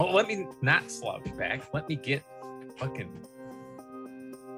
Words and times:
Well, 0.00 0.14
let 0.14 0.28
me 0.28 0.46
not 0.62 0.90
slouch 0.90 1.26
back. 1.36 1.74
Let 1.74 1.86
me 1.86 1.94
get 1.94 2.24
fucking 2.78 3.12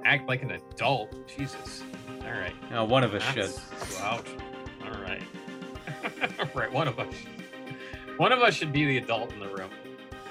act 0.04 0.28
like 0.28 0.42
an 0.44 0.52
adult. 0.52 1.12
Jesus. 1.26 1.82
All 2.24 2.30
right. 2.30 2.54
Now, 2.70 2.84
one 2.84 3.02
of 3.02 3.12
us 3.12 3.24
Not 3.24 3.34
should. 3.34 3.50
Slouch. 3.50 4.28
All 4.84 5.02
right. 5.02 5.22
right. 6.54 6.72
One 6.72 6.86
of 6.86 7.00
us. 7.00 7.12
One 8.18 8.30
of 8.30 8.38
us 8.38 8.54
should 8.54 8.72
be 8.72 8.86
the 8.86 8.98
adult 8.98 9.32
in 9.32 9.40
the 9.40 9.48
room. 9.48 9.70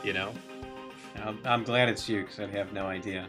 You 0.02 0.14
know. 0.14 0.32
I'm, 1.18 1.40
I'm 1.44 1.64
glad 1.66 1.90
it's 1.90 2.08
you 2.08 2.22
because 2.22 2.40
I 2.40 2.48
have 2.48 2.72
no 2.72 2.86
idea. 2.86 3.28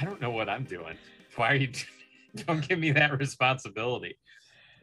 I 0.00 0.04
don't 0.04 0.20
know 0.20 0.30
what 0.30 0.48
I'm 0.48 0.64
doing. 0.64 0.96
Why 1.36 1.52
are 1.52 1.54
you? 1.54 1.70
Don't 2.46 2.66
give 2.68 2.80
me 2.80 2.90
that 2.92 3.16
responsibility. 3.16 4.16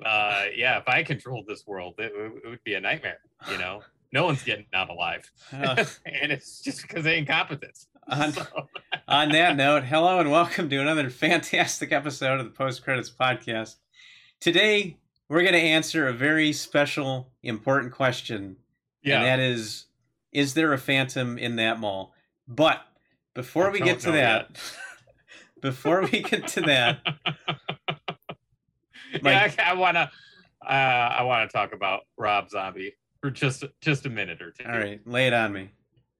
Uh, 0.05 0.45
yeah, 0.55 0.77
if 0.77 0.87
I 0.87 1.03
controlled 1.03 1.45
this 1.47 1.67
world, 1.67 1.95
it, 1.97 2.13
it 2.15 2.49
would 2.49 2.63
be 2.63 2.75
a 2.75 2.79
nightmare. 2.81 3.19
You 3.51 3.57
know, 3.57 3.81
no 4.11 4.25
one's 4.25 4.43
getting 4.43 4.65
out 4.73 4.89
alive, 4.89 5.29
Uh, 5.51 5.85
and 6.05 6.31
it's 6.31 6.61
just 6.61 6.81
because 6.81 7.05
of 7.05 7.11
incompetence. 7.11 7.87
on, 8.07 8.31
So, 8.31 8.45
on 9.07 9.29
that 9.29 9.55
note, 9.55 9.83
hello 9.83 10.19
and 10.19 10.31
welcome 10.31 10.69
to 10.69 10.77
another 10.77 11.09
fantastic 11.09 11.91
episode 11.91 12.39
of 12.39 12.45
the 12.45 12.51
Post 12.51 12.83
Credits 12.83 13.11
Podcast. 13.11 13.75
Today, 14.39 14.97
we're 15.29 15.41
going 15.41 15.53
to 15.53 15.59
answer 15.59 16.07
a 16.07 16.13
very 16.13 16.53
special, 16.53 17.31
important 17.43 17.93
question, 17.93 18.57
yeah, 19.03 19.17
and 19.17 19.25
that 19.25 19.39
is 19.39 19.85
Is 20.31 20.53
there 20.53 20.71
a 20.73 20.77
phantom 20.77 21.37
in 21.37 21.57
that 21.57 21.79
mall? 21.79 22.13
But 22.47 22.81
before 23.33 23.67
I 23.67 23.71
we 23.71 23.79
get 23.79 23.99
to 24.01 24.11
that, 24.11 24.57
before 25.61 26.01
we 26.03 26.21
get 26.21 26.47
to 26.49 26.61
that, 26.61 26.99
yeah, 29.21 29.51
I, 29.59 29.71
I 29.71 29.73
wanna, 29.73 30.11
uh, 30.65 30.69
I 30.69 31.23
wanna 31.23 31.49
talk 31.49 31.73
about 31.73 32.01
Rob 32.17 32.49
Zombie 32.49 32.93
for 33.27 33.31
just 33.31 33.65
just 33.81 34.05
a 34.05 34.09
minute 34.09 34.41
or 34.41 34.51
two. 34.51 34.63
all 34.65 34.77
right, 34.77 35.01
lay 35.05 35.27
it 35.27 35.33
on 35.33 35.51
me. 35.53 35.69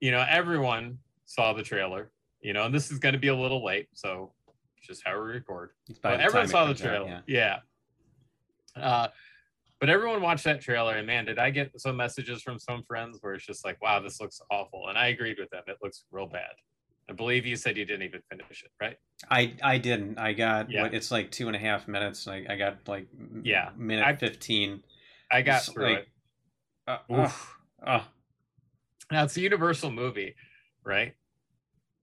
you 0.01 0.11
know, 0.11 0.25
everyone 0.29 0.97
saw 1.25 1.53
the 1.53 1.63
trailer, 1.63 2.11
you 2.41 2.53
know, 2.53 2.65
and 2.65 2.75
this 2.75 2.91
is 2.91 2.99
going 2.99 3.13
to 3.13 3.19
be 3.19 3.29
a 3.29 3.35
little 3.35 3.63
late, 3.63 3.87
so 3.93 4.33
just 4.81 5.01
how 5.05 5.13
we 5.13 5.27
record. 5.27 5.71
But 6.01 6.19
everyone 6.19 6.47
saw 6.47 6.65
the 6.65 6.73
comes 6.73 6.81
out, 6.81 6.85
trailer, 6.87 7.23
yeah. 7.27 7.59
Uh, 8.75 9.07
but 9.79 9.89
everyone 9.89 10.21
watched 10.21 10.43
that 10.45 10.61
trailer, 10.61 10.95
and 10.97 11.07
man, 11.07 11.25
did 11.25 11.39
I 11.39 11.49
get 11.49 11.79
some 11.79 11.95
messages 11.97 12.41
from 12.41 12.59
some 12.59 12.83
friends 12.83 13.19
where 13.21 13.33
it's 13.35 13.45
just 13.45 13.63
like, 13.65 13.81
"Wow, 13.81 13.99
this 14.01 14.19
looks 14.19 14.41
awful," 14.51 14.89
and 14.89 14.97
I 14.97 15.07
agreed 15.07 15.37
with 15.39 15.49
them. 15.49 15.63
It 15.67 15.77
looks 15.81 16.03
real 16.11 16.27
bad. 16.27 16.51
I 17.09 17.13
believe 17.13 17.45
you 17.45 17.55
said 17.55 17.77
you 17.77 17.85
didn't 17.85 18.03
even 18.03 18.21
finish 18.29 18.63
it, 18.63 18.71
right? 18.81 18.97
I 19.31 19.55
I 19.63 19.77
didn't. 19.77 20.19
I 20.19 20.33
got 20.33 20.69
Yeah. 20.69 20.81
what 20.83 20.93
it's 20.93 21.09
like 21.11 21.31
two 21.31 21.47
and 21.47 21.55
a 21.55 21.59
half 21.59 21.87
minutes. 21.87 22.27
I, 22.27 22.45
I 22.49 22.57
got 22.57 22.85
like 22.87 23.07
Yeah. 23.43 23.69
minute 23.77 24.05
I- 24.05 24.15
fifteen. 24.15 24.83
I 25.31 25.41
got 25.41 25.63
through 25.63 25.83
like- 25.85 25.97
it. 25.99 26.07
Uh, 26.87 26.97
Oof. 27.11 27.57
uh, 27.85 28.01
Now 29.11 29.23
it's 29.25 29.35
a 29.37 29.41
Universal 29.41 29.91
movie, 29.91 30.35
right? 30.85 31.13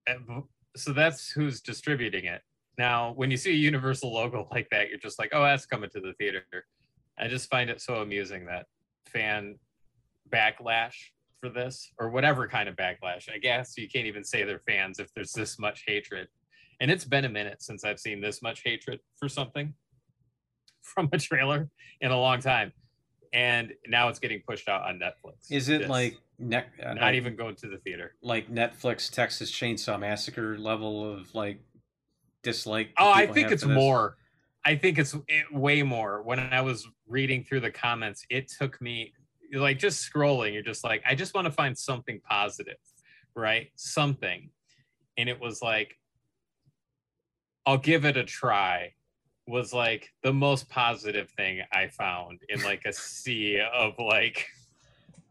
And 0.07 0.45
so 0.77 0.93
that's 0.93 1.31
who's 1.31 1.61
distributing 1.61 2.27
it. 2.27 2.43
Now, 2.77 3.13
when 3.13 3.31
you 3.31 3.37
see 3.37 3.51
a 3.51 3.55
Universal 3.55 4.13
logo 4.13 4.49
like 4.53 4.69
that, 4.71 4.91
you're 4.91 4.99
just 4.99 5.19
like, 5.19 5.31
oh, 5.33 5.43
that's 5.43 5.67
coming 5.67 5.91
to 5.91 6.01
the 6.01 6.13
theater. 6.15 6.43
I 7.19 7.29
just 7.29 7.49
find 7.49 7.71
it 7.71 7.81
so 7.81 7.97
amusing 7.97 8.47
that 8.47 8.67
fan 9.07 9.57
backlash 10.29 10.95
for 11.41 11.49
this, 11.49 11.93
or 11.99 12.11
whatever 12.11 12.49
kind 12.49 12.69
of 12.69 12.77
backlash. 12.77 13.29
I 13.33 13.39
guess 13.39 13.77
you 13.77 13.89
can't 13.89 14.07
even 14.07 14.25
say 14.25 14.45
they're 14.45 14.63
fans 14.67 14.99
if 14.99 15.13
there's 15.15 15.33
this 15.33 15.59
much 15.59 15.85
hatred. 15.87 16.29
And 16.81 16.91
it's 16.91 17.05
been 17.05 17.25
a 17.25 17.29
minute 17.29 17.63
since 17.63 17.85
I've 17.85 18.01
seen 18.01 18.21
this 18.21 18.43
much 18.43 18.63
hatred 18.65 19.01
for 19.17 19.29
something 19.29 19.75
from 20.83 21.09
a 21.13 21.19
trailer 21.19 21.69
in 22.01 22.11
a 22.11 22.19
long 22.19 22.41
time. 22.41 22.73
And 23.35 23.73
now 23.89 24.09
it's 24.09 24.21
getting 24.21 24.41
pushed 24.47 24.69
out 24.69 24.83
on 24.83 25.01
Netflix. 25.01 25.51
is 25.51 25.69
it 25.69 25.89
like 25.89 26.17
ne- 26.39 26.59
uh, 26.59 26.95
not 26.95 27.03
like, 27.03 27.15
even 27.17 27.35
going 27.35 27.57
to 27.57 27.67
the 27.67 27.79
theater. 27.79 28.15
like 28.23 28.49
Netflix 28.49 29.11
Texas 29.11 29.51
Chainsaw 29.51 29.99
Massacre 29.99 30.57
level 30.57 31.13
of 31.13 31.35
like 31.35 31.59
dislike? 32.45 32.91
Oh, 32.97 33.11
I 33.11 33.27
think 33.27 33.51
it's 33.51 33.65
more. 33.65 34.17
I 34.65 34.77
think 34.77 34.99
it's 34.99 35.15
it, 35.29 35.53
way 35.53 35.83
more. 35.83 36.23
When 36.23 36.39
I 36.39 36.61
was 36.61 36.87
reading 37.09 37.43
through 37.43 37.61
the 37.61 37.73
comments, 37.73 38.25
it 38.31 38.49
took 38.49 38.81
me 38.81 39.13
like 39.53 39.81
just 39.81 40.11
scrolling. 40.11 40.55
You're 40.55 40.63
just 40.63 40.85
like, 40.85 41.03
I 41.05 41.17
just 41.17 41.35
want 41.35 41.47
to 41.47 41.51
find 41.51 41.77
something 41.77 42.21
positive, 42.29 42.79
right? 43.35 43.69
Something, 43.75 44.51
and 45.19 45.29
it 45.29 45.41
was 45.41 45.61
like, 45.61 45.99
I'll 47.67 47.79
give 47.79 48.05
it 48.05 48.17
a 48.17 48.25
try. 48.25 48.93
Was 49.47 49.73
like 49.73 50.09
the 50.23 50.33
most 50.33 50.69
positive 50.71 51.29
thing 51.37 51.61
I 51.73 51.89
found 51.89 52.41
in 52.49 52.63
like 52.63 52.83
a 52.87 52.93
sea 52.93 53.61
of 53.61 53.93
like, 53.99 54.47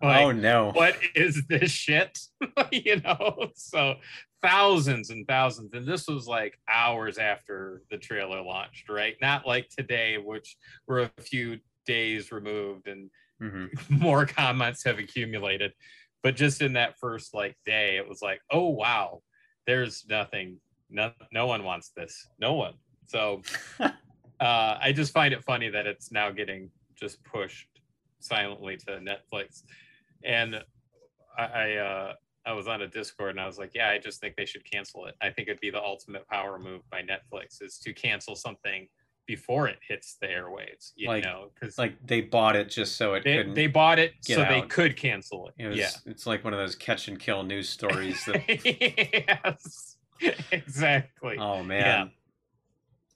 like 0.02 0.26
oh 0.26 0.32
no! 0.32 0.72
what 0.74 0.96
is 1.16 1.44
this 1.48 1.72
shit? 1.72 2.20
you 2.72 3.02
know, 3.02 3.50
so 3.56 3.96
thousands 4.44 5.10
and 5.10 5.28
thousands. 5.28 5.74
And 5.74 5.88
this 5.88 6.08
was 6.08 6.28
like 6.28 6.60
hours 6.70 7.18
after 7.18 7.82
the 7.90 7.98
trailer 7.98 8.42
launched, 8.42 8.90
right? 8.90 9.16
Not 9.22 9.48
like 9.48 9.70
today, 9.70 10.18
which 10.18 10.58
we're 10.88 11.00
a 11.04 11.12
few 11.22 11.60
days 11.86 12.32
removed 12.32 12.88
and 12.88 13.10
Mhm. 13.42 13.70
more 13.90 14.26
comments 14.26 14.84
have 14.84 15.00
accumulated. 15.00 15.74
But 16.22 16.36
just 16.36 16.62
in 16.62 16.74
that 16.74 16.98
first 17.00 17.34
like 17.34 17.58
day, 17.66 17.98
it 17.98 18.08
was 18.08 18.22
like, 18.22 18.42
oh 18.50 18.70
wow, 18.70 19.22
there's 19.68 20.06
nothing. 20.10 20.60
No, 20.90 21.12
no 21.32 21.48
one 21.48 21.64
wants 21.64 21.92
this. 21.96 22.28
No 22.40 22.54
one. 22.54 22.74
So 23.08 23.42
uh, 23.80 23.90
I 24.40 24.92
just 24.94 25.14
find 25.14 25.34
it 25.34 25.44
funny 25.44 25.70
that 25.70 25.86
it's 25.86 26.12
now 26.12 26.32
getting 26.32 26.70
just 26.96 27.24
pushed 27.24 27.68
silently 28.20 28.78
to 28.78 29.00
Netflix. 29.00 29.64
And 30.24 30.56
I 31.38 31.44
I, 31.44 31.76
uh, 31.78 32.14
I 32.46 32.54
was 32.54 32.68
on 32.68 32.82
a 32.82 32.88
Discord 32.88 33.32
and 33.32 33.40
I 33.40 33.46
was 33.48 33.58
like, 33.58 33.72
yeah, 33.74 33.90
I 33.90 33.98
just 34.00 34.20
think 34.20 34.36
they 34.36 34.46
should 34.46 34.70
cancel 34.70 35.06
it. 35.06 35.16
I 35.22 35.30
think 35.30 35.48
it'd 35.48 35.62
be 35.62 35.70
the 35.70 35.82
ultimate 35.82 36.28
power 36.28 36.60
move 36.60 36.82
by 36.90 37.02
Netflix 37.02 37.62
is 37.62 37.78
to 37.80 37.94
cancel 37.94 38.36
something 38.36 38.88
before 39.26 39.70
it 39.70 39.78
hits 39.88 40.18
the 40.20 40.28
airwaves. 40.28 40.92
You 40.98 41.08
Like- 41.08 41.24
know, 41.24 41.52
because 41.54 41.78
like 41.78 41.96
they 42.06 42.20
bought 42.22 42.58
it 42.58 42.70
just 42.70 42.98
so 42.98 43.14
it 43.14 43.24
they, 43.24 43.38
couldn't. 43.38 43.54
they 43.54 43.68
bought 43.68 43.98
it 44.00 44.14
so 44.22 44.44
they 44.44 44.62
could 44.64 44.98
cancel 44.98 45.48
it. 45.48 45.54
it 45.64 45.68
was, 45.68 45.78
yeah. 45.78 45.90
it's 46.06 46.26
like 46.28 46.44
one 46.44 46.54
of 46.54 46.60
those 46.60 46.76
catch 46.76 47.08
and 47.08 47.18
kill 47.20 47.44
news 47.44 47.70
stories. 47.70 48.24
That 48.26 48.44
yes, 49.46 49.96
exactly. 50.52 51.38
oh 51.38 51.64
man, 51.64 52.08
I, 52.08 52.12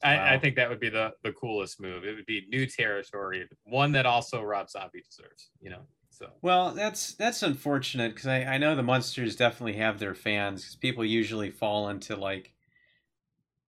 I 0.04 0.36
wow. 0.36 0.40
think 0.40 0.56
that 0.56 0.70
would 0.70 0.80
be 0.80 0.90
the 0.90 1.14
the 1.24 1.32
coolest 1.34 1.82
move. 1.82 2.04
It 2.06 2.16
would 2.16 2.26
be 2.26 2.46
new 2.50 2.66
territory, 2.66 3.48
one 3.64 3.92
that 3.94 4.06
also 4.06 4.44
Rob 4.44 4.70
Zombie 4.70 5.02
deserves. 5.02 5.50
You 5.60 5.72
know, 5.72 5.82
so 6.10 6.30
Well, 6.42 6.74
that's 6.74 7.16
that's 7.16 7.44
unfortunate 7.44 8.14
because 8.14 8.28
I, 8.28 8.44
I 8.44 8.58
know 8.58 8.76
the 8.76 8.84
Munsters 8.84 9.36
definitely 9.36 9.74
have 9.74 10.00
their 10.00 10.16
fans 10.16 10.62
because 10.62 10.76
people 10.76 11.04
usually 11.06 11.50
fall 11.50 11.90
into 11.90 12.16
like, 12.16 12.54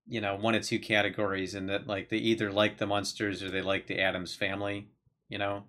you 0.08 0.22
know, 0.22 0.36
one 0.36 0.56
or 0.56 0.60
two 0.60 0.80
categories, 0.80 1.56
and 1.56 1.70
that 1.70 1.88
like 1.88 2.10
they 2.10 2.18
either 2.18 2.52
like 2.52 2.78
the 2.78 2.88
Munsters 2.88 3.42
or 3.44 3.50
they 3.50 3.62
like 3.62 3.88
the 3.88 4.00
Addams 4.00 4.36
family, 4.36 4.90
you 5.30 5.38
know, 5.38 5.64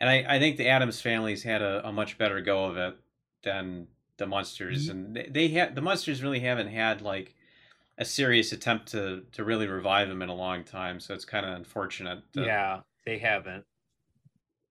and 0.00 0.10
I, 0.10 0.24
I 0.28 0.38
think 0.38 0.56
the 0.56 0.68
Addams 0.68 1.00
family's 1.00 1.42
had 1.42 1.62
a, 1.62 1.86
a 1.86 1.92
much 1.92 2.18
better 2.18 2.40
go 2.40 2.64
of 2.64 2.76
it 2.76 2.96
than 3.42 3.88
the 4.16 4.26
Munsters, 4.26 4.86
Ye- 4.86 4.90
and 4.90 5.14
they, 5.16 5.28
they 5.30 5.48
had 5.48 5.74
the 5.74 5.82
Munsters 5.82 6.22
really 6.22 6.40
haven't 6.40 6.68
had 6.68 7.00
like 7.00 7.34
a 8.00 8.04
serious 8.04 8.50
attempt 8.52 8.88
to 8.88 9.22
to 9.32 9.44
really 9.44 9.68
revive 9.68 10.08
them 10.08 10.22
in 10.22 10.28
a 10.28 10.34
long 10.34 10.64
time, 10.64 10.98
so 10.98 11.14
it's 11.14 11.24
kind 11.24 11.46
of 11.46 11.52
unfortunate. 11.54 12.22
that- 12.32 12.46
yeah, 12.46 12.80
they 13.06 13.18
haven't. 13.18 13.64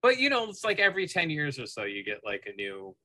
But 0.01 0.17
you 0.17 0.29
know, 0.29 0.49
it's 0.49 0.63
like 0.65 0.79
every 0.79 1.07
ten 1.07 1.29
years 1.29 1.57
or 1.59 1.65
so, 1.65 1.83
you 1.83 2.03
get 2.03 2.21
like 2.25 2.43
a 2.51 2.55
new 2.55 2.95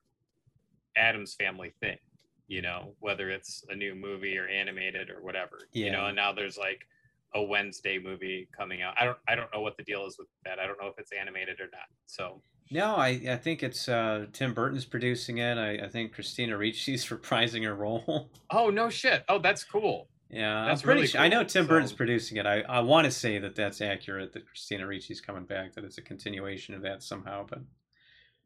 Addams 0.96 1.34
Family 1.34 1.72
thing. 1.80 1.98
You 2.46 2.62
know, 2.62 2.94
whether 3.00 3.30
it's 3.30 3.64
a 3.70 3.74
new 3.74 3.94
movie 3.94 4.36
or 4.36 4.46
animated 4.48 5.08
or 5.10 5.22
whatever. 5.22 5.60
Yeah. 5.72 5.86
You 5.86 5.92
know, 5.92 6.06
and 6.06 6.16
now 6.16 6.32
there's 6.32 6.58
like 6.58 6.86
a 7.34 7.42
Wednesday 7.42 7.98
movie 7.98 8.48
coming 8.56 8.82
out. 8.82 8.94
I 9.00 9.04
don't 9.06 9.18
I 9.26 9.34
don't 9.34 9.52
know 9.52 9.60
what 9.60 9.76
the 9.76 9.82
deal 9.82 10.06
is 10.06 10.18
with 10.18 10.28
that. 10.44 10.58
I 10.58 10.66
don't 10.66 10.80
know 10.80 10.88
if 10.88 10.98
it's 10.98 11.10
animated 11.12 11.58
or 11.60 11.64
not. 11.72 11.88
So 12.06 12.42
No, 12.70 12.94
I, 12.96 13.08
I 13.30 13.36
think 13.36 13.62
it's 13.62 13.88
uh, 13.88 14.26
Tim 14.32 14.52
Burton's 14.54 14.84
producing 14.84 15.38
it. 15.38 15.56
I, 15.59 15.86
I 15.86 15.88
think 15.88 16.12
Christina 16.12 16.56
Ricci's 16.56 17.04
reprising 17.09 17.65
her 17.65 17.74
role. 17.74 18.30
Oh 18.50 18.70
no 18.70 18.88
shit! 18.91 19.24
Oh, 19.28 19.38
that's 19.38 19.65
cool. 19.65 20.09
Yeah, 20.34 20.65
That's 20.66 20.81
I'm 20.81 20.84
pretty 20.84 20.98
really 21.01 21.07
sure. 21.09 21.21
I 21.21 21.28
know. 21.28 21.45
Tim 21.45 21.65
So- 21.65 21.69
Burton's 21.69 21.92
producing 21.92 22.36
it. 22.39 22.47
I, 22.47 22.60
I 22.63 22.81
want 22.81 23.04
to 23.04 23.10
say 23.10 23.39
that 23.39 23.54
that's 23.54 23.81
accurate. 23.81 24.33
That 24.33 24.47
Christina 24.47 24.86
Ricci's 24.86 25.21
coming 25.21 25.45
back. 25.45 25.75
That 25.75 25.84
it's 25.84 25.98
a 25.98 26.03
continuation 26.03 26.75
of 26.75 26.83
that 26.83 27.03
somehow. 27.03 27.47
But 27.48 27.60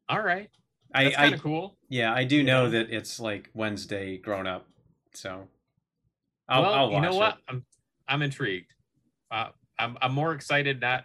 All 0.08 0.22
right, 0.22 0.50
I, 0.94 1.04
that's 1.04 1.16
kind 1.16 1.32
I 1.32 1.36
of 1.36 1.42
cool. 1.42 1.76
yeah, 1.88 2.12
I 2.14 2.24
do 2.24 2.36
you 2.36 2.42
know 2.42 2.68
that 2.70 2.90
it's 2.90 3.18
like 3.18 3.50
Wednesday 3.54 4.18
grown 4.18 4.46
up. 4.46 4.66
So 5.14 5.48
I'll, 6.48 6.62
well, 6.62 6.74
I'll 6.74 6.90
watch 6.90 6.94
you 7.04 7.10
know 7.10 7.16
what? 7.16 7.34
it. 7.34 7.40
I'm 7.48 7.64
I'm 8.06 8.22
intrigued. 8.22 8.72
Uh, 9.30 9.48
I'm 9.78 9.96
I'm 10.02 10.12
more 10.12 10.32
excited 10.32 10.80
not 10.80 11.04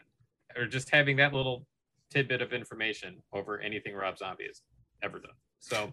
or 0.55 0.65
just 0.67 0.89
having 0.89 1.17
that 1.17 1.33
little 1.33 1.65
tidbit 2.11 2.41
of 2.41 2.53
information 2.53 3.21
over 3.33 3.59
anything 3.59 3.95
Rob 3.95 4.17
Zombie 4.17 4.45
has 4.47 4.61
ever 5.01 5.19
done. 5.19 5.31
So, 5.59 5.91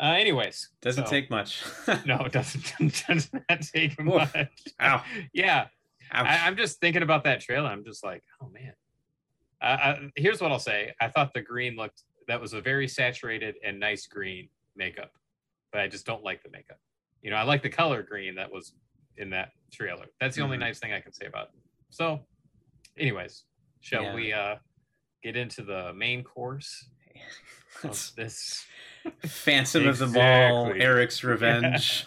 uh, 0.00 0.14
anyways, 0.18 0.70
Doesn't 0.80 1.06
so- 1.06 1.10
take 1.10 1.30
much. 1.30 1.62
No, 2.06 2.20
it 2.24 2.32
doesn't. 2.32 2.72
does 3.08 3.30
not 3.32 3.60
take 3.62 4.00
much. 4.02 4.34
Ow. 4.80 5.02
Yeah, 5.32 5.66
Ouch. 6.12 6.26
I, 6.26 6.46
I'm 6.46 6.56
just 6.56 6.80
thinking 6.80 7.02
about 7.02 7.24
that 7.24 7.40
trailer. 7.40 7.68
I'm 7.68 7.84
just 7.84 8.04
like, 8.04 8.22
oh 8.42 8.48
man. 8.48 8.72
Uh, 9.60 9.64
I, 9.64 10.10
here's 10.16 10.40
what 10.40 10.50
I'll 10.52 10.58
say. 10.58 10.92
I 11.00 11.08
thought 11.08 11.32
the 11.34 11.40
green 11.42 11.76
looked. 11.76 12.02
That 12.28 12.40
was 12.40 12.52
a 12.52 12.60
very 12.60 12.86
saturated 12.88 13.56
and 13.64 13.78
nice 13.80 14.06
green 14.06 14.48
makeup, 14.76 15.12
but 15.72 15.80
I 15.80 15.88
just 15.88 16.04
don't 16.06 16.22
like 16.24 16.42
the 16.42 16.50
makeup. 16.50 16.78
You 17.22 17.30
know, 17.30 17.36
I 17.36 17.42
like 17.42 17.62
the 17.62 17.68
color 17.70 18.02
green 18.02 18.34
that 18.36 18.50
was 18.52 18.74
in 19.16 19.30
that 19.30 19.50
trailer. 19.72 20.06
That's 20.20 20.34
the 20.36 20.42
only 20.42 20.56
Mhm. 20.56 20.60
nice 20.60 20.78
thing 20.80 20.92
I 20.92 21.00
can 21.00 21.12
say 21.12 21.26
about 21.26 21.48
it. 21.48 21.60
So, 21.90 22.26
anyways, 22.98 23.44
shall 23.80 24.02
Yeah. 24.04 24.14
we 24.14 24.32
uh 24.32 24.56
get 25.22 25.36
into 25.36 25.62
the 25.62 25.92
main 25.94 26.24
course 26.24 26.90
Of 27.84 28.12
this? 28.16 28.64
Phantom 29.26 29.88
of 29.88 29.98
the 29.98 30.06
Mall, 30.06 30.66
Exactly. 30.66 30.80
Eric's 30.84 31.24
Revenge. 31.24 32.06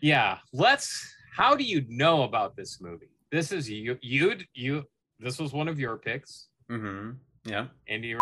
Yeah, 0.00 0.38
let's. 0.52 1.14
How 1.36 1.54
do 1.54 1.64
you 1.64 1.84
know 1.88 2.22
about 2.24 2.56
this 2.56 2.80
movie? 2.80 3.08
This 3.30 3.52
is 3.52 3.70
you. 3.70 3.98
You. 4.02 4.36
You. 4.54 4.86
This 5.20 5.38
was 5.38 5.52
one 5.52 5.68
of 5.68 5.78
your 5.78 5.96
picks, 5.98 6.48
Mm-hmm. 6.70 7.10
Yeah. 7.44 7.66
and 7.88 8.04
you. 8.04 8.18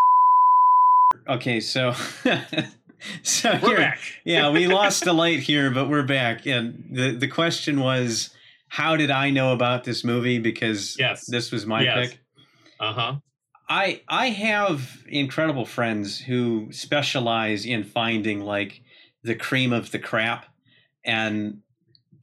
Okay, 1.29 1.61
so 1.61 1.93
so 3.23 3.53
We're 3.63 3.69
here- 3.69 3.77
back. 3.77 4.01
yeah, 4.25 4.51
we 4.51 4.67
lost 4.67 5.05
the 5.05 5.13
light 5.13 5.41
here, 5.41 5.71
but 5.71 5.89
we're 5.89 6.03
back. 6.03 6.47
And 6.47 6.89
the 6.91 7.13
the 7.13 7.29
question 7.29 7.81
was, 7.81 8.31
how 8.69 8.97
did 8.97 9.11
I 9.11 9.31
know 9.31 9.53
about 9.53 9.85
this 9.85 10.05
movie? 10.05 10.39
Because 10.39 10.97
Yes. 10.99 11.27
this 11.27 11.53
was 11.53 11.65
my 11.67 11.83
Yes. 11.83 12.09
pick. 12.11 12.19
Uh 12.81 12.93
huh. 12.93 13.15
I 13.69 14.03
I 14.09 14.31
have 14.31 15.05
incredible 15.09 15.67
friends 15.67 16.19
who 16.19 16.69
specialize 16.73 17.67
in 17.67 17.85
finding 17.85 18.41
like 18.41 18.83
the 19.23 19.35
cream 19.35 19.73
of 19.73 19.91
the 19.91 19.99
crap 19.99 20.47
and 21.05 21.59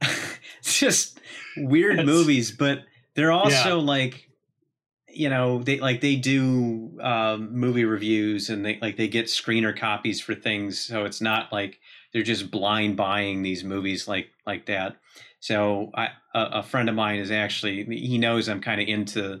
just 0.62 1.20
weird 1.56 1.98
That's- 1.98 2.06
movies, 2.06 2.50
but 2.50 2.84
they're 3.14 3.32
also 3.32 3.78
like 3.80 4.28
you 5.08 5.30
know 5.30 5.62
they 5.62 5.78
like 5.78 6.00
they 6.00 6.16
do 6.16 6.98
um, 7.00 7.54
movie 7.54 7.84
reviews 7.84 8.50
and 8.50 8.64
they 8.64 8.78
like 8.80 8.96
they 8.96 9.08
get 9.08 9.26
screener 9.26 9.74
copies 9.76 10.20
for 10.20 10.34
things 10.34 10.78
so 10.78 11.06
it's 11.06 11.22
not 11.22 11.50
like 11.50 11.80
they're 12.12 12.22
just 12.22 12.50
blind 12.50 12.96
buying 12.96 13.42
these 13.42 13.64
movies 13.64 14.06
like 14.06 14.28
like 14.46 14.66
that. 14.66 14.96
So 15.40 15.90
I, 15.94 16.08
a, 16.34 16.44
a 16.54 16.62
friend 16.62 16.88
of 16.88 16.94
mine 16.94 17.18
is 17.20 17.30
actually 17.30 17.84
he 17.84 18.18
knows 18.18 18.48
i'm 18.48 18.60
kind 18.60 18.80
of 18.80 18.88
into 18.88 19.40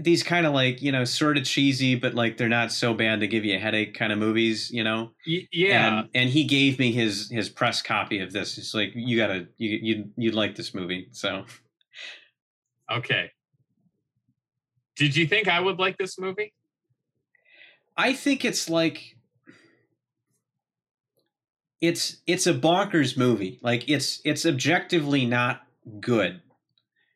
these 0.00 0.22
kind 0.22 0.46
of 0.46 0.52
like 0.52 0.82
you 0.82 0.92
know 0.92 1.04
sort 1.04 1.38
of 1.38 1.44
cheesy 1.44 1.94
but 1.94 2.14
like 2.14 2.36
they're 2.36 2.48
not 2.48 2.70
so 2.70 2.92
bad 2.92 3.20
to 3.20 3.26
give 3.26 3.44
you 3.44 3.56
a 3.56 3.58
headache 3.58 3.94
kind 3.94 4.12
of 4.12 4.18
movies 4.18 4.70
you 4.70 4.84
know 4.84 5.10
yeah. 5.26 6.00
and 6.00 6.08
and 6.14 6.30
he 6.30 6.44
gave 6.44 6.78
me 6.78 6.92
his 6.92 7.30
his 7.30 7.48
press 7.48 7.80
copy 7.80 8.20
of 8.20 8.32
this 8.32 8.58
it's 8.58 8.74
like 8.74 8.90
you 8.94 9.16
gotta 9.16 9.46
you 9.56 9.78
you 9.82 10.04
you'd 10.16 10.34
like 10.34 10.56
this 10.56 10.74
movie 10.74 11.08
so 11.12 11.44
Okay. 12.90 13.30
Did 14.96 15.16
you 15.16 15.26
think 15.26 15.48
I 15.48 15.60
would 15.60 15.78
like 15.78 15.96
this 15.96 16.18
movie? 16.18 16.52
I 17.96 18.12
think 18.12 18.44
it's 18.44 18.68
like 18.68 19.16
it's 21.80 22.18
it's 22.26 22.46
a 22.46 22.54
bonkers 22.54 23.16
movie. 23.16 23.58
Like 23.62 23.88
it's 23.88 24.20
it's 24.24 24.44
objectively 24.44 25.24
not 25.24 25.62
good. 26.00 26.42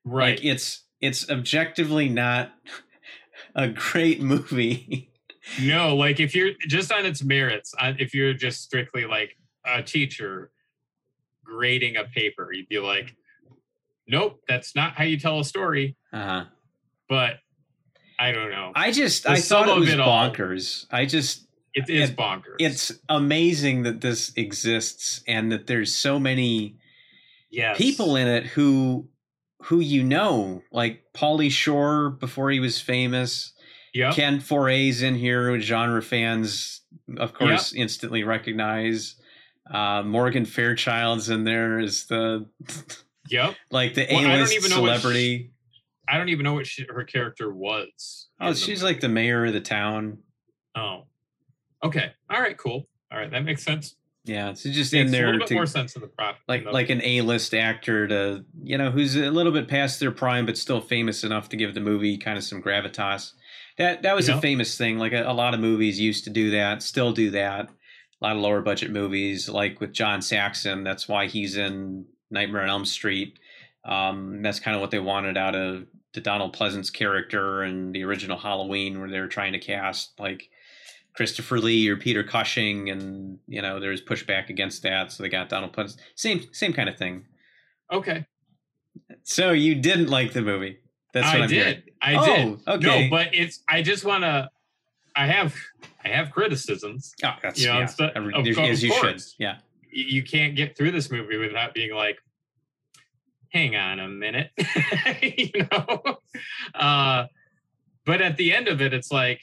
Right. 0.04 0.36
Like 0.36 0.44
it's 0.44 0.83
it's 1.04 1.28
objectively 1.30 2.08
not 2.08 2.52
a 3.54 3.68
great 3.68 4.20
movie. 4.20 5.10
no, 5.60 5.94
like 5.96 6.20
if 6.20 6.34
you're 6.34 6.52
just 6.66 6.90
on 6.92 7.04
its 7.06 7.22
merits, 7.22 7.74
if 7.80 8.14
you're 8.14 8.32
just 8.34 8.62
strictly 8.62 9.04
like 9.06 9.36
a 9.66 9.82
teacher 9.82 10.50
grading 11.44 11.96
a 11.96 12.04
paper, 12.04 12.50
you'd 12.52 12.68
be 12.68 12.78
like, 12.78 13.14
nope, 14.08 14.40
that's 14.48 14.74
not 14.74 14.94
how 14.94 15.04
you 15.04 15.18
tell 15.18 15.40
a 15.40 15.44
story. 15.44 15.96
Uh-huh. 16.12 16.44
But 17.08 17.34
I 18.18 18.32
don't 18.32 18.50
know. 18.50 18.72
I 18.74 18.90
just 18.92 19.24
The 19.24 19.30
I 19.32 19.36
thought 19.40 19.68
it 19.68 19.78
was 19.78 19.92
it 19.92 20.00
all- 20.00 20.30
bonkers. 20.30 20.86
I 20.90 21.04
just 21.06 21.46
it 21.74 21.90
is 21.90 22.10
it- 22.10 22.16
bonkers. 22.16 22.56
it's 22.58 22.92
amazing 23.08 23.82
that 23.82 24.00
this 24.00 24.32
exists 24.36 25.22
and 25.26 25.50
that 25.52 25.66
there's 25.66 25.94
so 25.94 26.18
many 26.18 26.76
yes. 27.50 27.76
people 27.76 28.16
in 28.16 28.26
it 28.28 28.46
who 28.46 29.08
who 29.64 29.80
you 29.80 30.04
know, 30.04 30.62
like 30.70 31.02
Pauly 31.14 31.50
Shore 31.50 32.10
before 32.10 32.50
he 32.50 32.60
was 32.60 32.80
famous. 32.80 33.52
Yep. 33.94 34.14
Ken 34.14 34.40
Foree's 34.40 35.02
in 35.02 35.14
here, 35.14 35.48
who 35.50 35.60
genre 35.60 36.02
fans, 36.02 36.82
of 37.16 37.32
course, 37.32 37.72
instantly 37.72 38.24
recognize. 38.24 39.16
Uh, 39.70 40.02
Morgan 40.02 40.44
Fairchild's 40.44 41.30
in 41.30 41.44
there 41.44 41.78
is 41.78 42.06
the 42.06 42.46
Yep. 43.30 43.54
like 43.70 43.94
the 43.94 44.06
Well, 44.10 44.18
I 44.18 44.22
don't 44.22 44.30
A-list 44.32 44.52
even 44.54 44.70
know 44.70 44.82
what 44.82 44.98
celebrity. 44.98 45.52
I 46.06 46.18
don't 46.18 46.28
even 46.28 46.44
know 46.44 46.52
what 46.54 46.66
she, 46.66 46.84
her 46.92 47.04
character 47.04 47.52
was. 47.52 48.28
oh, 48.40 48.48
in 48.48 48.52
the 48.52 48.58
she's 48.58 48.82
like 48.82 49.00
the 49.00 49.08
mayor 49.08 49.46
of 49.46 49.54
the 49.54 49.60
town. 49.60 50.18
Oh. 50.76 51.04
Okay. 51.82 52.12
All 52.28 52.40
right. 52.40 52.58
Cool. 52.58 52.86
All 53.10 53.18
right. 53.18 53.30
That 53.30 53.44
makes 53.44 53.62
sense. 53.62 53.96
Yeah, 54.26 54.54
so 54.54 54.70
just 54.70 54.94
in 54.94 55.08
a 55.08 55.10
there 55.10 55.26
little 55.26 55.40
bit 55.40 55.48
to 55.48 55.54
more 55.54 55.66
sense 55.66 55.94
in 55.96 56.00
the 56.02 56.08
prop. 56.08 56.38
like 56.48 56.64
like 56.64 56.88
an 56.88 57.02
A-list 57.04 57.52
actor 57.54 58.08
to 58.08 58.44
you 58.62 58.78
know 58.78 58.90
who's 58.90 59.16
a 59.16 59.30
little 59.30 59.52
bit 59.52 59.68
past 59.68 60.00
their 60.00 60.10
prime 60.10 60.46
but 60.46 60.56
still 60.56 60.80
famous 60.80 61.24
enough 61.24 61.50
to 61.50 61.56
give 61.56 61.74
the 61.74 61.80
movie 61.80 62.16
kind 62.16 62.38
of 62.38 62.44
some 62.44 62.62
gravitas. 62.62 63.32
That 63.76 64.02
that 64.02 64.16
was 64.16 64.28
Yeah. 64.28 64.38
a 64.38 64.40
famous 64.40 64.78
thing. 64.78 64.98
Like 64.98 65.12
a, 65.12 65.24
a 65.24 65.34
lot 65.34 65.52
of 65.52 65.60
movies 65.60 66.00
used 66.00 66.24
to 66.24 66.30
do 66.30 66.50
that, 66.52 66.82
still 66.82 67.12
do 67.12 67.30
that. 67.32 67.68
A 67.68 68.24
lot 68.24 68.36
of 68.36 68.40
lower 68.42 68.62
budget 68.62 68.90
movies, 68.90 69.48
like 69.48 69.80
with 69.80 69.92
John 69.92 70.22
Saxon. 70.22 70.84
That's 70.84 71.06
why 71.08 71.26
he's 71.26 71.56
in 71.58 72.06
Nightmare 72.30 72.62
on 72.62 72.70
Elm 72.70 72.84
Street. 72.86 73.38
Um, 73.84 74.40
that's 74.40 74.60
kind 74.60 74.74
of 74.74 74.80
what 74.80 74.90
they 74.90 75.00
wanted 75.00 75.36
out 75.36 75.54
of 75.54 75.84
the 76.14 76.20
Donald 76.22 76.56
Pleasence 76.56 76.90
character 76.90 77.62
and 77.62 77.94
the 77.94 78.04
original 78.04 78.38
Halloween, 78.38 79.00
where 79.00 79.10
they 79.10 79.20
were 79.20 79.26
trying 79.28 79.52
to 79.52 79.58
cast 79.58 80.18
like 80.18 80.48
Christopher 81.14 81.58
Lee 81.58 81.88
or 81.88 81.96
Peter 81.96 82.24
Cushing, 82.24 82.90
and 82.90 83.38
you 83.46 83.62
know 83.62 83.80
there's 83.80 84.02
pushback 84.02 84.48
against 84.48 84.82
that, 84.82 85.12
so 85.12 85.22
they 85.22 85.28
got 85.28 85.48
Donald 85.48 85.72
Pleasence. 85.72 85.96
Same 86.14 86.42
same 86.52 86.72
kind 86.72 86.88
of 86.88 86.96
thing. 86.96 87.24
okay. 87.92 88.26
So 89.24 89.50
you 89.50 89.74
didn't 89.74 90.08
like 90.08 90.32
the 90.32 90.42
movie? 90.42 90.78
That's 91.12 91.26
what 91.26 91.40
I 91.40 91.44
I'm 91.44 91.48
did. 91.48 91.58
hearing. 91.66 91.82
I 92.02 92.14
oh, 92.16 92.26
did. 92.26 92.68
Okay. 92.68 93.04
No, 93.04 93.10
but 93.10 93.34
it's. 93.34 93.62
I 93.68 93.82
just 93.82 94.04
want 94.04 94.24
to. 94.24 94.50
I 95.16 95.26
have. 95.26 95.54
I 96.04 96.08
have 96.08 96.30
criticisms. 96.30 97.14
oh, 97.24 97.34
that's 97.42 97.60
you 97.60 97.68
know, 97.68 97.78
yeah. 97.78 97.84
of 97.84 97.96
as 97.96 97.98
of 97.98 98.56
you 98.56 98.76
should. 98.76 99.00
course. 99.00 99.34
Yeah. 99.38 99.58
You 99.90 100.22
can't 100.24 100.56
get 100.56 100.76
through 100.76 100.90
this 100.90 101.10
movie 101.10 101.36
without 101.36 101.72
being 101.72 101.94
like, 101.94 102.18
"Hang 103.50 103.76
on 103.76 104.00
a 104.00 104.08
minute," 104.08 104.50
you 105.22 105.66
know. 105.70 106.02
Uh, 106.74 107.26
but 108.04 108.20
at 108.20 108.36
the 108.36 108.52
end 108.52 108.66
of 108.66 108.82
it, 108.82 108.92
it's 108.92 109.12
like 109.12 109.40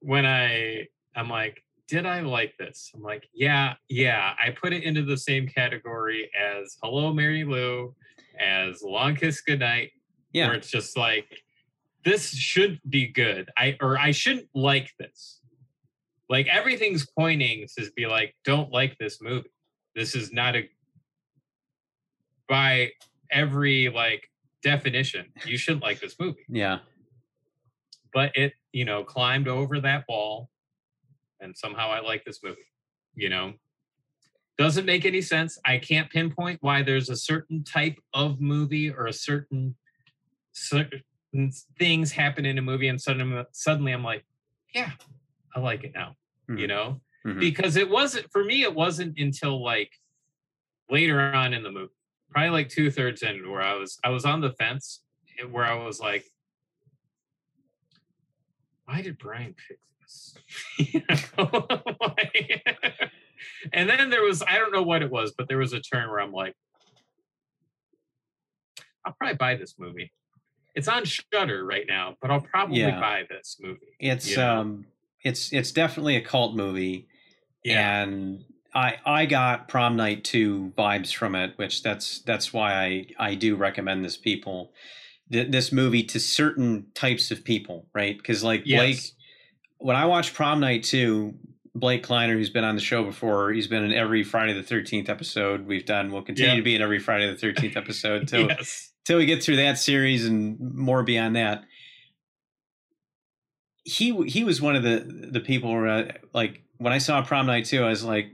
when 0.00 0.26
I. 0.26 0.88
I'm 1.14 1.28
like, 1.28 1.62
did 1.88 2.06
I 2.06 2.20
like 2.20 2.56
this? 2.58 2.90
I'm 2.94 3.02
like, 3.02 3.28
yeah, 3.34 3.74
yeah. 3.88 4.34
I 4.42 4.50
put 4.50 4.72
it 4.72 4.82
into 4.84 5.02
the 5.02 5.16
same 5.16 5.46
category 5.46 6.30
as 6.38 6.76
Hello, 6.82 7.12
Mary 7.12 7.44
Lou, 7.44 7.94
as 8.40 8.82
Long 8.82 9.14
Kiss 9.14 9.40
Goodnight, 9.42 9.90
Yeah. 10.32 10.46
where 10.46 10.56
it's 10.56 10.70
just 10.70 10.96
like 10.96 11.26
this 12.04 12.30
should 12.34 12.80
be 12.88 13.06
good 13.06 13.48
i 13.56 13.76
or 13.80 13.96
i 13.96 14.10
shouldn't 14.10 14.48
like 14.56 14.90
this 14.98 15.40
like 16.28 16.48
everything's 16.48 17.06
pointing 17.16 17.64
to 17.78 17.92
be 17.94 18.06
like 18.06 18.34
don't 18.44 18.72
like 18.72 18.98
this 18.98 19.22
movie 19.22 19.48
this 19.94 20.16
is 20.16 20.32
not 20.32 20.56
a 20.56 20.68
by 22.48 22.90
every 23.30 23.88
like 23.88 24.28
definition 24.64 25.26
you 25.46 25.56
shouldn't 25.56 25.82
like 25.84 26.00
this 26.00 26.16
movie 26.18 26.44
Yeah. 26.48 26.78
but 28.12 28.32
it 28.36 28.54
you 28.72 28.84
know 28.84 29.04
climbed 29.04 29.46
over 29.46 29.80
that 29.80 30.04
wall 30.08 30.50
and 31.42 31.56
somehow 31.56 31.90
i 31.90 32.00
like 32.00 32.24
this 32.24 32.40
movie 32.42 32.66
you 33.14 33.28
know 33.28 33.52
doesn't 34.58 34.86
make 34.86 35.04
any 35.04 35.20
sense 35.20 35.58
i 35.64 35.76
can't 35.76 36.10
pinpoint 36.10 36.58
why 36.62 36.82
there's 36.82 37.10
a 37.10 37.16
certain 37.16 37.62
type 37.64 37.98
of 38.14 38.40
movie 38.40 38.90
or 38.90 39.06
a 39.06 39.12
certain 39.12 39.74
certain 40.52 41.02
things 41.78 42.12
happen 42.12 42.44
in 42.46 42.58
a 42.58 42.62
movie 42.62 42.88
and 42.88 43.00
suddenly 43.00 43.42
suddenly 43.52 43.92
i'm 43.92 44.04
like 44.04 44.24
yeah 44.74 44.90
i 45.54 45.60
like 45.60 45.84
it 45.84 45.92
now 45.94 46.14
you 46.48 46.66
Mhm. 46.66 46.68
know 46.68 47.00
Mhm. 47.26 47.40
because 47.40 47.76
it 47.76 47.88
wasn't 47.88 48.30
for 48.30 48.44
me 48.44 48.62
it 48.62 48.74
wasn't 48.74 49.18
until 49.18 49.62
like 49.62 49.92
later 50.90 51.20
on 51.20 51.54
in 51.54 51.62
the 51.62 51.70
movie 51.70 51.92
probably 52.30 52.50
like 52.50 52.68
two-thirds 52.68 53.22
in 53.22 53.48
where 53.50 53.62
i 53.62 53.74
was 53.74 53.98
i 54.04 54.08
was 54.10 54.24
on 54.24 54.40
the 54.40 54.52
fence 54.52 55.02
where 55.50 55.64
i 55.64 55.74
was 55.74 56.00
like 56.00 56.24
why 58.84 59.00
did 59.00 59.18
brian 59.18 59.54
pick 59.54 59.78
this 60.12 60.34
You 60.78 61.02
know? 61.38 61.66
And 63.72 63.88
then 63.88 64.10
there 64.10 64.22
was 64.22 64.42
i 64.42 64.58
don't 64.58 64.72
know 64.72 64.82
what 64.82 65.02
it 65.02 65.10
was 65.10 65.32
but 65.36 65.48
there 65.48 65.58
was 65.58 65.72
a 65.72 65.80
turn 65.80 66.08
where 66.10 66.20
i'm 66.20 66.32
like 66.32 66.54
i'll 69.04 69.14
probably 69.18 69.36
buy 69.36 69.54
this 69.54 69.74
movie 69.78 70.12
it's 70.74 70.88
on 70.88 71.04
Shudder 71.04 71.64
right 71.64 71.84
now 71.88 72.16
but 72.20 72.30
i'll 72.30 72.40
probably 72.40 72.78
Yeah. 72.78 73.00
buy 73.00 73.24
this 73.28 73.56
movie 73.60 73.96
It's 74.00 74.28
you 74.30 74.36
know? 74.36 74.60
um 74.60 74.86
it's 75.24 75.52
it's 75.52 75.70
definitely 75.72 76.16
a 76.16 76.20
cult 76.20 76.56
movie. 76.56 77.06
yeah 77.64 78.02
And 78.04 78.44
I 78.74 78.96
I 79.06 79.26
got 79.26 79.68
prom 79.68 79.94
night 79.96 80.24
two 80.24 80.72
vibes 80.76 81.14
from 81.14 81.34
it, 81.36 81.52
which 81.56 81.82
that's 81.84 82.20
that's 82.22 82.52
why 82.52 82.74
I 82.74 83.06
I 83.18 83.34
do 83.36 83.54
recommend 83.54 84.04
this 84.04 84.16
people 84.16 84.72
th- 85.30 85.50
this 85.52 85.70
movie 85.70 86.02
to 86.04 86.18
certain 86.18 86.86
types 86.94 87.30
of 87.30 87.44
people, 87.44 87.86
right? 87.94 88.16
Because 88.16 88.42
like 88.42 88.64
Blake 88.64 88.96
yes 88.96 89.12
when 89.82 89.96
I 89.96 90.06
watched 90.06 90.34
Prom 90.34 90.60
Night 90.60 90.84
2, 90.84 91.34
Blake 91.74 92.02
Kleiner, 92.02 92.34
who's 92.34 92.50
been 92.50 92.64
on 92.64 92.74
the 92.74 92.80
show 92.80 93.02
before. 93.02 93.50
He's 93.52 93.66
been 93.66 93.82
in 93.84 93.92
every 93.92 94.22
Friday 94.22 94.52
the 94.52 94.62
Thirteenth 94.62 95.08
episode 95.08 95.66
we've 95.66 95.86
done. 95.86 96.12
We'll 96.12 96.22
continue 96.22 96.50
Yeah. 96.52 96.56
to 96.56 96.62
be 96.62 96.74
in 96.74 96.82
every 96.82 96.98
Friday 96.98 97.26
the 97.30 97.36
Thirteenth 97.36 97.76
episode 97.76 98.28
till 98.28 98.48
yes. 98.48 98.90
till 99.04 99.18
we 99.18 99.26
get 99.26 99.42
through 99.42 99.56
that 99.56 99.78
series 99.78 100.26
and 100.26 100.58
more 100.60 101.02
beyond 101.02 101.36
that. 101.36 101.64
He 103.84 104.14
he 104.26 104.44
was 104.44 104.60
one 104.60 104.76
of 104.76 104.82
the 104.82 105.28
the 105.30 105.40
people 105.40 105.72
where 105.72 105.88
uh, 105.88 106.12
like 106.32 106.62
when 106.78 106.92
I 106.92 106.98
saw 106.98 107.22
Prom 107.22 107.46
Night 107.46 107.64
too, 107.64 107.82
I 107.82 107.88
was 107.88 108.04
like, 108.04 108.26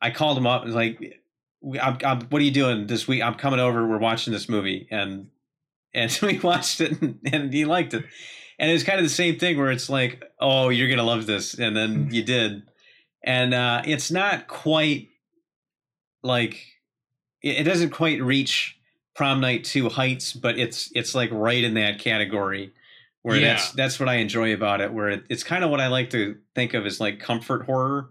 I 0.00 0.10
called 0.10 0.36
him 0.38 0.46
up 0.46 0.62
and 0.62 0.68
was 0.68 0.76
like, 0.76 1.20
I'm, 1.80 1.98
I'm, 2.04 2.20
"What 2.28 2.40
are 2.40 2.44
you 2.44 2.50
doing 2.52 2.86
this 2.86 3.08
week? 3.08 3.22
I'm 3.22 3.34
coming 3.34 3.60
over. 3.60 3.86
We're 3.88 3.98
watching 3.98 4.32
this 4.32 4.48
movie." 4.48 4.86
And 4.90 5.28
and 5.94 6.16
we 6.22 6.38
watched 6.38 6.80
it 6.80 7.00
and, 7.00 7.18
and 7.32 7.52
he 7.52 7.64
liked 7.64 7.94
it. 7.94 8.04
And 8.58 8.70
it 8.70 8.74
was 8.74 8.84
kind 8.84 8.98
of 8.98 9.04
the 9.04 9.10
same 9.10 9.38
thing 9.38 9.58
where 9.58 9.70
it's 9.70 9.88
like, 9.88 10.22
"Oh, 10.40 10.68
you're 10.68 10.88
gonna 10.88 11.02
love 11.02 11.26
this," 11.26 11.54
and 11.58 11.76
then 11.76 12.08
you 12.12 12.22
did. 12.22 12.62
And 13.24 13.54
uh, 13.54 13.82
it's 13.84 14.10
not 14.10 14.48
quite 14.48 15.08
like 16.22 16.64
it, 17.42 17.60
it 17.60 17.64
doesn't 17.64 17.90
quite 17.90 18.22
reach 18.22 18.76
prom 19.14 19.40
night 19.40 19.64
two 19.64 19.88
heights, 19.88 20.32
but 20.32 20.58
it's 20.58 20.90
it's 20.94 21.14
like 21.14 21.30
right 21.32 21.62
in 21.64 21.74
that 21.74 21.98
category 21.98 22.72
where 23.22 23.36
Yeah. 23.36 23.54
that's 23.54 23.72
that's 23.72 24.00
what 24.00 24.08
I 24.08 24.14
enjoy 24.16 24.52
about 24.54 24.80
it. 24.80 24.92
Where 24.92 25.08
it, 25.08 25.24
it's 25.28 25.44
kind 25.44 25.64
of 25.64 25.70
what 25.70 25.80
I 25.80 25.88
like 25.88 26.10
to 26.10 26.36
think 26.54 26.74
of 26.74 26.86
as 26.86 27.00
like 27.00 27.20
comfort 27.20 27.64
horror, 27.66 28.10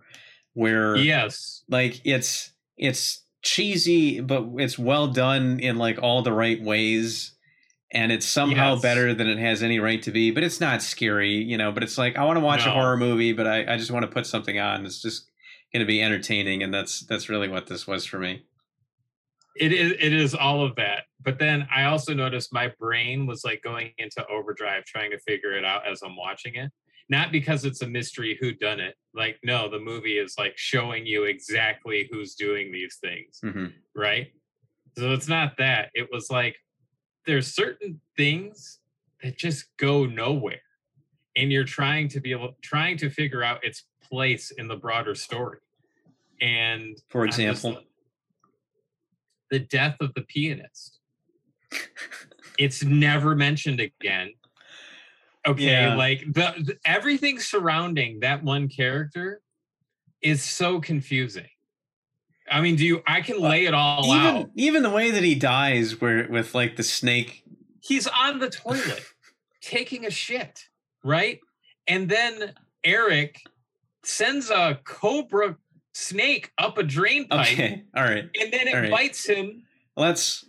where 0.53 0.95
Yes. 0.95 1.63
like 1.69 2.01
it's 2.03 2.51
it's 2.77 3.23
cheesy, 3.43 4.19
but 4.21 4.45
it's 4.57 4.77
well 4.77 5.07
done 5.07 5.59
in 5.59 5.77
like 5.77 5.99
all 6.01 6.21
the 6.21 6.33
right 6.33 6.61
ways. 6.61 7.31
And 7.93 8.11
it's 8.11 8.25
somehow 8.25 8.73
Yes. 8.75 8.81
better 8.81 9.13
than 9.13 9.27
it 9.27 9.37
has 9.37 9.61
any 9.61 9.79
right 9.79 10.01
to 10.03 10.11
be, 10.11 10.31
but 10.31 10.43
it's 10.43 10.61
not 10.61 10.81
scary, 10.81 11.33
you 11.35 11.57
know. 11.57 11.71
But 11.73 11.83
it's 11.83 11.97
like 11.97 12.17
I 12.17 12.23
want 12.23 12.37
to 12.37 12.45
watch 12.45 12.65
a 12.65 12.71
horror 12.71 12.95
movie, 12.95 13.33
but 13.33 13.47
I, 13.47 13.73
I 13.73 13.77
just 13.77 13.91
want 13.91 14.03
to 14.03 14.11
put 14.11 14.25
something 14.25 14.59
on. 14.59 14.85
It's 14.85 15.01
just 15.01 15.29
going 15.73 15.81
to 15.81 15.85
be 15.85 16.01
entertaining, 16.01 16.63
and 16.63 16.73
that's 16.73 17.01
that's 17.01 17.27
really 17.27 17.49
what 17.49 17.67
this 17.67 17.87
was 17.87 18.05
for 18.05 18.17
me. 18.17 18.45
It 19.57 19.73
is 19.73 19.91
it 19.99 20.13
is 20.13 20.33
all 20.33 20.63
of 20.63 20.75
that. 20.77 21.03
But 21.21 21.37
then 21.37 21.67
I 21.73 21.83
also 21.83 22.13
noticed 22.13 22.53
my 22.53 22.71
brain 22.79 23.25
was 23.25 23.43
like 23.43 23.61
going 23.61 23.91
into 23.97 24.25
overdrive 24.27 24.85
trying 24.85 25.11
to 25.11 25.19
figure 25.19 25.57
it 25.57 25.65
out 25.65 25.85
as 25.85 26.01
I'm 26.01 26.15
watching 26.15 26.55
it. 26.55 26.71
Not 27.09 27.33
because 27.33 27.65
it's 27.65 27.81
a 27.81 27.87
mystery 27.87 28.37
who 28.39 28.53
done 28.53 28.79
it. 28.79 28.95
Like 29.13 29.37
no, 29.43 29.69
the 29.69 29.79
movie 29.79 30.17
is 30.17 30.35
like 30.37 30.53
showing 30.55 31.05
you 31.05 31.25
exactly 31.25 32.07
who's 32.09 32.35
doing 32.35 32.71
these 32.71 32.97
things, 33.01 33.39
hmm 33.43 33.65
right? 33.93 34.31
So 34.97 35.11
it's 35.11 35.27
not 35.27 35.57
that. 35.57 35.89
It 35.93 36.07
was 36.11 36.29
like 36.31 36.55
there's 37.25 37.53
certain 37.53 37.99
things 38.17 38.79
that 39.23 39.37
just 39.37 39.65
go 39.77 40.05
nowhere. 40.05 40.61
And 41.35 41.51
you're 41.51 41.63
trying 41.63 42.09
to 42.09 42.19
be 42.19 42.31
able 42.31 42.55
trying 42.61 42.97
to 42.97 43.09
figure 43.09 43.43
out 43.43 43.63
its 43.63 43.83
place 44.01 44.51
in 44.51 44.67
the 44.67 44.75
broader 44.75 45.15
story. 45.15 45.59
And 46.41 46.97
For 47.09 47.21
I'm 47.23 47.27
just 47.29 47.39
example, 47.39 47.83
the 49.49 49.59
death 49.59 49.97
of 50.01 50.13
the 50.13 50.21
pianist. 50.23 50.99
it's 52.57 52.83
never 52.83 53.35
mentioned 53.35 53.79
again. 53.79 54.31
Okay, 55.47 55.63
Yeah. 55.71 55.95
like 55.95 56.19
the, 56.25 56.53
the- 56.63 56.77
everything 56.85 57.39
surrounding 57.39 58.19
that 58.19 58.43
one 58.43 58.67
character 58.67 59.41
is 60.21 60.43
so 60.43 60.79
confusing. 60.81 61.47
I 62.51 62.61
mean, 62.61 62.75
do 62.75 62.85
you? 62.85 63.01
I 63.07 63.21
can 63.21 63.39
lay 63.39 63.65
it 63.65 63.73
all 63.73 64.05
even 64.05 64.35
out. 64.35 64.49
even 64.55 64.83
the 64.83 64.89
way 64.89 65.11
that 65.11 65.23
he 65.23 65.35
dies, 65.35 65.99
where 66.01 66.27
with 66.29 66.53
like 66.53 66.75
the 66.75 66.83
snake. 66.83 67.43
He's 67.81 68.07
on 68.07 68.39
the 68.39 68.49
toilet 68.49 69.03
taking 69.61 70.05
a 70.05 70.11
shit, 70.11 70.67
right? 71.03 71.39
And 71.87 72.09
then 72.09 72.53
Eric 72.83 73.41
sends 74.03 74.49
a 74.49 74.79
cobra 74.83 75.57
snake 75.93 76.51
up 76.57 76.77
a 76.77 76.83
drain 76.83 77.27
pipe, 77.27 77.51
Okay, 77.53 77.83
all 77.95 78.03
right. 78.03 78.29
and 78.39 78.53
then 78.53 78.67
it 78.67 78.73
right. 78.73 78.91
bites 78.91 79.25
him. 79.27 79.63
Let's 79.95 80.45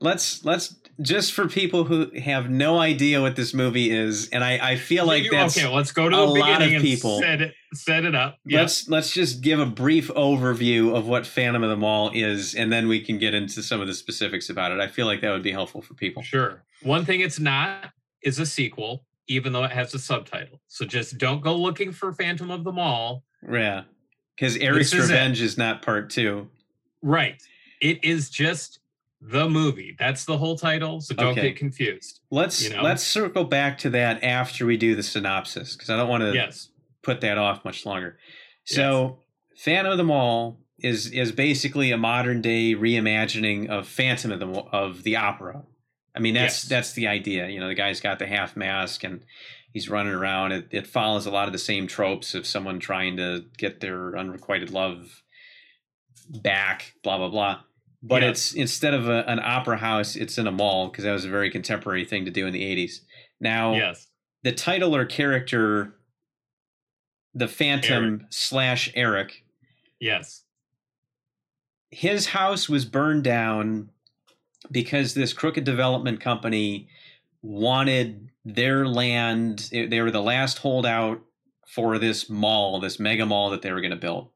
let's 0.00 0.44
let's 0.44 0.76
just 1.00 1.32
for 1.32 1.46
people 1.48 1.84
who 1.84 2.10
have 2.18 2.48
no 2.50 2.78
idea 2.78 3.20
what 3.20 3.36
this 3.36 3.52
movie 3.54 3.90
is, 3.90 4.28
and 4.30 4.42
I 4.42 4.72
I 4.72 4.76
feel 4.76 5.06
like 5.06 5.24
You- 5.24 5.30
that's 5.30 5.56
okay. 5.56 5.66
Let's 5.68 5.92
go 5.92 6.08
to 6.08 6.16
a 6.16 6.20
the 6.20 6.26
lot 6.26 6.62
of 6.62 6.80
people. 6.82 7.20
set 7.20 7.40
it 7.42 7.54
set 7.74 8.04
it 8.04 8.14
up. 8.14 8.38
Yes. 8.44 8.60
let's 8.60 8.88
let's 8.88 9.10
just 9.14 9.40
give 9.42 9.58
a 9.60 9.66
brief 9.66 10.08
overview 10.08 10.94
of 10.96 11.06
what 11.06 11.26
Phantom 11.26 11.62
of 11.62 11.70
the 11.70 11.76
Mall 11.76 12.10
is, 12.14 12.54
and 12.54 12.72
then 12.72 12.88
we 12.88 13.00
can 13.00 13.18
get 13.18 13.34
into 13.34 13.62
some 13.62 13.80
of 13.80 13.86
the 13.86 13.94
specifics 13.94 14.48
about 14.50 14.72
it. 14.72 14.80
I 14.80 14.88
feel 14.88 15.06
like 15.06 15.20
that 15.20 15.30
would 15.32 15.42
be 15.42 15.52
helpful 15.52 15.82
for 15.82 15.94
people. 15.94 16.22
Sure. 16.22 16.62
One 16.82 17.04
thing 17.04 17.20
it's 17.20 17.38
not 17.40 17.92
is 18.22 18.38
a 18.38 18.46
sequel, 18.46 19.04
even 19.28 19.52
though 19.52 19.64
it 19.64 19.70
has 19.72 19.94
a 19.94 19.98
subtitle. 19.98 20.60
So 20.68 20.84
just 20.84 21.18
don't 21.18 21.40
go 21.42 21.54
looking 21.56 21.92
for 21.92 22.12
Phantom 22.12 22.50
of 22.50 22.64
the 22.64 22.72
Mall. 22.72 23.24
Yeah, 23.50 23.82
because 24.34 24.56
Eric's 24.56 24.92
is. 24.92 25.08
Revenge 25.10 25.40
is 25.40 25.56
not 25.58 25.82
part 25.82 26.10
two. 26.10 26.48
Right. 27.02 27.40
It 27.80 28.02
is 28.02 28.30
just 28.30 28.80
the 29.20 29.48
movie. 29.48 29.96
That's 29.98 30.24
the 30.24 30.36
whole 30.38 30.56
title. 30.58 31.00
So 31.00 31.14
don't 31.14 31.28
Okay. 31.32 31.48
get 31.48 31.56
confused. 31.56 32.20
Let's 32.30 32.62
You 32.62 32.76
know? 32.76 32.82
let's 32.82 33.02
circle 33.02 33.44
back 33.44 33.78
to 33.78 33.90
that 33.90 34.22
after 34.22 34.66
we 34.66 34.76
do 34.76 34.94
the 34.94 35.02
synopsis 35.02 35.74
because 35.74 35.90
I 35.90 35.96
don't 35.96 36.08
want 36.08 36.22
to 36.22 36.34
Yes. 36.34 36.68
put 37.02 37.20
that 37.22 37.38
off 37.38 37.64
much 37.64 37.86
longer. 37.86 38.18
So, 38.64 39.20
Phantom 39.56 39.92
of 39.92 39.98
the 39.98 40.04
Mall 40.04 40.60
is 40.80 41.06
is 41.12 41.32
basically 41.32 41.90
a 41.90 41.96
modern 41.96 42.42
day 42.42 42.74
reimagining 42.74 43.68
of 43.68 43.88
Phantom 43.88 44.30
of 44.32 44.40
the 44.40 44.46
of 44.46 45.02
the 45.02 45.16
opera. 45.16 45.64
I 46.14 46.18
mean, 46.20 46.34
that's 46.34 46.64
Yes. 46.64 46.68
that's 46.68 46.92
the 46.92 47.06
idea. 47.06 47.48
You 47.48 47.60
know, 47.60 47.68
the 47.68 47.74
guy's 47.74 48.00
got 48.00 48.18
the 48.18 48.26
half 48.26 48.54
mask 48.56 49.02
and 49.02 49.22
he's 49.72 49.88
running 49.88 50.12
around. 50.12 50.52
It, 50.52 50.68
it 50.70 50.86
follows 50.86 51.24
a 51.26 51.30
lot 51.30 51.46
of 51.46 51.52
the 51.52 51.58
same 51.58 51.86
tropes 51.86 52.34
of 52.34 52.46
someone 52.46 52.78
trying 52.80 53.16
to 53.16 53.46
get 53.56 53.80
their 53.80 54.16
unrequited 54.16 54.70
love 54.70 55.22
back. 56.28 56.94
Blah 57.02 57.18
blah 57.18 57.28
blah. 57.28 57.60
But 58.02 58.22
Yeah. 58.22 58.28
it's 58.30 58.52
instead 58.52 58.94
of 58.94 59.08
a, 59.08 59.24
an 59.28 59.40
opera 59.40 59.78
house, 59.78 60.16
it's 60.16 60.38
in 60.38 60.46
a 60.46 60.52
mall 60.52 60.88
because 60.88 61.04
that 61.04 61.12
was 61.12 61.24
a 61.24 61.30
very 61.30 61.50
contemporary 61.50 62.04
thing 62.04 62.24
to 62.24 62.30
do 62.30 62.46
in 62.46 62.52
the 62.52 62.62
'80s. 62.62 63.00
Now, 63.40 63.74
Yes. 63.74 64.08
the 64.42 64.52
title 64.52 64.94
or 64.94 65.04
character, 65.04 65.94
the 67.34 67.48
Phantom 67.48 68.26
slash 68.30 68.90
Eric, 68.94 69.44
Yes. 70.00 70.44
his 71.90 72.26
house 72.28 72.68
was 72.68 72.84
burned 72.84 73.24
down 73.24 73.90
because 74.70 75.14
this 75.14 75.32
crooked 75.32 75.64
development 75.64 76.20
company 76.20 76.88
wanted 77.42 78.30
their 78.44 78.86
land. 78.86 79.68
They 79.72 80.00
were 80.00 80.10
the 80.10 80.22
last 80.22 80.58
holdout 80.58 81.22
for 81.66 81.98
this 81.98 82.28
mall, 82.30 82.80
this 82.80 82.98
mega 82.98 83.26
mall 83.26 83.50
that 83.50 83.62
they 83.62 83.72
were 83.72 83.80
going 83.80 83.90
to 83.90 83.96
build. 83.96 84.30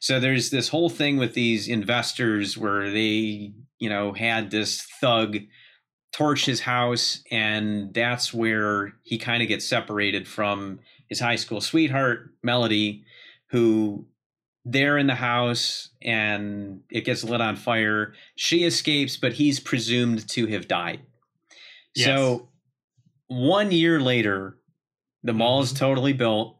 So 0.00 0.20
there's 0.20 0.50
this 0.50 0.68
whole 0.68 0.88
thing 0.90 1.16
with 1.16 1.34
these 1.34 1.68
investors 1.68 2.56
where 2.58 2.90
they, 2.90 3.52
you 3.78 3.88
know, 3.88 4.12
had 4.12 4.50
this 4.50 4.82
thug 5.00 5.38
torch 6.12 6.46
his 6.46 6.60
house, 6.60 7.22
and 7.30 7.92
that's 7.92 8.32
where 8.32 8.94
he 9.02 9.18
kind 9.18 9.42
of 9.42 9.48
gets 9.48 9.66
separated 9.66 10.26
from 10.26 10.80
his 11.08 11.20
high 11.20 11.36
school 11.36 11.60
sweetheart, 11.60 12.30
Melody, 12.42 13.04
who 13.50 14.06
they're 14.64 14.98
in 14.98 15.06
the 15.06 15.14
house 15.14 15.90
and 16.02 16.82
it 16.90 17.02
gets 17.04 17.22
lit 17.22 17.40
on 17.40 17.54
fire. 17.56 18.14
She 18.34 18.64
escapes, 18.64 19.16
but 19.16 19.32
he's 19.34 19.60
presumed 19.60 20.28
to 20.30 20.46
have 20.46 20.66
died. 20.68 21.00
So 21.94 22.48
one 23.28 23.70
year 23.70 24.00
later, 24.00 24.58
the 25.22 25.32
mall 25.32 25.60
is 25.62 25.72
Mhm. 25.72 25.76
totally 25.78 26.12
built, 26.12 26.58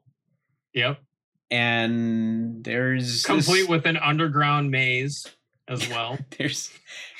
Yep. 0.74 1.05
And 1.50 2.64
there's 2.64 3.24
Complete 3.24 3.62
this, 3.62 3.68
with 3.68 3.86
an 3.86 3.96
underground 3.96 4.70
maze 4.70 5.26
as 5.68 5.88
well. 5.90 6.18
there's 6.38 6.70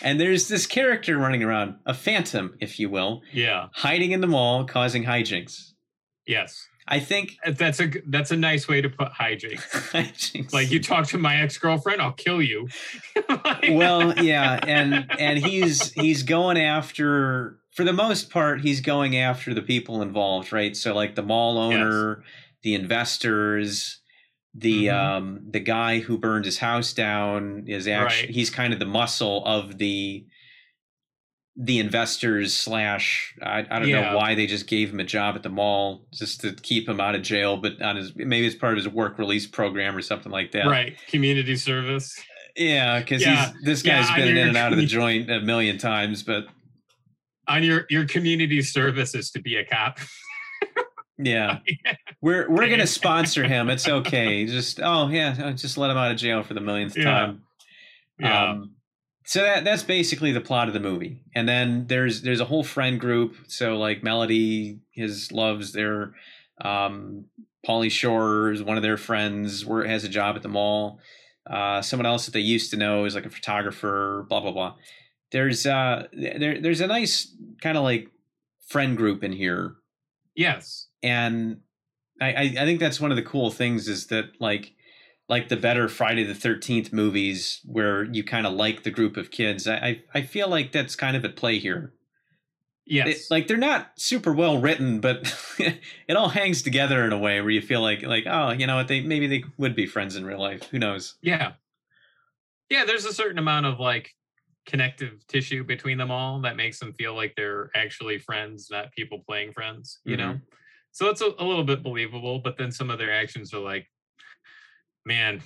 and 0.02 0.20
there's 0.20 0.48
this 0.48 0.66
character 0.66 1.16
running 1.18 1.42
around, 1.42 1.76
a 1.86 1.94
phantom, 1.94 2.56
if 2.60 2.78
you 2.78 2.90
will, 2.90 3.22
yeah. 3.32 3.68
hiding 3.72 4.12
in 4.12 4.20
the 4.20 4.26
mall, 4.26 4.64
causing 4.64 5.04
hijinks. 5.04 5.72
Yes. 6.26 6.66
I 6.88 7.00
think 7.00 7.36
uh, 7.44 7.50
That's 7.50 7.80
a 7.80 7.90
that's 8.06 8.30
a 8.30 8.36
nice 8.36 8.68
way 8.68 8.80
to 8.80 8.88
put 8.88 9.12
hijinks. 9.12 9.58
hijinks. 9.90 10.52
Like 10.52 10.70
you 10.70 10.80
talk 10.80 11.06
to 11.08 11.18
my 11.18 11.36
ex 11.36 11.58
girlfriend, 11.58 12.00
I'll 12.00 12.12
kill 12.12 12.40
you. 12.40 12.68
well, 13.70 14.14
yeah, 14.22 14.60
and 14.64 15.10
and 15.18 15.38
he's 15.38 15.92
he's 15.92 16.22
going 16.22 16.58
after 16.58 17.58
for 17.72 17.84
the 17.84 17.92
most 17.92 18.30
part 18.30 18.60
he's 18.60 18.80
going 18.80 19.16
after 19.16 19.52
the 19.52 19.62
people 19.62 20.00
involved, 20.00 20.52
right? 20.52 20.76
So 20.76 20.94
like 20.94 21.16
the 21.16 21.22
mall 21.22 21.58
owner, 21.58 22.22
the 22.62 22.74
investors, 22.74 24.00
the 24.58 24.86
Mhm. 24.86 24.94
um 24.94 25.40
the 25.50 25.60
guy 25.60 25.98
who 26.00 26.16
burned 26.16 26.44
his 26.46 26.58
house 26.58 26.92
down 26.92 27.64
is 27.66 27.86
actually 27.86 28.26
Right. 28.28 28.34
he's 28.34 28.48
kind 28.50 28.72
of 28.72 28.78
the 28.78 28.86
muscle 28.86 29.44
of 29.44 29.76
the 29.78 30.24
the 31.58 31.78
investors 31.78 32.54
slash 32.54 33.34
I, 33.42 33.60
I 33.70 33.78
don't 33.78 33.88
Yeah. 33.88 34.10
know 34.12 34.16
why 34.16 34.34
they 34.34 34.46
just 34.46 34.66
gave 34.66 34.90
him 34.90 35.00
a 35.00 35.04
job 35.04 35.36
at 35.36 35.42
the 35.42 35.48
mall 35.48 36.06
just 36.12 36.40
to 36.42 36.52
keep 36.54 36.88
him 36.88 37.00
out 37.00 37.14
of 37.14 37.22
jail 37.22 37.56
but 37.56 37.80
on 37.82 37.96
his 37.96 38.14
maybe 38.14 38.46
it's 38.46 38.54
part 38.56 38.72
of 38.74 38.84
his 38.84 38.88
work 38.92 39.18
release 39.18 39.46
program 39.46 39.96
or 39.96 40.02
something 40.02 40.30
like 40.32 40.52
that 40.52 40.66
Right. 40.66 40.96
Community 41.08 41.56
service. 41.56 42.18
yeah, 42.56 42.98
because 43.00 43.22
Yeah. 43.22 43.52
he's 43.52 43.62
this 43.64 43.84
Yeah, 43.84 44.00
guy's 44.02 44.10
I 44.10 44.16
been 44.16 44.36
in 44.36 44.48
and 44.48 44.56
out 44.56 44.72
of 44.72 44.78
the 44.78 44.86
joint 44.86 45.30
a 45.30 45.40
million 45.40 45.78
times, 45.78 46.22
but 46.22 46.46
On 47.48 47.62
your 47.62 47.86
your 47.90 48.04
community 48.06 48.60
service 48.62 49.14
is 49.14 49.30
to 49.30 49.40
be 49.40 49.56
a 49.56 49.64
cop. 49.64 49.98
Yeah, 51.18 51.60
we're 52.20 52.48
we're 52.50 52.68
gonna 52.68 52.86
sponsor 52.86 53.44
him. 53.44 53.70
It's 53.70 53.88
okay. 53.88 54.44
Just 54.46 54.80
oh 54.82 55.08
yeah, 55.08 55.52
just 55.52 55.78
let 55.78 55.90
him 55.90 55.96
out 55.96 56.10
of 56.12 56.16
jail 56.18 56.42
for 56.42 56.54
the 56.54 56.60
millionth 56.60 56.96
Yeah. 56.96 57.04
time. 57.04 57.42
Yeah. 58.18 58.50
Um, 58.50 58.72
so 59.24 59.42
that 59.42 59.64
that's 59.64 59.82
basically 59.82 60.32
the 60.32 60.40
plot 60.40 60.68
of 60.68 60.74
the 60.74 60.80
movie, 60.80 61.22
and 61.34 61.48
then 61.48 61.86
there's 61.86 62.22
there's 62.22 62.40
a 62.40 62.44
whole 62.44 62.62
friend 62.64 63.00
group. 63.00 63.34
So 63.48 63.76
like 63.78 64.02
Melody, 64.02 64.78
his 64.90 65.32
loves 65.32 65.72
their 65.72 66.12
um, 66.60 67.24
Pauly 67.66 67.90
Shore 67.90 68.52
is 68.52 68.62
one 68.62 68.76
of 68.76 68.82
their 68.82 68.96
friends. 68.96 69.64
Where 69.64 69.84
has 69.86 70.04
a 70.04 70.08
job 70.08 70.36
at 70.36 70.42
the 70.42 70.48
mall. 70.48 71.00
Uh, 71.48 71.80
someone 71.80 72.06
else 72.06 72.26
that 72.26 72.32
they 72.32 72.40
used 72.40 72.70
to 72.72 72.76
know 72.76 73.04
is 73.04 73.14
like 73.14 73.26
a 73.26 73.30
photographer. 73.30 74.26
Blah 74.28 74.40
blah 74.40 74.52
blah. 74.52 74.74
There's 75.32 75.66
uh 75.66 76.06
there 76.12 76.60
there's 76.60 76.80
a 76.80 76.86
nice 76.86 77.34
kind 77.62 77.76
of 77.76 77.82
like 77.84 78.08
friend 78.68 78.96
group 78.96 79.24
in 79.24 79.32
here 79.32 79.76
yes. 80.34 80.85
And 81.02 81.60
I, 82.20 82.54
I 82.58 82.64
think 82.64 82.80
that's 82.80 83.00
one 83.00 83.10
of 83.10 83.16
the 83.16 83.22
cool 83.22 83.50
things 83.50 83.88
is 83.88 84.06
that 84.08 84.40
like 84.40 84.72
like 85.28 85.48
the 85.48 85.56
better 85.56 85.88
Friday 85.88 86.24
the 86.24 86.34
Thirteenth 86.34 86.92
movies 86.92 87.60
where 87.64 88.04
you 88.04 88.22
kind 88.24 88.46
of 88.46 88.52
like 88.54 88.84
the 88.84 88.90
group 88.90 89.16
of 89.16 89.30
kids. 89.30 89.66
I, 89.68 90.02
I 90.14 90.22
feel 90.22 90.48
like 90.48 90.72
that's 90.72 90.94
kind 90.96 91.16
of 91.16 91.24
at 91.24 91.36
play 91.36 91.58
here. 91.58 91.92
Yes. 92.86 93.08
It- 93.08 93.22
like 93.30 93.48
they're 93.48 93.56
not 93.56 93.90
super 93.96 94.32
well 94.32 94.58
written, 94.58 95.00
but 95.00 95.34
it 95.58 96.16
all 96.16 96.28
hangs 96.28 96.62
together 96.62 97.04
in 97.04 97.12
a 97.12 97.18
way 97.18 97.40
where 97.40 97.50
you 97.50 97.60
feel 97.60 97.80
like 97.82 98.02
like 98.02 98.24
oh 98.26 98.50
you 98.50 98.66
know 98.66 98.76
what 98.76 98.88
they 98.88 99.00
maybe 99.00 99.26
they 99.26 99.44
would 99.58 99.74
be 99.74 99.86
friends 99.86 100.16
in 100.16 100.24
real 100.24 100.40
life. 100.40 100.64
Who 100.70 100.78
knows? 100.78 101.16
Yeah. 101.22 101.52
Yeah, 102.70 102.84
there's 102.84 103.04
a 103.04 103.12
certain 103.12 103.38
amount 103.38 103.66
of 103.66 103.78
like 103.78 104.10
connective 104.66 105.24
tissue 105.28 105.64
between 105.64 105.98
them 105.98 106.10
all 106.10 106.40
that 106.40 106.56
makes 106.56 106.78
them 106.80 106.92
feel 106.92 107.14
like 107.14 107.34
they're 107.36 107.70
actually 107.74 108.18
friends, 108.18 108.68
not 108.70 108.92
people 108.92 109.22
playing 109.26 109.52
friends, 109.52 110.00
you 110.04 110.16
know? 110.16 110.32
Mm-hmm. 110.34 110.44
So 110.96 111.10
it's 111.10 111.20
a, 111.20 111.26
a 111.38 111.44
little 111.44 111.62
bit 111.62 111.82
believable, 111.82 112.38
but 112.38 112.56
then 112.56 112.72
some 112.72 112.88
of 112.88 112.98
their 112.98 113.12
actions 113.12 113.52
are 113.52 113.60
like, 113.60 113.86
man, 115.04 115.42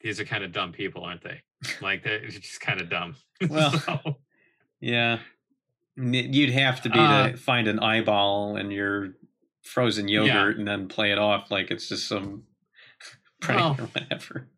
these 0.00 0.18
are 0.18 0.24
kind 0.24 0.42
of 0.42 0.50
dumb 0.50 0.72
people, 0.72 1.04
aren't 1.04 1.22
they? 1.22 1.42
Like 1.82 2.02
they're 2.02 2.26
just 2.26 2.58
kind 2.58 2.80
of 2.80 2.88
dumb. 2.88 3.16
Well, 3.50 3.70
So, 3.72 4.16
Yeah, 4.80 5.18
you'd 5.94 6.52
have 6.54 6.80
to 6.84 6.88
be 6.88 6.98
Uh, 6.98 7.32
to 7.32 7.36
find 7.36 7.68
an 7.68 7.80
eyeball 7.80 8.56
in 8.56 8.70
your 8.70 9.10
frozen 9.62 10.08
Yeah. 10.08 10.24
yogurt 10.24 10.56
and 10.56 10.66
then 10.66 10.88
play 10.88 11.12
it 11.12 11.18
off 11.18 11.50
like 11.50 11.70
it's 11.70 11.86
just 11.86 12.08
some 12.08 12.44
prank 13.42 13.60
Well, 13.60 13.76
or 13.78 13.88
whatever. 13.88 14.48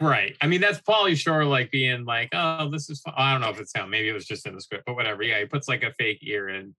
right. 0.00 0.36
I 0.40 0.46
mean, 0.46 0.60
that's 0.60 0.80
Pauly 0.82 1.16
Shore 1.18 1.44
like 1.44 1.72
being 1.72 2.04
like, 2.04 2.28
oh, 2.32 2.70
this 2.70 2.88
is, 2.88 3.00
fu-" 3.00 3.10
I 3.16 3.32
don't 3.32 3.40
know 3.40 3.50
if 3.50 3.58
it's 3.58 3.74
him. 3.74 3.90
Maybe 3.90 4.08
it 4.08 4.12
was 4.12 4.26
just 4.26 4.46
in 4.46 4.54
the 4.54 4.60
script, 4.60 4.84
but 4.86 4.94
whatever. 4.94 5.24
Yeah, 5.24 5.40
he 5.40 5.46
puts 5.46 5.66
like 5.66 5.82
a 5.82 5.92
fake 5.94 6.20
ear 6.22 6.48
in. 6.50 6.76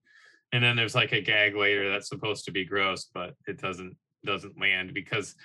And 0.54 0.64
then 0.64 0.76
there's 0.76 0.96
like 0.96 1.12
a 1.14 1.22
gag 1.22 1.56
later 1.56 1.90
that's 1.90 2.10
supposed 2.10 2.46
to 2.46 2.52
be 2.52 2.66
gross, 2.66 3.06
but 3.14 3.36
it 3.48 3.60
doesn't 3.62 3.96
doesn't 4.26 4.60
land 4.60 4.94
because 4.94 5.36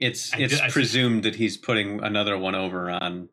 It's 0.00 0.32
it's 0.36 0.60
presumed 0.72 1.22
that 1.24 1.34
he's 1.36 1.56
putting 1.56 2.02
another 2.02 2.36
one 2.38 2.54
over 2.54 2.90
on. 2.90 3.28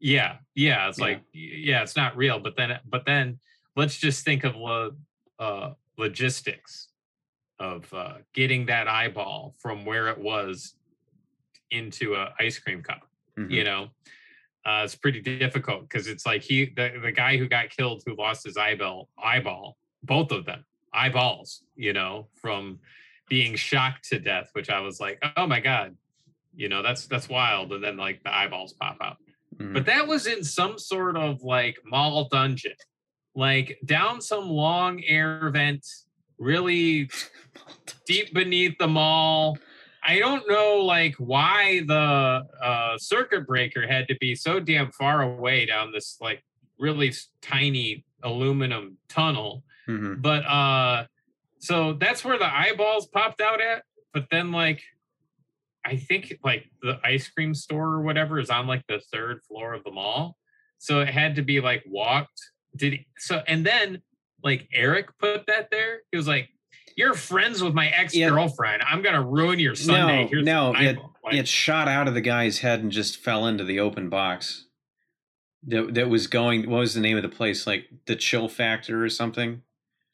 Yeah, 0.00 0.38
yeah, 0.54 0.88
it's 0.88 0.98
Yeah. 0.98 1.04
like 1.04 1.22
yeah, 1.32 1.82
it's 1.82 1.96
not 1.96 2.16
real. 2.16 2.38
But 2.40 2.56
then, 2.56 2.78
but 2.86 3.04
then, 3.04 3.38
let's 3.76 3.98
just 3.98 4.24
think 4.24 4.44
of 4.44 4.56
lo- 4.56 4.96
uh, 5.38 5.74
logistics 5.96 6.88
of 7.58 7.92
uh, 7.92 8.14
getting 8.32 8.66
that 8.66 8.88
eyeball 8.88 9.54
from 9.58 9.84
where 9.84 10.08
it 10.08 10.18
was 10.18 10.74
into 11.70 12.14
a 12.14 12.34
ice 12.40 12.58
cream 12.58 12.82
cup. 12.82 13.06
Mhm. 13.38 13.50
You 13.50 13.64
know, 13.64 13.90
uh, 14.64 14.82
it's 14.84 14.94
pretty 14.96 15.20
difficult 15.20 15.82
because 15.82 16.08
it's 16.08 16.24
like 16.26 16.42
he 16.42 16.66
the 16.66 16.98
the 17.02 17.12
guy 17.12 17.36
who 17.36 17.46
got 17.46 17.68
killed 17.70 18.02
who 18.06 18.16
lost 18.16 18.44
his 18.44 18.56
eyeball 18.56 19.08
eyeball 19.22 19.76
both 20.02 20.32
of 20.32 20.44
them 20.44 20.64
eyeballs. 20.92 21.62
You 21.76 21.92
know, 21.92 22.28
from 22.34 22.78
being 23.28 23.54
shocked 23.54 24.08
to 24.10 24.18
death, 24.18 24.50
which 24.52 24.70
I 24.70 24.80
was 24.80 25.00
like, 25.00 25.22
oh 25.36 25.46
my 25.46 25.60
god, 25.60 25.96
you 26.54 26.68
know, 26.68 26.82
that's 26.82 27.06
that's 27.06 27.28
wild. 27.28 27.72
And 27.72 27.82
then 27.82 27.96
like 27.96 28.22
the 28.22 28.34
eyeballs 28.34 28.74
pop 28.74 28.98
out. 29.00 29.16
Mhm. 29.56 29.72
But 29.72 29.86
that 29.86 30.06
was 30.06 30.26
in 30.26 30.44
some 30.44 30.78
sort 30.78 31.16
of 31.16 31.42
like 31.42 31.78
mall 31.84 32.28
dungeon, 32.30 32.74
like 33.34 33.78
down 33.84 34.20
some 34.20 34.48
long 34.48 35.02
air 35.04 35.50
vent, 35.50 35.86
really 36.38 37.10
deep 38.06 38.34
beneath 38.34 38.76
the 38.78 38.88
mall. 38.88 39.58
I 40.02 40.18
don't 40.18 40.48
know 40.48 40.78
like 40.78 41.14
why 41.16 41.82
the 41.86 42.46
uh, 42.62 42.98
circuit 42.98 43.46
breaker 43.46 43.86
had 43.86 44.08
to 44.08 44.16
be 44.16 44.34
so 44.34 44.58
damn 44.58 44.90
far 44.92 45.22
away 45.22 45.66
down 45.66 45.92
this 45.92 46.16
like 46.20 46.42
really 46.78 47.12
tiny 47.42 48.04
aluminum 48.22 48.96
tunnel. 49.08 49.62
Mhm. 49.90 50.22
But 50.22 50.44
uh 50.46 51.06
so 51.58 51.92
that's 51.94 52.24
where 52.24 52.38
the 52.38 52.46
eyeballs 52.52 53.06
popped 53.08 53.40
out 53.40 53.60
at. 53.60 53.82
But 54.14 54.26
then 54.30 54.50
like 54.52 54.82
I 55.84 55.96
think 55.96 56.38
like 56.44 56.70
the 56.82 57.00
ice 57.04 57.28
cream 57.28 57.54
store 57.54 57.88
or 57.94 58.02
whatever 58.02 58.38
is 58.38 58.50
on 58.50 58.66
like 58.66 58.84
the 58.86 59.00
third 59.12 59.42
floor 59.48 59.72
of 59.74 59.82
the 59.84 59.90
mall. 59.90 60.36
So 60.78 61.00
it 61.00 61.08
had 61.08 61.36
to 61.36 61.42
be 61.42 61.60
like 61.60 61.82
walked. 61.86 62.40
Did 62.76 62.92
he, 62.94 63.06
so 63.18 63.42
and 63.46 63.64
then 63.64 64.02
like 64.42 64.68
Eric 64.72 65.08
put 65.18 65.46
that 65.46 65.70
there. 65.70 66.00
He 66.10 66.16
was 66.16 66.28
like, 66.28 66.48
You're 66.96 67.14
friends 67.14 67.62
with 67.62 67.74
my 67.74 67.88
ex-girlfriend. 67.88 68.82
I'm 68.86 69.02
gonna 69.02 69.22
ruin 69.24 69.58
your 69.58 69.74
Sunday. 69.74 70.24
No, 70.24 70.28
Here's 70.28 70.44
no, 70.44 70.74
it- 70.76 70.98
Like, 71.22 71.34
it 71.34 71.46
shot 71.48 71.86
out 71.88 72.08
of 72.08 72.14
the 72.14 72.22
guy's 72.22 72.60
head 72.60 72.80
and 72.80 72.90
just 72.90 73.18
fell 73.18 73.46
into 73.46 73.62
the 73.64 73.78
open 73.80 74.08
box. 74.08 74.66
That 75.64 75.92
that 75.94 76.08
was 76.08 76.26
going. 76.26 76.68
What 76.70 76.78
was 76.78 76.94
the 76.94 77.00
name 77.02 77.16
of 77.18 77.22
the 77.22 77.28
place? 77.28 77.66
Like 77.66 77.86
the 78.06 78.16
Chill 78.16 78.48
Factor 78.48 79.04
or 79.04 79.10
something. 79.10 79.62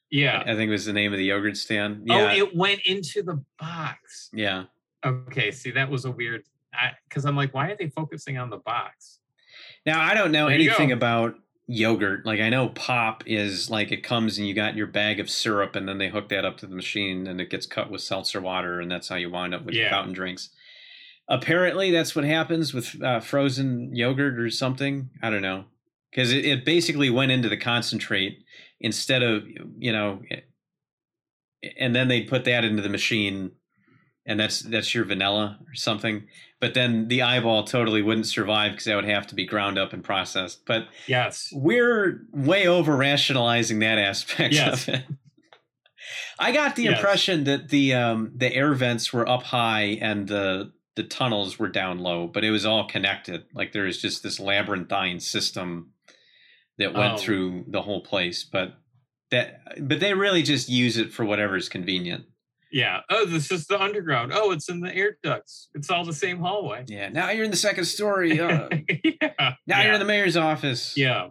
Yeah. 0.09 0.41
I 0.41 0.55
think 0.55 0.69
it 0.69 0.71
was 0.71 0.85
the 0.85 0.93
name 0.93 1.11
of 1.13 1.17
the 1.19 1.25
yogurt 1.25 1.57
stand. 1.57 2.03
Yeah, 2.05 2.31
Oh, 2.31 2.35
it 2.35 2.55
went 2.55 2.81
into 2.85 3.21
the 3.23 3.43
box. 3.59 4.29
yeah. 4.33 4.65
Okay, 5.05 5.51
see, 5.51 5.71
that 5.71 5.89
was 5.89 6.05
a 6.05 6.11
weird 6.11 6.43
because 7.07 7.25
I'm 7.25 7.35
like, 7.35 7.53
why 7.53 7.69
are 7.71 7.77
they 7.77 7.89
focusing 7.89 8.37
on 8.37 8.49
the 8.49 8.57
box? 8.57 9.19
Now 9.85 10.01
I 10.01 10.13
don't 10.13 10.31
know 10.31 10.45
There 10.47 10.55
anything 10.55 10.91
about 10.91 11.35
yogurt. 11.67 12.25
Like 12.25 12.39
I 12.39 12.49
know 12.49 12.69
pop 12.69 13.23
is 13.25 13.69
like 13.69 13.91
it 13.91 14.03
comes 14.03 14.37
and 14.37 14.47
you 14.47 14.53
got 14.53 14.75
your 14.75 14.87
bag 14.87 15.19
of 15.19 15.29
syrup 15.29 15.75
and 15.75 15.87
then 15.87 15.97
they 15.97 16.09
hook 16.09 16.29
that 16.29 16.45
up 16.45 16.57
to 16.57 16.67
the 16.67 16.75
machine 16.75 17.27
and 17.27 17.39
it 17.41 17.49
gets 17.49 17.65
cut 17.65 17.89
with 17.89 18.01
seltzer 18.01 18.41
water 18.41 18.79
and 18.79 18.91
that's 18.91 19.07
how 19.07 19.15
you 19.15 19.29
wind 19.29 19.53
up 19.55 19.65
with 19.65 19.75
Yeah. 19.75 19.89
fountain 19.89 20.13
drinks. 20.13 20.49
Apparently 21.29 21.91
that's 21.91 22.15
what 22.15 22.25
happens 22.25 22.73
with 22.73 23.01
uh, 23.03 23.19
frozen 23.19 23.93
yogurt 23.95 24.39
or 24.39 24.49
something. 24.49 25.09
I 25.21 25.29
don't 25.29 25.41
know 25.41 25.65
because 26.11 26.31
it, 26.31 26.45
it 26.45 26.65
basically 26.65 27.09
went 27.09 27.31
into 27.31 27.49
the 27.49 27.57
concentrate 27.57 28.43
instead 28.79 29.23
of 29.23 29.43
you 29.77 29.91
know, 29.91 30.21
and 31.77 31.95
then 31.95 32.07
they 32.07 32.21
put 32.21 32.45
that 32.45 32.63
into 32.63 32.81
the 32.81 32.89
machine 32.89 33.51
and 34.25 34.39
that's 34.39 34.59
that's 34.59 34.93
your 34.93 35.05
vanilla 35.05 35.57
or 35.67 35.73
something. 35.73 36.27
But 36.59 36.73
then 36.73 37.07
the 37.07 37.21
eyeball 37.21 37.63
totally 37.63 38.01
wouldn't 38.01 38.27
survive 38.27 38.71
because 38.71 38.85
that 38.85 38.95
would 38.95 39.05
have 39.05 39.27
to 39.27 39.35
be 39.35 39.45
ground 39.45 39.77
up 39.77 39.93
and 39.93 40.03
processed. 40.03 40.65
But 40.65 40.87
Yes. 41.07 41.49
we're 41.53 42.25
way 42.33 42.67
over 42.67 42.95
rationalizing 42.95 43.79
that 43.79 43.97
aspect 43.97 44.53
Yes. 44.53 44.87
of 44.87 44.95
it. 44.95 45.03
I 46.39 46.51
got 46.51 46.75
the 46.75 46.83
Yes. 46.83 46.97
impression 46.97 47.45
that 47.45 47.69
the 47.69 47.93
um, 47.93 48.31
the 48.35 48.53
air 48.53 48.73
vents 48.73 49.11
were 49.13 49.27
up 49.27 49.43
high 49.43 49.97
and 50.01 50.27
the 50.27 50.71
the 50.95 51.03
tunnels 51.03 51.59
were 51.59 51.69
down 51.69 51.99
low, 51.99 52.27
but 52.27 52.43
it 52.43 52.49
was 52.51 52.65
all 52.65 52.85
connected. 52.87 53.45
Like 53.53 53.71
there 53.71 53.83
was 53.83 54.01
just 54.01 54.23
this 54.23 54.39
labyrinthine 54.39 55.19
system 55.19 55.91
that 56.77 56.93
went 56.93 57.13
Oh. 57.13 57.17
through 57.17 57.65
the 57.67 57.81
whole 57.81 58.01
place. 58.01 58.43
But 58.43 58.75
that 59.31 59.61
but 59.87 59.99
they 59.99 60.13
really 60.13 60.43
just 60.43 60.69
use 60.69 60.97
it 60.97 61.11
for 61.13 61.25
whatever's 61.25 61.69
convenient. 61.69 62.25
Yeah. 62.71 63.01
Oh, 63.09 63.25
this 63.25 63.49
is 63.51 63.65
the 63.67 63.81
underground. 63.81 64.31
Oh, 64.33 64.51
it's 64.51 64.67
in 64.69 64.81
the 64.81 64.93
air 64.93 65.17
ducts. 65.23 65.69
It's 65.73 65.89
all 65.89 66.03
the 66.03 66.13
same 66.13 66.39
hallway. 66.39 66.83
Yeah. 66.87 67.07
Now 67.09 67.29
you're 67.29 67.45
in 67.45 67.51
the 67.51 67.57
second 67.57 67.85
story. 67.85 68.39
Uh, 68.41 68.69
yeah. 69.03 69.29
now 69.39 69.55
yeah. 69.67 69.83
you're 69.83 69.93
in 69.93 69.99
the 69.99 70.05
mayor's 70.05 70.35
office. 70.37 70.95
Yeah. 70.97 71.29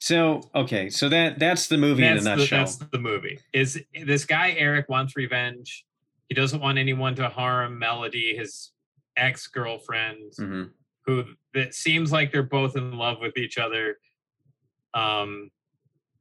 So 0.00 0.42
okay, 0.54 0.90
so 0.90 1.08
that 1.08 1.38
that's 1.38 1.68
the 1.68 1.78
movie 1.78 2.02
That's 2.02 2.20
in 2.24 2.26
a 2.28 2.30
the, 2.30 2.36
nutshell. 2.36 2.58
that's 2.58 2.76
the 2.76 2.98
movie. 2.98 3.40
Is 3.52 3.82
this 4.04 4.24
guy 4.26 4.54
Eric 4.58 4.88
wants 4.88 5.16
revenge? 5.16 5.84
He 6.28 6.34
doesn't 6.34 6.60
want 6.60 6.76
anyone 6.78 7.14
to 7.16 7.28
harm 7.28 7.78
Melody, 7.78 8.36
his 8.36 8.72
ex 9.16 9.46
girlfriend, 9.46 10.32
hmm 10.36 10.64
who 11.06 11.24
that 11.54 11.72
seems 11.72 12.10
like 12.10 12.32
they're 12.32 12.42
both 12.42 12.76
in 12.76 12.98
love 12.98 13.18
with 13.20 13.36
each 13.38 13.58
other. 13.58 13.96
Um, 14.96 15.50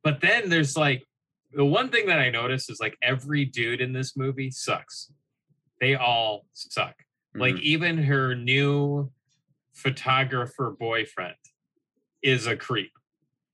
but 0.04 0.22
then 0.22 0.50
there's 0.50 0.76
like 0.78 1.04
the 1.52 1.66
one 1.66 1.90
thing 1.90 2.08
that 2.08 2.20
I 2.20 2.30
noticed 2.30 2.70
is 2.70 2.80
like 2.80 2.98
every 3.02 3.46
dude 3.46 3.82
in 3.82 3.94
this 3.94 4.18
movie 4.18 4.52
sucks. 4.52 5.12
They 5.80 5.96
all 5.96 6.46
suck. 6.54 6.96
Like 7.34 7.56
Mhm. 7.56 7.62
even 7.62 7.98
her 8.04 8.36
new 8.36 9.12
photographer 9.74 10.76
boyfriend 10.78 11.36
is 12.22 12.48
a 12.48 12.56
creep. 12.56 12.92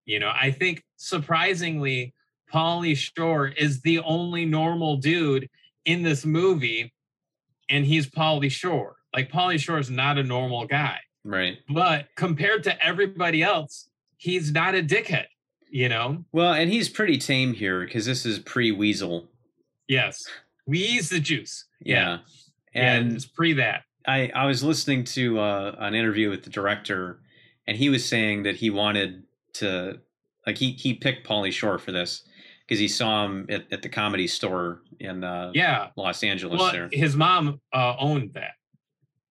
You 0.06 0.20
know, 0.20 0.32
I 0.34 0.52
think 0.52 0.84
surprisingly, 0.98 2.14
Pauly 2.52 2.98
Shore 2.98 3.48
is 3.48 3.82
the 3.82 4.00
only 4.00 4.46
normal 4.46 4.98
dude 4.98 5.50
in 5.86 6.04
this 6.04 6.26
movie, 6.26 6.94
and 7.70 7.86
he's 7.86 8.08
Pauly 8.10 8.52
Shore. 8.52 8.98
Like 9.14 9.32
Pauly 9.32 9.60
Shore 9.60 9.80
is 9.80 9.90
not 9.90 10.18
a 10.18 10.24
normal 10.24 10.66
guy, 10.68 11.00
right. 11.24 11.58
but 11.70 12.08
compared 12.16 12.64
to 12.64 12.86
everybody 12.86 13.42
else, 13.44 13.90
he's 14.22 14.52
not 14.52 14.76
a 14.76 14.84
dickhead. 14.84 15.26
You 15.70 15.90
know? 15.90 16.24
Well, 16.32 16.54
and 16.54 16.70
he's 16.70 16.90
pretty 16.90 17.18
tame 17.18 17.54
here 17.54 17.86
because 17.86 18.06
this 18.06 18.26
is 18.26 18.40
pre 18.40 18.72
Weasel. 18.72 19.30
Yes. 19.88 20.26
Squeeze 20.62 21.10
the 21.10 21.20
juice. 21.20 21.66
Yeah. 21.80 22.20
And 22.74 23.08
And 23.08 23.16
it's 23.16 23.26
pre 23.26 23.54
that. 23.54 23.84
I, 24.06 24.32
I 24.36 24.46
was 24.46 24.64
listening 24.64 25.04
to 25.06 25.40
uh, 25.40 25.76
an 25.80 25.94
interview 25.94 26.30
with 26.30 26.44
the 26.44 26.50
director, 26.50 27.22
and 27.68 27.78
he 27.78 27.90
was 27.90 28.04
saying 28.08 28.44
that 28.44 28.56
he 28.56 28.70
wanted 28.70 29.24
to, 29.54 30.00
like, 30.48 30.58
he, 30.58 30.72
he 30.72 30.94
picked 30.94 31.26
Pauly 31.28 31.52
Shore 31.54 31.78
for 31.78 31.92
this 31.92 32.24
because 32.68 32.80
he 32.80 32.88
saw 32.88 33.26
him 33.26 33.46
at, 33.50 33.72
at 33.72 33.82
the 33.82 33.90
comedy 33.90 34.28
store 34.28 34.82
in 35.00 35.24
uh, 35.24 35.52
Yeah. 35.54 35.90
Los 35.96 36.24
Angeles 36.24 36.60
Well, 36.60 36.72
there. 36.72 36.90
his 36.92 37.16
mom 37.16 37.62
uh, 37.74 37.96
owned 38.00 38.34
that. 38.34 38.54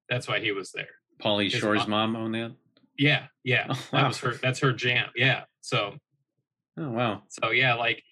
That's 0.09 0.27
why 0.29 0.41
he 0.41 0.53
was 0.53 0.73
there. 0.73 0.89
Pauly 1.23 1.51
Shore's 1.51 1.87
mom- 1.87 2.13
mom 2.13 2.17
owned 2.17 2.35
that? 2.35 2.53
Yeah, 3.01 3.27
yeah. 3.45 3.65
Oh, 3.71 3.87
That 3.93 4.09
was 4.09 4.19
her. 4.19 4.35
That's 4.35 4.59
her 4.61 4.73
jam. 4.75 5.09
Yeah. 5.17 5.45
So, 5.63 5.95
Oh, 6.79 6.91
wow. 6.91 7.23
so 7.29 7.51
yeah, 7.51 7.75
like, 7.75 8.03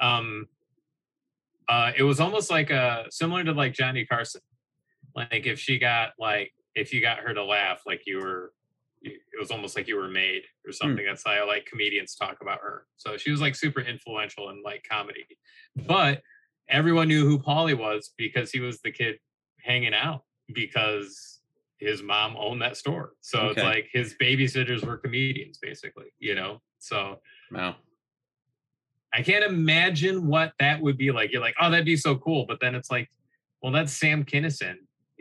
um, 0.00 0.46
uh, 1.68 1.90
it 1.96 2.04
was 2.04 2.20
almost 2.20 2.48
like 2.48 2.70
a 2.70 3.06
similar 3.10 3.42
to 3.42 3.52
like 3.52 3.72
Johnny 3.72 4.06
Carson. 4.06 4.40
Like 5.16 5.46
if 5.46 5.58
she 5.58 5.78
got 5.80 6.12
like 6.16 6.52
if 6.76 6.92
you 6.92 7.00
got 7.00 7.18
her 7.18 7.34
to 7.34 7.44
laugh, 7.44 7.80
like 7.86 8.02
you 8.06 8.18
were, 8.18 8.52
it 9.02 9.18
was 9.38 9.50
almost 9.50 9.76
like 9.76 9.88
you 9.88 9.96
were 9.96 10.08
made 10.08 10.42
or 10.64 10.70
something. 10.72 11.04
That's 11.04 11.24
how 11.26 11.44
like 11.46 11.66
comedians 11.66 12.14
talk 12.14 12.36
about 12.40 12.60
her. 12.60 12.86
So 12.98 13.16
she 13.16 13.32
was 13.32 13.40
like 13.40 13.56
super 13.56 13.80
influential 13.80 14.50
in 14.50 14.62
like 14.62 14.84
comedy, 14.88 15.26
but 15.74 16.22
everyone 16.68 17.08
knew 17.08 17.26
who 17.26 17.38
Pauly 17.38 17.76
was 17.76 18.12
because 18.16 18.52
he 18.52 18.60
was 18.60 18.80
the 18.80 18.92
kid 18.92 19.16
hanging 19.60 19.94
out 19.94 20.22
because 20.54 21.35
his 21.78 22.02
mom 22.02 22.36
owned 22.38 22.60
that 22.62 22.76
store. 22.76 23.12
So 23.20 23.48
it's 23.48 23.62
like 23.62 23.88
his 23.92 24.14
babysitters 24.20 24.84
were 24.84 24.96
comedians, 24.96 25.58
basically. 25.58 26.06
You 26.18 26.34
know, 26.34 26.62
so. 26.78 27.20
Wow. 27.50 27.76
I 29.14 29.22
can't 29.22 29.44
imagine 29.44 30.26
what 30.26 30.52
that 30.60 30.82
would 30.82 30.98
be 30.98 31.10
like. 31.10 31.32
You're 31.32 31.40
like, 31.40 31.54
oh, 31.60 31.70
that'd 31.70 31.86
be 31.86 31.96
so 31.96 32.16
cool. 32.16 32.44
But 32.46 32.60
then 32.60 32.74
it's 32.74 32.90
like, 32.90 33.08
well, 33.62 33.72
that's 33.72 33.92
Sam 33.92 34.24
Kinison 34.24 34.74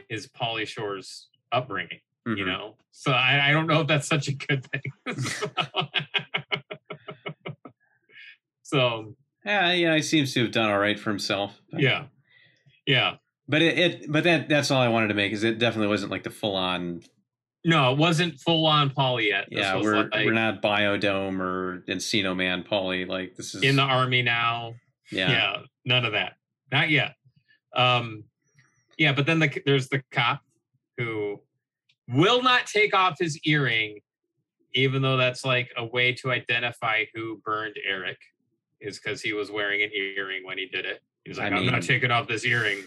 is 0.10 0.28
Pauly 0.28 0.68
Shore's 0.68 1.30
upbringing, 1.54 2.00
you 2.26 2.36
Mhm. 2.38 2.48
know? 2.48 2.76
So 2.92 3.12
I, 3.12 3.50
I 3.50 3.52
don't 3.54 3.68
know 3.68 3.82
if 3.82 3.88
that's 3.88 4.08
such 4.08 4.28
a 4.28 4.34
good 4.34 4.66
thing. 4.66 4.82
so 8.64 9.16
Yeah, 9.46 9.72
yeah, 9.74 9.96
he 9.96 10.02
seems 10.02 10.34
to 10.34 10.42
have 10.44 10.52
done 10.52 10.70
all 10.72 10.80
right 10.80 11.00
for 11.00 11.12
himself. 11.12 11.62
yeah. 11.72 12.06
Yeah. 12.88 13.18
But 13.48 13.62
it, 13.62 13.78
it 13.80 14.12
but 14.12 14.24
that 14.24 14.50
that's 14.50 14.72
all 14.72 14.82
I 14.82 14.88
wanted 14.88 15.10
to 15.10 15.14
make 15.14 15.32
is 15.32 15.44
it 15.44 15.60
definitely 15.60 15.88
wasn't 15.90 16.12
like 16.12 16.24
the 16.24 16.30
full 16.32 16.56
on 16.56 17.02
No, 17.64 17.92
it 17.92 17.98
wasn't 17.98 18.40
full 18.40 18.66
on 18.66 18.90
Pauly 18.90 19.28
yet. 19.28 19.46
This 19.50 19.60
yeah, 19.60 19.80
we're 19.82 20.04
like 20.04 20.14
we're 20.14 20.34
not 20.34 20.62
Biodome 20.62 21.40
or 21.40 21.84
Encino 21.88 22.36
Man 22.36 22.64
Pauly. 22.64 23.08
Like 23.08 23.36
this 23.36 23.54
is 23.56 23.62
in 23.64 23.76
the 23.76 23.84
army 23.84 24.22
now. 24.24 24.74
yeah. 25.12 25.30
yeah 25.30 25.58
none 25.86 26.04
of 26.04 26.14
that 26.14 26.34
not 26.72 26.90
yet 26.90 27.14
um 27.76 28.24
yeah 28.98 29.12
but 29.14 29.28
then 29.28 29.38
the, 29.38 29.62
there's 29.68 29.88
the 29.90 30.02
cop 30.12 30.40
who 30.98 31.40
will 32.10 32.42
not 32.42 32.66
take 32.66 32.96
off 32.96 33.18
his 33.20 33.40
earring 33.46 34.00
even 34.74 35.04
though 35.04 35.16
that's 35.16 35.46
like 35.46 35.70
a 35.78 35.86
way 35.86 36.12
to 36.12 36.32
identify 36.32 37.04
who 37.14 37.40
burned 37.46 37.76
eric 37.88 38.18
is 38.82 38.98
because 38.98 39.22
he 39.22 39.32
was 39.34 39.52
wearing 39.52 39.84
an 39.84 39.92
earring 39.94 40.44
when 40.44 40.58
he 40.58 40.66
did 40.66 40.86
it 40.86 41.02
He's 41.24 41.38
I 41.38 41.44
like 41.44 41.54
i'm 41.54 41.60
mean- 41.62 41.72
not 41.72 41.84
taking 41.84 42.10
off 42.10 42.28
this 42.28 42.44
earring 42.44 42.80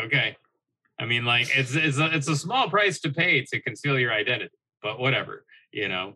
okay 0.00 0.36
i 1.00 1.04
mean 1.04 1.24
like 1.24 1.48
it's 1.56 1.74
it's 1.74 1.98
a, 1.98 2.06
it's 2.14 2.28
a 2.28 2.36
small 2.36 2.68
price 2.68 2.98
to 3.00 3.10
pay 3.10 3.42
to 3.44 3.60
conceal 3.60 3.98
your 3.98 4.12
identity 4.12 4.54
but 4.82 4.98
whatever 4.98 5.44
you 5.72 5.88
know 5.88 6.14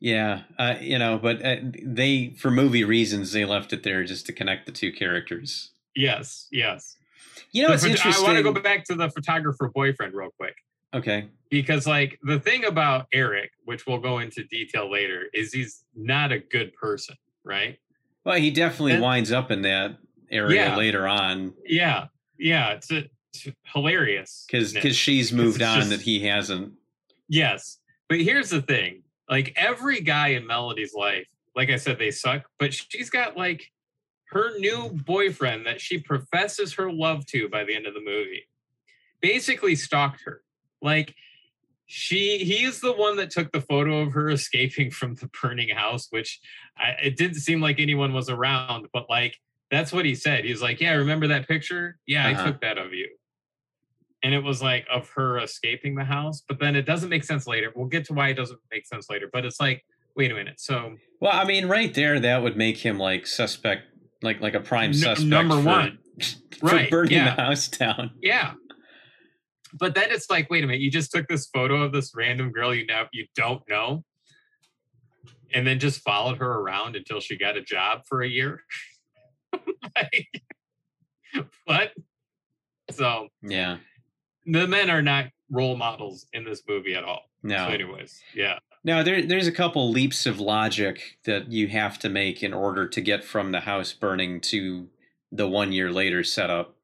Yeah, 0.00 0.42
uh, 0.58 0.74
you 0.80 0.98
know, 0.98 1.16
but 1.16 1.44
uh, 1.44 1.56
they, 1.84 2.34
for 2.36 2.50
movie 2.50 2.82
reasons, 2.82 3.30
they 3.32 3.44
left 3.44 3.72
it 3.72 3.84
there 3.84 4.02
just 4.02 4.26
to 4.26 4.32
connect 4.32 4.66
the 4.66 4.72
two 4.72 4.92
characters. 4.92 5.70
yes 5.94 6.48
yes 6.50 6.96
You 7.52 7.62
know, 7.62 7.68
The 7.68 7.74
it's 7.74 7.84
interesting. 7.84 8.24
i 8.24 8.26
want 8.26 8.36
to 8.36 8.42
go 8.42 8.52
back 8.52 8.84
to 8.86 8.94
the 8.96 9.08
photographer 9.10 9.70
boyfriend 9.72 10.14
real 10.14 10.30
quick 10.36 10.56
Okay, 10.94 11.28
because 11.50 11.86
like 11.86 12.18
the 12.24 12.38
thing 12.40 12.64
about 12.64 13.06
Eric, 13.14 13.52
which 13.64 13.86
we'll 13.86 13.98
go 14.10 14.18
into 14.18 14.42
detail 14.44 14.90
later, 14.90 15.20
is 15.32 15.52
he's 15.52 15.84
not 15.94 16.32
a 16.32 16.38
good 16.40 16.74
person, 16.74 17.16
right? 17.44 17.78
well, 18.24 18.36
he 18.36 18.50
definitely 18.50 18.92
And- 18.94 19.02
winds 19.02 19.30
up 19.32 19.50
in 19.52 19.62
that 19.62 19.96
area 20.32 20.66
Yeah. 20.68 20.76
later 20.76 21.06
on 21.06 21.54
Yeah, 21.64 22.06
yeah, 22.38 22.72
it's, 22.72 22.90
it's 22.90 23.48
hilarious 23.64 24.44
because 24.50 24.72
because 24.72 24.96
she's 24.96 25.32
moved 25.32 25.62
on 25.62 25.78
just- 25.78 25.90
that 25.90 26.00
he 26.02 26.20
hasn't. 26.26 26.72
Yes, 27.28 27.78
but 28.08 28.20
here's 28.20 28.50
the 28.50 28.60
thing: 28.62 29.02
like 29.30 29.52
every 29.56 30.00
guy 30.00 30.28
in 30.28 30.46
Melody's 30.46 30.92
life, 30.94 31.26
like 31.56 31.70
I 31.70 31.76
said, 31.76 31.98
they 31.98 32.10
suck. 32.10 32.42
But 32.58 32.74
she's 32.74 33.08
got 33.10 33.36
like 33.36 33.70
her 34.26 34.58
new 34.58 34.90
boyfriend 34.90 35.64
that 35.66 35.80
she 35.80 35.98
professes 35.98 36.74
her 36.74 36.90
love 36.92 37.24
to 37.26 37.48
by 37.48 37.64
the 37.64 37.74
end 37.74 37.86
of 37.86 37.94
the 37.94 38.00
movie. 38.00 38.46
Basically, 39.20 39.74
stalked 39.76 40.22
her. 40.24 40.42
Like 40.82 41.14
she, 41.86 42.38
he 42.38 42.64
is 42.64 42.80
the 42.80 42.92
one 42.92 43.16
that 43.16 43.30
took 43.30 43.52
the 43.52 43.60
photo 43.60 44.00
of 44.00 44.12
her 44.12 44.30
escaping 44.30 44.90
from 44.98 45.14
the 45.14 45.30
burning 45.42 45.68
house, 45.70 46.08
which 46.10 46.40
I, 46.76 46.90
it 47.04 47.16
didn't 47.16 47.36
seem 47.36 47.60
like 47.60 47.78
anyone 47.78 48.12
was 48.12 48.28
around. 48.28 48.88
But 48.92 49.08
like 49.08 49.38
that's 49.72 49.92
what 49.92 50.04
he 50.04 50.14
said. 50.14 50.44
He's 50.44 50.62
like, 50.62 50.80
"Yeah, 50.80 50.92
remember 50.92 51.26
that 51.28 51.48
picture? 51.48 51.98
Yeah, 52.06 52.28
Uh-huh. 52.28 52.42
I 52.42 52.46
took 52.46 52.60
that 52.60 52.78
of 52.78 52.92
you." 52.94 53.08
and 54.24 54.32
it 54.32 54.38
was 54.44 54.62
like 54.62 54.86
of 54.88 55.08
her 55.16 55.38
escaping 55.40 55.96
the 55.96 56.04
house 56.04 56.44
but 56.46 56.60
then 56.60 56.76
it 56.76 56.82
doesn't 56.86 57.08
make 57.08 57.24
sense 57.24 57.44
later 57.48 57.72
we'll 57.74 57.88
get 57.88 58.04
to 58.04 58.12
why 58.12 58.28
it 58.28 58.34
doesn't 58.34 58.60
make 58.70 58.86
sense 58.86 59.10
later 59.10 59.28
but 59.32 59.44
it's 59.44 59.58
like 59.58 59.84
wait 60.14 60.30
a 60.30 60.34
minute 60.34 60.60
so 60.60 60.94
Well, 61.20 61.32
I 61.32 61.44
mean, 61.44 61.66
right 61.66 61.92
there, 61.92 62.20
that 62.20 62.40
would 62.40 62.56
make 62.56 62.76
him 62.76 62.98
like 63.00 63.26
suspect, 63.26 63.82
like 64.22 64.40
like 64.40 64.54
a 64.54 64.60
prime 64.60 64.90
N- 64.90 64.94
suspect. 64.94 65.28
number 65.28 65.56
for- 65.56 65.64
one. 65.66 65.98
for 66.60 66.66
Right, 66.66 66.88
burning 66.88 67.14
yeah. 67.14 67.34
the 67.34 67.42
house 67.42 67.66
down. 67.66 68.12
yeah 68.22 68.52
but 69.76 69.96
then 69.96 70.12
it's 70.12 70.30
like 70.30 70.48
wait 70.50 70.62
a 70.62 70.68
minute 70.68 70.82
you 70.82 70.90
just 70.92 71.10
took 71.10 71.26
this 71.26 71.48
photo 71.52 71.82
of 71.82 71.90
this 71.90 72.12
random 72.14 72.52
girl 72.52 72.72
you 72.72 72.86
know 72.86 73.06
you 73.12 73.26
don't 73.34 73.62
know 73.68 74.04
and 75.52 75.66
then 75.66 75.80
just 75.80 76.00
followed 76.02 76.38
her 76.38 76.52
around 76.60 76.94
until 76.94 77.18
she 77.18 77.36
got 77.36 77.56
a 77.56 77.62
job 77.62 78.02
for 78.08 78.22
a 78.22 78.28
year 78.28 78.62
like, 79.96 80.42
what? 81.64 81.92
So 82.90 83.28
Yeah, 83.42 83.78
the 84.46 84.66
men 84.66 84.90
are 84.90 85.02
not 85.02 85.26
role 85.50 85.76
models 85.76 86.26
in 86.32 86.44
this 86.44 86.62
movie 86.68 86.94
at 86.94 87.04
all. 87.04 87.22
No. 87.42 87.66
so 87.66 87.72
anyways 87.72 88.20
yeah. 88.34 88.58
Now 88.84 89.02
there 89.02 89.22
there's 89.22 89.46
a 89.46 89.52
couple 89.52 89.90
leaps 89.90 90.26
of 90.26 90.40
logic 90.40 91.18
that 91.24 91.50
you 91.50 91.68
have 91.68 91.98
to 92.00 92.08
make 92.08 92.42
in 92.42 92.52
order 92.54 92.88
to 92.88 93.00
get 93.00 93.24
from 93.24 93.52
the 93.52 93.60
house 93.60 93.92
burning 93.92 94.40
to 94.42 94.88
the 95.30 95.48
one 95.48 95.72
year 95.72 95.90
later 95.90 96.22
setup. 96.24 96.76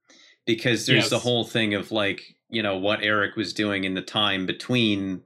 Because 0.47 0.87
there's 0.87 1.11
the 1.11 1.19
whole 1.19 1.45
thing 1.45 1.75
of 1.75 1.93
like, 1.93 2.23
you 2.49 2.63
know, 2.63 2.79
what 2.79 3.03
Eric 3.03 3.37
was 3.37 3.53
doing 3.53 3.85
in 3.85 3.93
the 3.93 4.01
time 4.03 4.47
between 4.47 5.21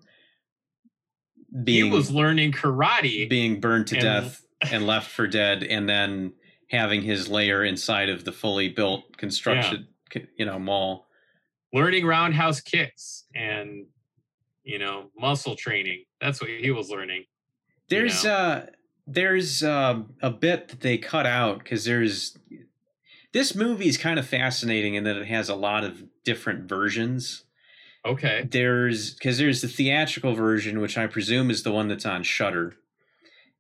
being 1.65 1.87
he 1.87 1.91
was 1.91 2.11
learning 2.11 2.51
karate 2.53 3.29
being 3.29 3.61
burned 3.61 3.87
to 3.89 3.97
and- 3.97 4.03
death 4.03 4.45
and 4.71 4.87
left 4.87 5.11
for 5.11 5.27
dead 5.27 5.63
and 5.63 5.89
then 5.89 6.33
having 6.73 7.03
his 7.03 7.29
lair 7.29 7.63
inside 7.63 8.09
of 8.09 8.25
the 8.25 8.33
fully 8.33 8.69
built 8.69 9.17
construction 9.17 9.87
you 10.37 10.45
know 10.45 10.59
mall. 10.59 11.07
learning 11.73 12.05
roundhouse 12.05 12.61
kicks 12.61 13.25
and 13.35 13.87
you 14.65 14.79
know 14.79 15.11
muscle 15.19 15.55
training 15.55 16.03
that's 16.21 16.41
what 16.41 16.51
he 16.51 16.71
was 16.71 16.91
learning 16.91 17.25
There's 17.89 18.25
know? 18.25 18.33
uh 18.33 18.67
there's 19.07 19.63
uh, 19.65 20.01
a 20.23 20.31
bit 20.31 20.69
that 20.69 20.81
they 20.81 20.97
cut 20.97 21.27
out 21.27 21.59
because 21.59 21.85
there's 21.85 22.39
this 23.33 23.55
movie 23.55 23.89
is 23.89 23.99
kind 23.99 24.19
of 24.19 24.27
fascinating 24.27 24.95
in 24.95 25.05
that 25.05 25.17
it 25.17 25.27
has 25.27 25.49
a 25.49 25.57
lot 25.57 25.83
of 25.85 26.05
different 26.25 26.69
versions. 26.69 27.45
okay 28.07 28.47
There's 28.49 29.15
because 29.15 29.39
there's 29.39 29.61
the 29.61 29.69
theatrical 29.69 30.35
version, 30.35 30.81
which 30.81 30.97
I 30.97 31.07
presume 31.09 31.51
is 31.51 31.63
the 31.65 31.73
one 31.73 31.89
that's 31.89 32.07
on 32.07 32.23
Shudder. 32.23 32.77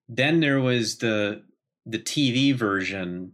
Then 0.08 0.40
there 0.40 0.60
was 0.60 0.98
the 0.98 1.42
the 1.84 1.98
TV 1.98 2.54
version, 2.54 3.32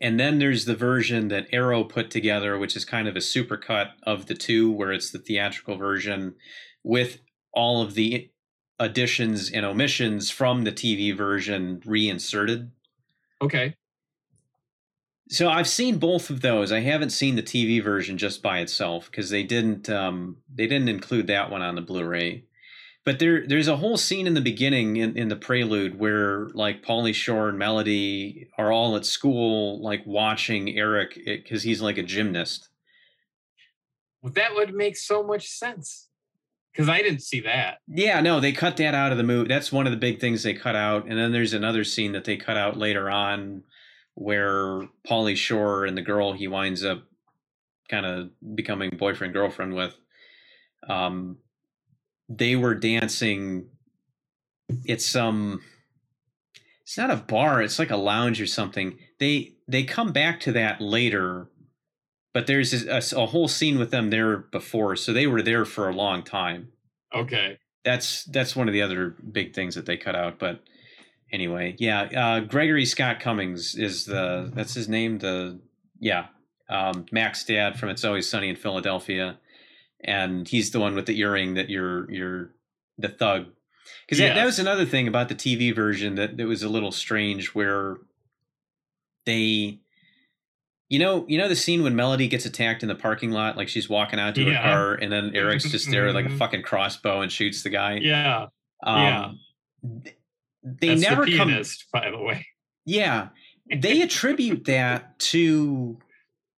and 0.00 0.18
then 0.18 0.38
there's 0.38 0.64
the 0.64 0.76
version 0.76 1.28
that 1.28 1.48
Arrow 1.52 1.84
put 1.84 2.10
together, 2.10 2.58
which 2.58 2.76
is 2.76 2.84
kind 2.84 3.08
of 3.08 3.16
a 3.16 3.20
supercut 3.20 3.90
of 4.04 4.26
the 4.26 4.34
two, 4.34 4.70
where 4.70 4.92
it's 4.92 5.10
the 5.10 5.18
theatrical 5.18 5.76
version 5.76 6.34
with 6.82 7.18
all 7.52 7.82
of 7.82 7.94
the 7.94 8.30
additions 8.78 9.50
and 9.50 9.66
omissions 9.66 10.30
from 10.30 10.64
the 10.64 10.72
TV 10.72 11.14
version 11.14 11.82
reinserted. 11.84 12.70
okay 13.42 13.74
So 15.28 15.48
I've 15.50 15.68
seen 15.68 15.98
both 15.98 16.30
of 16.30 16.40
those. 16.40 16.72
I 16.72 16.80
haven't 16.80 17.10
seen 17.10 17.36
the 17.36 17.42
TV 17.42 17.82
version 17.82 18.16
just 18.16 18.42
by 18.42 18.60
itself 18.60 19.10
because 19.10 19.30
they 19.30 19.42
didn't 19.42 19.90
um, 19.90 20.38
they 20.52 20.66
didn't 20.66 20.88
include 20.88 21.26
that 21.26 21.50
one 21.50 21.62
on 21.62 21.74
the 21.74 21.82
Blu-ray. 21.82 22.44
But 23.04 23.18
there 23.18 23.46
there's 23.46 23.68
a 23.68 23.76
whole 23.76 23.96
scene 23.96 24.26
in 24.26 24.34
the 24.34 24.40
beginning 24.40 24.96
in, 24.96 25.16
in 25.16 25.28
the 25.28 25.36
prelude 25.36 25.98
where 25.98 26.48
like 26.50 26.84
Pauly 26.84 27.14
Shore 27.14 27.48
and 27.48 27.58
Melody 27.58 28.48
are 28.58 28.70
all 28.70 28.94
at 28.96 29.06
school 29.06 29.82
like 29.82 30.02
watching 30.06 30.76
Eric 30.76 31.18
because 31.24 31.62
he's 31.62 31.80
like 31.80 31.96
a 31.98 32.02
gymnast. 32.02 32.68
well, 34.22 34.32
that 34.34 34.54
would 34.54 34.74
make 34.74 34.96
so 34.96 35.22
much 35.22 35.48
sense 35.48 36.08
because 36.72 36.88
i 36.88 37.02
didn't 37.02 37.22
see 37.22 37.40
that 37.40 37.78
Yeah, 37.88 38.20
no, 38.20 38.38
they 38.38 38.52
cut 38.52 38.76
that 38.76 38.94
out 38.94 39.12
of 39.12 39.18
the 39.18 39.24
movie. 39.24 39.48
That's 39.48 39.72
one 39.72 39.86
of 39.86 39.92
the 39.92 39.96
big 39.98 40.20
things 40.20 40.42
they 40.42 40.54
cut 40.54 40.76
out. 40.76 41.06
And 41.08 41.18
then 41.18 41.32
there's 41.32 41.52
another 41.54 41.84
scene 41.84 42.12
that 42.12 42.24
they 42.24 42.36
cut 42.36 42.56
out 42.56 42.76
later 42.76 43.10
on 43.10 43.64
where 44.14 44.86
Pauly 45.08 45.36
Shore 45.36 45.84
and 45.86 45.96
the 45.96 46.02
girl 46.02 46.32
he 46.32 46.48
winds 46.48 46.84
up 46.84 47.02
kind 47.88 48.06
of 48.06 48.30
becoming 48.54 48.90
boyfriend 48.90 49.32
girlfriend 49.32 49.74
with, 49.74 49.96
um, 50.88 51.38
they 52.30 52.56
were 52.56 52.74
dancing. 52.74 53.66
It's 54.84 55.04
some. 55.04 55.60
It's 56.82 56.96
not 56.96 57.10
a 57.10 57.16
bar. 57.16 57.60
It's 57.60 57.78
like 57.78 57.90
a 57.90 57.96
lounge 57.96 58.40
or 58.40 58.46
something. 58.46 58.98
They 59.18 59.54
they 59.68 59.82
come 59.82 60.12
back 60.12 60.40
to 60.40 60.52
that 60.52 60.80
later, 60.80 61.48
but 62.32 62.46
there's 62.46 62.86
a, 62.86 63.02
a 63.16 63.26
whole 63.26 63.48
scene 63.48 63.78
with 63.78 63.90
them 63.90 64.10
there 64.10 64.38
before, 64.38 64.96
so 64.96 65.12
they 65.12 65.26
were 65.26 65.42
there 65.42 65.64
for 65.64 65.88
a 65.88 65.94
long 65.94 66.22
time. 66.22 66.68
Okay. 67.14 67.58
That's 67.84 68.24
that's 68.24 68.54
one 68.54 68.68
of 68.68 68.72
the 68.72 68.82
other 68.82 69.16
big 69.32 69.54
things 69.54 69.74
that 69.74 69.86
they 69.86 69.96
cut 69.96 70.14
out, 70.14 70.38
but 70.38 70.62
anyway, 71.32 71.74
yeah. 71.78 72.02
Uh, 72.02 72.40
Gregory 72.40 72.84
Scott 72.84 73.20
Cummins 73.20 73.74
is 73.74 74.04
the 74.04 74.50
that's 74.54 74.74
his 74.74 74.88
name. 74.88 75.18
The 75.18 75.60
yeah, 75.98 76.26
um, 76.68 77.06
Mac's 77.10 77.44
dad 77.44 77.78
from 77.78 77.88
It's 77.88 78.04
Always 78.04 78.28
Sunny 78.28 78.48
in 78.48 78.56
Philadelphia, 78.56 79.38
and 80.04 80.46
he's 80.46 80.70
the 80.70 80.80
one 80.80 80.94
with 80.94 81.06
the 81.06 81.18
earring 81.18 81.54
that 81.54 81.70
you're 81.70 82.10
you're 82.10 82.50
the 82.98 83.08
thug. 83.08 83.46
Because 84.06 84.18
that, 84.18 84.34
that 84.34 84.44
was 84.44 84.58
another 84.58 84.84
thing 84.84 85.08
about 85.08 85.28
the 85.28 85.34
TV 85.34 85.74
version 85.74 86.16
that, 86.16 86.36
that 86.36 86.46
was 86.46 86.62
a 86.62 86.68
little 86.68 86.92
strange, 86.92 87.54
where 87.54 87.98
they 89.24 89.80
you 90.90 90.98
know, 90.98 91.24
you 91.28 91.38
know 91.38 91.48
the 91.48 91.56
scene 91.56 91.84
when 91.84 91.94
Melody 91.94 92.26
gets 92.26 92.44
attacked 92.44 92.82
in 92.82 92.88
the 92.88 92.96
parking 92.96 93.30
lot, 93.30 93.56
like 93.56 93.68
she's 93.68 93.88
walking 93.88 94.18
out 94.18 94.34
to 94.34 94.42
yeah. 94.42 94.54
her 94.54 94.62
car, 94.62 94.94
and 94.94 95.10
then 95.10 95.30
Eric's 95.36 95.70
just 95.70 95.88
there 95.88 96.12
like 96.12 96.26
a 96.26 96.28
mm-hmm. 96.28 96.38
fucking 96.38 96.62
crossbow 96.62 97.20
and 97.20 97.30
shoots 97.30 97.62
the 97.62 97.70
guy. 97.70 97.94
Yeah, 98.02 98.46
um, 98.82 99.00
yeah. 99.00 99.30
They 100.64 100.88
That's 100.88 101.02
never 101.02 101.24
the 101.24 101.36
pianist, 101.36 101.86
come. 101.92 102.02
By 102.02 102.10
the 102.10 102.18
way, 102.18 102.44
yeah, 102.84 103.28
they 103.74 104.02
attribute 104.02 104.64
that 104.64 105.16
to 105.20 105.98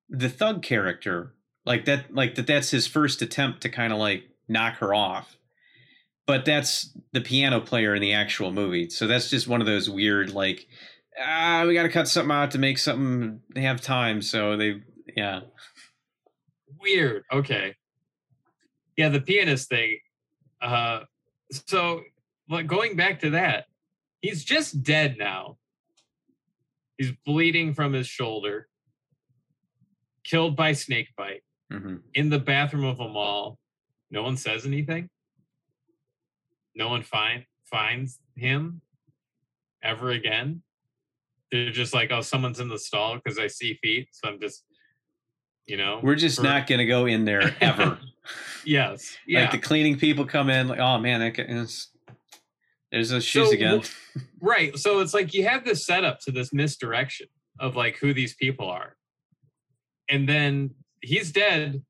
the 0.08 0.30
thug 0.30 0.62
character, 0.62 1.34
like 1.64 1.84
that, 1.86 2.14
like 2.14 2.34
that. 2.36 2.46
That's 2.46 2.70
his 2.70 2.86
first 2.86 3.22
attempt 3.22 3.62
to 3.62 3.68
kind 3.68 3.92
of 3.92 3.98
like 3.98 4.24
knock 4.48 4.76
her 4.76 4.94
off. 4.94 5.36
But 6.26 6.44
that's 6.44 6.96
the 7.12 7.20
piano 7.20 7.60
player 7.60 7.94
in 7.94 8.00
the 8.00 8.12
actual 8.12 8.52
movie, 8.52 8.88
so 8.88 9.06
that's 9.06 9.28
just 9.28 9.48
one 9.48 9.60
of 9.60 9.66
those 9.66 9.90
weird 9.90 10.30
like 10.30 10.68
ah, 11.18 11.64
we 11.66 11.74
got 11.74 11.82
to 11.82 11.88
cut 11.88 12.08
something 12.08 12.34
out 12.34 12.50
to 12.52 12.58
make 12.58 12.78
something 12.78 13.40
they 13.54 13.62
have 13.62 13.80
time. 13.80 14.22
So 14.22 14.56
they, 14.56 14.82
yeah. 15.16 15.40
Weird. 16.80 17.24
Okay. 17.32 17.76
Yeah, 18.96 19.08
the 19.08 19.20
pianist 19.20 19.68
thing. 19.68 19.98
Uh, 20.60 21.00
so 21.50 22.02
like 22.48 22.66
going 22.66 22.96
back 22.96 23.20
to 23.20 23.30
that, 23.30 23.66
he's 24.20 24.44
just 24.44 24.82
dead 24.82 25.16
now. 25.18 25.58
He's 26.98 27.12
bleeding 27.24 27.74
from 27.74 27.92
his 27.92 28.06
shoulder, 28.06 28.68
killed 30.24 30.56
by 30.56 30.72
snake 30.72 31.08
bite 31.16 31.42
mm-hmm. 31.72 31.96
in 32.14 32.28
the 32.28 32.38
bathroom 32.38 32.84
of 32.84 33.00
a 33.00 33.08
mall. 33.08 33.58
No 34.10 34.22
one 34.22 34.36
says 34.36 34.66
anything. 34.66 35.08
No 36.74 36.88
one 36.88 37.02
find 37.02 37.44
finds 37.64 38.18
him 38.36 38.82
ever 39.82 40.10
again 40.10 40.62
they're 41.52 41.70
just 41.70 41.94
like, 41.94 42.10
oh, 42.10 42.22
someone's 42.22 42.58
in 42.58 42.68
the 42.68 42.78
stall 42.78 43.16
because 43.22 43.38
I 43.38 43.46
see 43.46 43.78
feet, 43.82 44.08
so 44.10 44.28
I'm 44.28 44.40
just, 44.40 44.64
you 45.66 45.76
know, 45.76 46.00
we're 46.02 46.16
just 46.16 46.38
for... 46.38 46.42
not 46.42 46.66
going 46.66 46.78
to 46.78 46.86
go 46.86 47.04
in 47.04 47.26
there 47.26 47.54
ever. 47.60 47.98
yes, 48.64 49.16
yeah. 49.26 49.42
Like 49.42 49.52
the 49.52 49.58
cleaning 49.58 49.98
people 49.98 50.24
come 50.24 50.48
in, 50.48 50.66
like, 50.66 50.80
oh 50.80 50.98
man, 50.98 51.20
that 51.20 51.38
is, 51.38 51.88
there's 52.90 53.10
those 53.10 53.24
shoes 53.24 53.48
so, 53.48 53.54
again. 53.54 53.82
right. 54.40 54.76
So 54.78 55.00
it's 55.00 55.12
like 55.12 55.34
you 55.34 55.46
have 55.46 55.64
this 55.64 55.84
setup 55.84 56.20
to 56.20 56.32
this 56.32 56.52
misdirection 56.52 57.26
of 57.60 57.76
like 57.76 57.98
who 57.98 58.14
these 58.14 58.34
people 58.34 58.68
are, 58.68 58.96
and 60.08 60.26
then 60.26 60.70
he's 61.02 61.32
dead. 61.32 61.82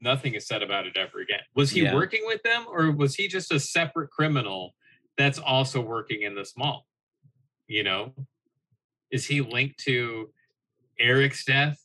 Nothing 0.00 0.34
is 0.34 0.46
said 0.46 0.62
about 0.62 0.86
it 0.86 0.96
ever 0.96 1.20
again. 1.20 1.40
Was 1.54 1.70
he 1.70 1.82
yeah. 1.82 1.94
working 1.94 2.22
with 2.24 2.42
them, 2.42 2.64
or 2.70 2.90
was 2.90 3.14
he 3.14 3.28
just 3.28 3.52
a 3.52 3.60
separate 3.60 4.10
criminal 4.10 4.74
that's 5.18 5.38
also 5.38 5.80
working 5.80 6.22
in 6.22 6.34
this 6.34 6.54
mall? 6.56 6.86
You 7.66 7.84
know, 7.84 8.14
is 9.10 9.26
he 9.26 9.42
linked 9.42 9.78
to 9.80 10.30
Eric's 10.98 11.44
death? 11.44 11.78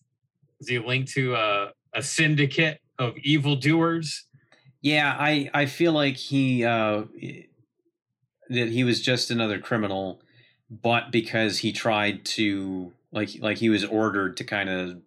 Is 0.61 0.69
he 0.69 0.79
linked 0.79 1.11
to 1.13 1.35
a, 1.35 1.71
a 1.93 2.01
syndicate 2.01 2.79
of 2.97 3.17
evildoers? 3.17 4.25
Yeah, 4.81 5.15
I 5.19 5.49
I 5.53 5.65
feel 5.65 5.91
like 5.91 6.15
he 6.15 6.63
uh, 6.63 7.03
that 8.49 8.69
he 8.69 8.83
was 8.83 9.01
just 9.01 9.31
another 9.31 9.59
criminal, 9.59 10.21
but 10.69 11.11
because 11.11 11.59
he 11.59 11.73
tried 11.73 12.23
to 12.25 12.93
like 13.11 13.29
like 13.39 13.57
he 13.57 13.69
was 13.69 13.83
ordered 13.83 14.37
to 14.37 14.43
kind 14.43 14.69
of 14.69 15.01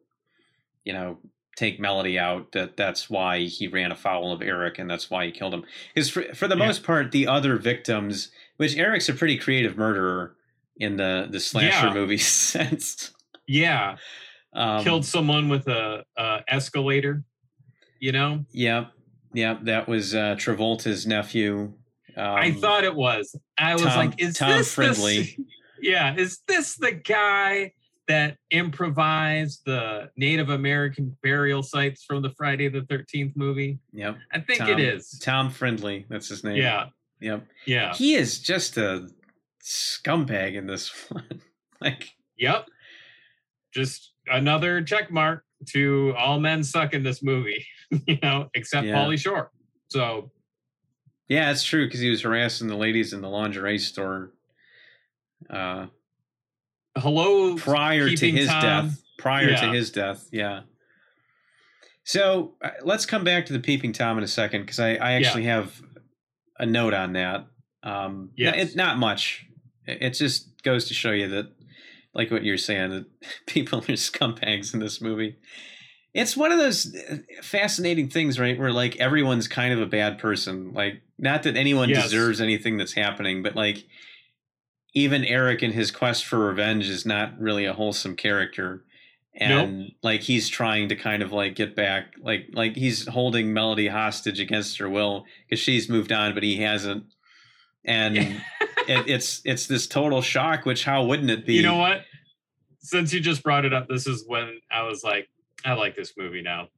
you 0.88 0.94
know 0.94 1.18
take 1.54 1.78
Melody 1.78 2.18
out 2.18 2.52
that 2.52 2.76
that's 2.76 3.10
why 3.10 3.40
he 3.40 3.68
ran 3.68 3.92
afoul 3.92 4.32
of 4.32 4.40
Eric 4.40 4.78
and 4.78 4.88
that's 4.88 5.10
why 5.10 5.26
he 5.26 5.32
killed 5.32 5.52
him. 5.52 5.64
Because 5.92 6.08
for 6.08 6.22
for 6.34 6.48
the 6.48 6.56
yeah. 6.56 6.66
most 6.66 6.82
part, 6.82 7.12
the 7.12 7.26
other 7.26 7.56
victims, 7.56 8.30
which 8.56 8.74
Eric's 8.76 9.10
a 9.10 9.12
pretty 9.12 9.36
creative 9.36 9.76
murderer, 9.76 10.36
in 10.78 10.96
the 10.96 11.28
the 11.30 11.40
slasher 11.40 11.88
yeah. 11.88 11.92
movie 11.92 12.18
sense. 12.18 13.12
Yeah, 13.46 13.96
um, 14.54 14.82
killed 14.82 15.04
someone 15.04 15.50
with 15.50 15.68
a, 15.68 16.04
a, 16.16 16.40
escalator. 16.48 17.22
You 18.00 18.12
know. 18.12 18.44
Yep, 18.52 18.92
yep. 19.34 19.64
That 19.64 19.88
was 19.88 20.14
uh, 20.14 20.36
Travolta's 20.38 21.06
nephew. 21.06 21.74
Um, 22.16 22.24
I 22.24 22.52
thought 22.52 22.84
it 22.84 22.94
was. 22.94 23.34
I 23.58 23.74
was 23.74 23.82
Tom, 23.82 23.96
like, 23.96 24.20
"Is 24.20 24.38
Tom 24.38 24.50
this 24.50 24.74
Fridley?" 24.74 25.36
The, 25.36 25.44
yeah, 25.90 26.14
is 26.14 26.40
this 26.46 26.76
the 26.76 26.92
guy 26.92 27.72
that 28.08 28.36
improvised 28.50 29.62
the 29.64 30.10
Native 30.16 30.50
American 30.50 31.16
burial 31.22 31.62
sites 31.62 32.04
from 32.04 32.22
the 32.22 32.30
Friday 32.30 32.68
the 32.68 32.82
Thirteenth 32.82 33.34
movie? 33.36 33.78
Yep, 33.92 34.16
I 34.32 34.40
think 34.40 34.60
Tom, 34.60 34.70
it 34.70 34.80
is. 34.80 35.18
Tom 35.22 35.50
Fridley. 35.50 36.06
That's 36.08 36.28
his 36.28 36.42
name. 36.42 36.56
Yeah. 36.56 36.86
Yep. 37.20 37.46
Yeah. 37.66 37.94
He 37.94 38.14
is 38.14 38.40
just 38.40 38.76
a 38.76 39.08
scumbag 39.62 40.54
in 40.54 40.66
this 40.66 40.90
one. 41.10 41.42
like, 41.80 42.10
yep, 42.36 42.66
just 43.72 44.12
another 44.26 44.82
check 44.82 45.10
mark 45.10 45.44
to 45.70 46.14
all 46.16 46.38
men 46.40 46.62
suck 46.62 46.94
in 46.94 47.02
this 47.02 47.22
movie, 47.22 47.64
you 48.06 48.18
know, 48.22 48.48
except 48.54 48.86
yeah. 48.86 48.94
Pauly 48.94 49.18
Shore. 49.18 49.50
So, 49.88 50.30
yeah, 51.28 51.50
it's 51.50 51.64
true 51.64 51.86
because 51.86 52.00
he 52.00 52.10
was 52.10 52.22
harassing 52.22 52.68
the 52.68 52.76
ladies 52.76 53.12
in 53.12 53.20
the 53.20 53.28
lingerie 53.28 53.78
store. 53.78 54.32
Uh, 55.48 55.86
Hello, 56.96 57.56
prior 57.56 58.10
to 58.10 58.30
his 58.30 58.48
Tom. 58.48 58.62
death. 58.62 59.02
Prior 59.18 59.50
yeah. 59.50 59.60
to 59.60 59.72
his 59.72 59.90
death, 59.90 60.28
yeah. 60.32 60.62
So 62.04 62.54
uh, 62.62 62.70
let's 62.84 63.04
come 63.04 63.24
back 63.24 63.46
to 63.46 63.52
the 63.52 63.60
peeping 63.60 63.92
tom 63.92 64.16
in 64.16 64.24
a 64.24 64.28
second 64.28 64.62
because 64.62 64.78
I, 64.78 64.94
I 64.94 65.12
actually 65.12 65.44
yeah. 65.44 65.56
have 65.56 65.82
a 66.58 66.66
note 66.66 66.94
on 66.94 67.12
that. 67.14 67.46
Um, 67.82 68.30
yeah, 68.36 68.54
it's 68.54 68.74
not 68.74 68.98
much 68.98 69.48
it 69.88 70.10
just 70.10 70.62
goes 70.62 70.86
to 70.86 70.94
show 70.94 71.10
you 71.10 71.28
that, 71.28 71.50
like 72.14 72.30
what 72.30 72.44
you're 72.44 72.58
saying, 72.58 72.90
that 72.90 73.06
people 73.46 73.80
are 73.80 73.96
scumbags 73.96 74.74
in 74.74 74.80
this 74.80 75.00
movie. 75.00 75.36
It's 76.14 76.36
one 76.36 76.52
of 76.52 76.58
those 76.58 76.94
uh, 76.94 77.18
fascinating 77.42 78.08
things, 78.08 78.38
right? 78.38 78.58
Where 78.58 78.72
like 78.72 78.96
everyone's 78.96 79.48
kind 79.48 79.72
of 79.72 79.80
a 79.80 79.86
bad 79.86 80.18
person. 80.18 80.72
Like, 80.72 81.02
not 81.18 81.42
that 81.44 81.56
anyone 81.56 81.88
yes. 81.88 82.04
deserves 82.04 82.40
anything 82.40 82.76
that's 82.76 82.94
happening, 82.94 83.42
but 83.42 83.56
like 83.56 83.84
even 84.94 85.24
Eric 85.24 85.62
in 85.62 85.72
his 85.72 85.90
quest 85.90 86.24
for 86.24 86.38
revenge 86.38 86.88
is 86.88 87.04
not 87.06 87.38
really 87.38 87.64
a 87.64 87.72
wholesome 87.72 88.16
character 88.16 88.84
and 89.34 89.80
nope. 89.80 89.88
like 90.02 90.22
he's 90.22 90.48
trying 90.48 90.88
to 90.88 90.96
kind 90.96 91.22
of 91.22 91.32
like 91.32 91.54
get 91.54 91.76
back 91.76 92.14
like 92.20 92.48
like 92.54 92.74
he's 92.74 93.06
holding 93.06 93.52
melody 93.52 93.86
hostage 93.86 94.40
against 94.40 94.78
her 94.78 94.88
will 94.88 95.24
because 95.44 95.60
she's 95.60 95.88
moved 95.88 96.10
on 96.10 96.34
but 96.34 96.42
he 96.42 96.56
hasn't 96.56 97.04
and 97.84 98.16
it, 98.88 99.08
it's 99.08 99.40
it's 99.44 99.66
this 99.66 99.86
total 99.86 100.22
shock. 100.22 100.64
Which 100.64 100.84
how 100.84 101.04
wouldn't 101.04 101.30
it 101.30 101.46
be? 101.46 101.54
You 101.54 101.62
know 101.62 101.76
what? 101.76 102.02
Since 102.80 103.12
you 103.12 103.20
just 103.20 103.42
brought 103.42 103.64
it 103.64 103.74
up, 103.74 103.88
this 103.88 104.06
is 104.06 104.24
when 104.26 104.60
I 104.70 104.82
was 104.82 105.02
like, 105.04 105.28
I 105.64 105.74
like 105.74 105.96
this 105.96 106.12
movie 106.16 106.42
now, 106.42 106.68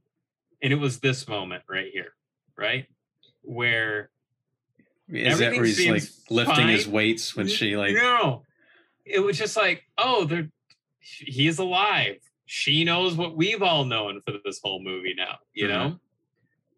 and 0.63 0.73
it 0.73 0.77
was 0.77 1.01
this 1.01 1.29
moment 1.29 1.63
right 1.69 1.89
here, 1.93 2.15
right 2.57 2.87
where 3.43 4.11
is 5.13 5.39
that 5.39 5.53
where 5.53 5.65
he's 5.65 5.89
like 5.89 6.03
lifting 6.31 6.55
fine. 6.57 6.69
his 6.69 6.87
weights 6.87 7.35
when 7.37 7.49
she 7.49 7.77
like 7.77 7.95
no, 7.95 8.45
it 9.05 9.21
was 9.21 9.39
just 9.39 9.57
like 9.57 9.85
oh, 9.99 10.25
they're 10.25 10.49
he's 11.01 11.59
alive. 11.59 12.17
She 12.47 12.85
knows 12.85 13.15
what 13.15 13.37
we've 13.37 13.63
all 13.63 13.85
known 13.85 14.21
for 14.23 14.35
this 14.45 14.61
whole 14.63 14.83
movie 14.83 15.15
now. 15.17 15.39
You 15.53 15.69
mm-hmm. 15.69 15.73
know, 15.73 16.01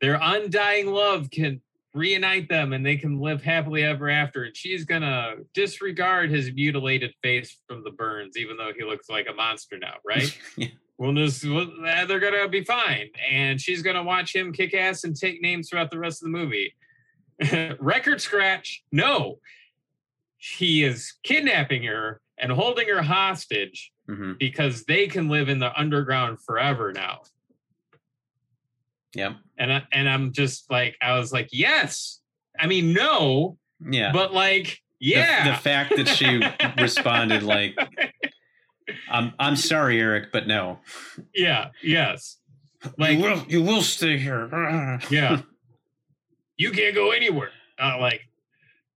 their 0.01 0.19
undying 0.21 0.89
love 0.89 1.31
can 1.31 1.61
reunite 1.95 2.49
them 2.49 2.73
and 2.73 2.85
they 2.85 2.97
can 2.97 3.21
live 3.21 3.43
happily 3.43 3.85
ever 3.85 4.09
after. 4.09 4.45
And 4.45 4.57
she's 4.57 4.85
gonna 4.85 5.37
disregard 5.55 6.31
his 6.31 6.53
mutilated 6.53 7.15
face 7.23 7.59
from 7.67 7.85
the 7.85 7.91
burns, 7.91 8.37
even 8.37 8.57
though 8.57 8.73
he 8.77 8.85
looks 8.85 9.09
like 9.09 9.27
a 9.31 9.35
monster 9.35 9.79
now, 9.79 9.95
right? 10.05 10.37
yeah. 10.57 10.69
Well, 10.99 11.15
this, 11.15 11.45
well, 11.45 11.69
they're 12.07 12.21
gonna 12.21 12.49
be 12.49 12.63
fine, 12.63 13.09
and 13.29 13.61
she's 13.61 13.83
gonna 13.83 14.05
watch 14.05 14.35
him 14.37 14.53
kick 14.53 14.73
ass 14.75 15.05
and 15.05 15.17
take 15.17 15.43
names 15.43 15.69
throughout 15.69 15.91
the 15.91 15.99
rest 15.99 16.23
of 16.23 16.27
the 16.31 16.39
movie. 16.39 16.75
Record 17.81 18.21
scratch, 18.21 18.83
no. 18.93 19.39
He 20.37 20.83
is 20.85 21.15
kidnapping 21.23 21.85
her 21.85 22.21
and 22.39 22.51
holding 22.53 22.89
her 22.89 23.03
hostage 23.03 23.93
hmm 24.09 24.33
because 24.39 24.85
they 24.85 25.07
can 25.07 25.29
live 25.29 25.49
in 25.49 25.61
the 25.61 25.73
underground 25.79 26.39
forever 26.45 26.93
now. 26.93 27.21
Yep. 29.15 29.37
And 29.59 29.73
I, 29.73 29.83
and 29.93 30.09
I'm 30.09 30.33
just 30.33 30.71
like 30.71 30.97
I 31.01 31.19
was 31.19 31.33
like, 31.33 31.49
yes. 31.53 32.21
I 32.59 32.67
mean, 32.67 32.93
no, 32.93 33.59
Yeah. 33.89 34.11
but 34.13 34.33
like, 34.35 34.65
The- 35.01 35.07
yeah. 35.09 35.53
The, 35.53 35.59
fact 35.59 35.95
that 35.97 36.09
she 36.09 36.41
responded 36.83 37.43
like, 37.43 37.77
"I'm 39.11 39.33
I'm 39.39 39.57
sorry, 39.57 40.01
Eric, 40.01 40.33
but 40.33 40.47
no." 40.47 40.81
yeah, 41.35 41.69
yes. 41.83 42.39
Like, 42.99 43.19
you 43.19 43.23
will 43.25 43.45
you 43.49 43.63
will 43.63 43.83
stay 43.83 44.19
here. 44.19 45.01
yeah. 45.11 45.43
You 46.63 46.71
can't 46.71 46.95
go 46.95 47.11
anywhere. 47.11 47.51
Uh, 47.77 47.99
like, 47.99 48.21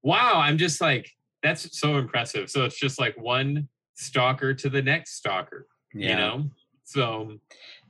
wow, 0.02 0.34
I'm 0.36 0.56
just 0.56 0.80
like, 0.80 1.10
that's 1.42 1.76
so 1.76 1.96
impressive. 1.96 2.48
So 2.48 2.64
it's 2.64 2.78
just 2.78 3.00
like 3.00 3.16
one 3.18 3.68
stalker 3.94 4.54
to 4.54 4.68
the 4.68 4.80
next 4.80 5.16
stalker, 5.16 5.66
Yeah. 5.92 6.08
you 6.10 6.14
know? 6.16 6.50
So 6.84 7.38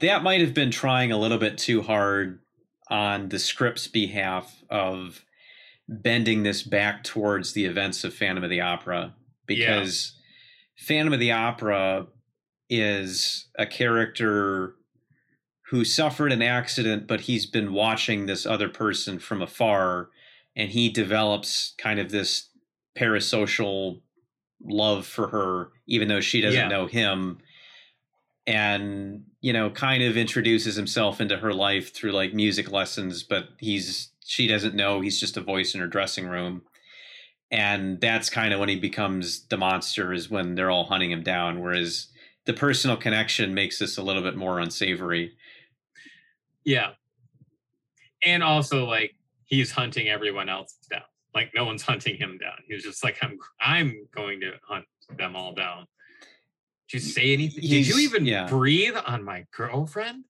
that 0.01 0.23
might 0.23 0.41
have 0.41 0.55
been 0.55 0.71
trying 0.71 1.13
a 1.13 1.19
little 1.19 1.37
bit 1.37 1.59
too 1.59 1.83
hard 1.83 2.41
on 2.89 3.29
the 3.29 3.39
script's 3.39 3.87
behalf 3.87 4.65
of 4.71 5.23
bending 5.89 6.43
this 6.43 6.63
back 6.63 7.05
towards 7.05 7.53
the 7.53 7.67
events 7.67 8.03
of 8.05 8.15
Phantom 8.15 8.45
of 8.45 8.49
the 8.51 8.63
Opera 8.63 9.15
because 9.45 10.19
Phantom 10.79 11.13
of 11.13 11.21
the 11.21 11.33
Opera 11.33 12.07
is 12.71 13.49
a 13.59 13.67
character 13.67 14.77
who 15.71 15.85
suffered 15.85 16.33
an 16.33 16.43
accident 16.43 17.07
but 17.07 17.23
he's 17.23 17.47
been 17.47 17.73
watching 17.73 18.27
this 18.27 18.47
other 18.47 18.69
person 18.69 19.19
from 19.19 19.43
afar 19.43 20.09
and 20.55 20.71
he 20.71 20.89
develops 20.89 21.75
kind 21.79 21.99
of 22.01 22.11
this 22.11 22.49
parasocial 22.97 24.01
love 24.65 25.07
for 25.07 25.29
her 25.29 25.71
even 25.87 26.09
though 26.09 26.21
she 26.21 26.41
doesn't 26.41 26.59
Yeah. 26.61 26.69
know 26.69 26.87
him. 26.87 27.39
And 28.49 29.25
you 29.41 29.53
know 29.53 29.71
kind 29.71 30.03
of 30.05 30.17
introduces 30.17 30.77
himself 30.77 31.21
into 31.21 31.37
her 31.39 31.53
life 31.53 31.93
through 31.93 32.13
like 32.13 32.33
music 32.33 32.71
lessons 32.71 33.23
but 33.25 33.49
he's 33.59 34.13
she 34.25 34.47
doesn't 34.47 34.75
know. 34.75 35.01
He's 35.01 35.21
just 35.21 35.37
a 35.37 35.41
voice 35.41 35.75
in 35.75 35.81
her 35.81 35.87
dressing 35.87 36.27
room. 36.27 36.63
And 37.51 38.01
that's 38.01 38.29
kind 38.29 38.53
of 38.53 38.59
when 38.59 38.69
he 38.69 38.75
becomes 38.77 39.47
the 39.47 39.57
monster 39.57 40.13
is 40.13 40.29
when 40.31 40.55
they're 40.57 40.71
all 40.71 40.85
hunting 40.87 41.11
him 41.11 41.23
down 41.23 41.61
whereas 41.61 42.07
the 42.45 42.53
personal 42.55 42.97
connection 42.97 43.53
makes 43.55 43.79
this 43.81 43.97
a 43.99 44.03
little 44.03 44.23
bit 44.23 44.37
more 44.37 44.61
unsavory 44.61 45.33
yeah. 46.67 46.91
And 48.23 48.43
also 48.43 48.85
like 48.85 49.15
he's 49.45 49.71
hunting 49.71 50.09
everyone 50.09 50.49
else 50.51 50.77
down. 50.91 51.03
Like 51.35 51.53
no 51.55 51.65
one's 51.65 51.83
hunting 51.91 52.17
him 52.17 52.37
down. 52.39 52.57
He 52.69 52.75
was 52.75 52.83
just 52.83 53.03
like, 53.03 53.17
I'm 53.23 53.39
I'm 53.61 54.07
going 54.15 54.41
to 54.41 54.53
hunt 54.69 54.85
them 55.17 55.35
all 55.37 55.55
down. 55.55 55.87
Did 56.91 57.03
you 57.03 57.11
say 57.11 57.33
anything? 57.33 57.63
Did 57.63 57.87
you 57.89 57.99
even 58.01 58.27
yeah. 58.27 58.47
breathe 58.47 58.97
on 59.07 59.25
my 59.25 59.47
girlfriend? 59.53 60.25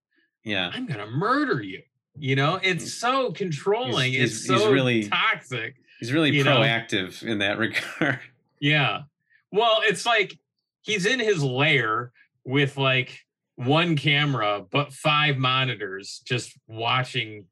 yeah 0.44 0.70
I'm 0.72 0.86
gonna 0.86 1.06
murder 1.08 1.60
you. 1.60 1.82
You 2.18 2.36
know, 2.36 2.60
it's 2.62 2.94
so 2.94 3.32
controlling. 3.32 4.12
he's- 4.12 4.30
it's 4.30 4.46
he's 4.46 4.60
so 4.60 4.70
really- 4.72 5.08
toxic. 5.08 5.74
he's 5.98 6.12
really 6.12 6.30
You 6.30 6.44
know? 6.44 6.60
proactive 6.60 7.22
in 7.24 7.38
that 7.38 7.58
regard 7.64 8.20
Yeah. 8.60 9.02
Well, 9.52 9.80
it's 9.82 10.06
like 10.06 10.38
he's 10.82 11.04
in 11.06 11.18
his 11.18 11.42
lair 11.42 12.12
with 12.44 12.76
like 12.76 13.25
one 13.56 13.96
camera, 13.96 14.64
but 14.70 14.92
five 14.92 15.36
monitors 15.36 16.22
just 16.24 16.52
watching 16.68 17.46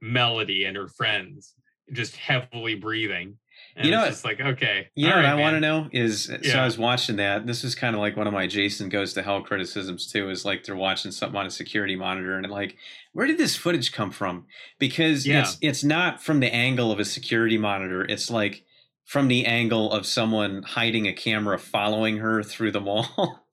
Melody 0.00 0.64
and 0.64 0.76
her 0.76 0.88
friends 0.88 1.54
just 1.92 2.16
heavily 2.16 2.74
breathing. 2.74 3.36
And 3.76 3.86
You 3.86 3.92
know 3.92 4.00
it's 4.02 4.10
just 4.16 4.24
like, 4.24 4.40
okay. 4.40 4.88
You 4.94 5.06
know 5.06 5.12
all 5.14 5.18
what 5.18 5.24
right, 5.24 5.32
I 5.32 5.40
want 5.40 5.54
to 5.56 5.60
know 5.60 5.88
is 5.92 6.24
so 6.42 6.58
I 6.58 6.64
was 6.64 6.78
watching 6.78 7.16
that. 7.16 7.46
This 7.46 7.64
is 7.64 7.74
kind 7.74 7.94
of 7.94 8.00
like 8.00 8.16
one 8.16 8.26
of 8.26 8.32
my 8.32 8.46
Jason 8.46 8.88
goes 8.88 9.14
to 9.14 9.22
hell 9.22 9.42
criticisms 9.42 10.10
too. 10.10 10.30
Is 10.30 10.44
like 10.44 10.64
they're 10.64 10.76
watching 10.76 11.10
something 11.10 11.38
on 11.38 11.46
a 11.46 11.50
security 11.50 11.96
monitor 11.96 12.36
and 12.36 12.48
like, 12.50 12.76
where 13.12 13.26
did 13.26 13.38
this 13.38 13.56
footage 13.56 13.92
come 13.92 14.10
from? 14.10 14.46
Because 14.78 15.26
Yeah. 15.26 15.40
it's 15.40 15.58
it's 15.60 15.84
not 15.84 16.22
from 16.22 16.40
the 16.40 16.52
angle 16.54 16.92
of 16.92 17.00
a 17.00 17.04
security 17.04 17.58
monitor. 17.58 18.04
It's 18.04 18.30
like 18.30 18.64
from 19.04 19.28
the 19.28 19.46
angle 19.46 19.90
of 19.92 20.06
someone 20.06 20.62
hiding 20.62 21.06
a 21.06 21.12
camera 21.12 21.58
following 21.58 22.18
her 22.18 22.42
through 22.42 22.72
the 22.72 22.80
mall. 22.88 23.44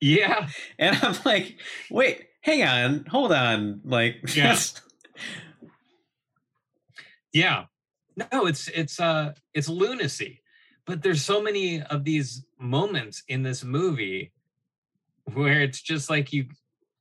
Yeah. 0.00 0.48
and 0.78 0.96
I'm 1.02 1.16
like, 1.24 1.56
wait, 1.90 2.26
hang 2.40 2.62
on, 2.62 3.04
hold 3.06 3.32
on, 3.32 3.80
like 3.84 4.16
Yeah. 4.34 4.58
Yeah. 7.32 7.64
No, 8.16 8.46
it's 8.46 8.68
it's 8.68 8.98
uh 8.98 9.32
it's 9.52 9.68
lunacy. 9.68 10.42
But 10.86 11.02
there's 11.02 11.22
so 11.22 11.42
many 11.42 11.82
of 11.82 12.04
these 12.04 12.44
moments 12.58 13.22
in 13.28 13.42
this 13.42 13.64
movie 13.64 14.32
where 15.34 15.60
it's 15.60 15.82
just 15.82 16.08
like 16.08 16.32
you 16.32 16.46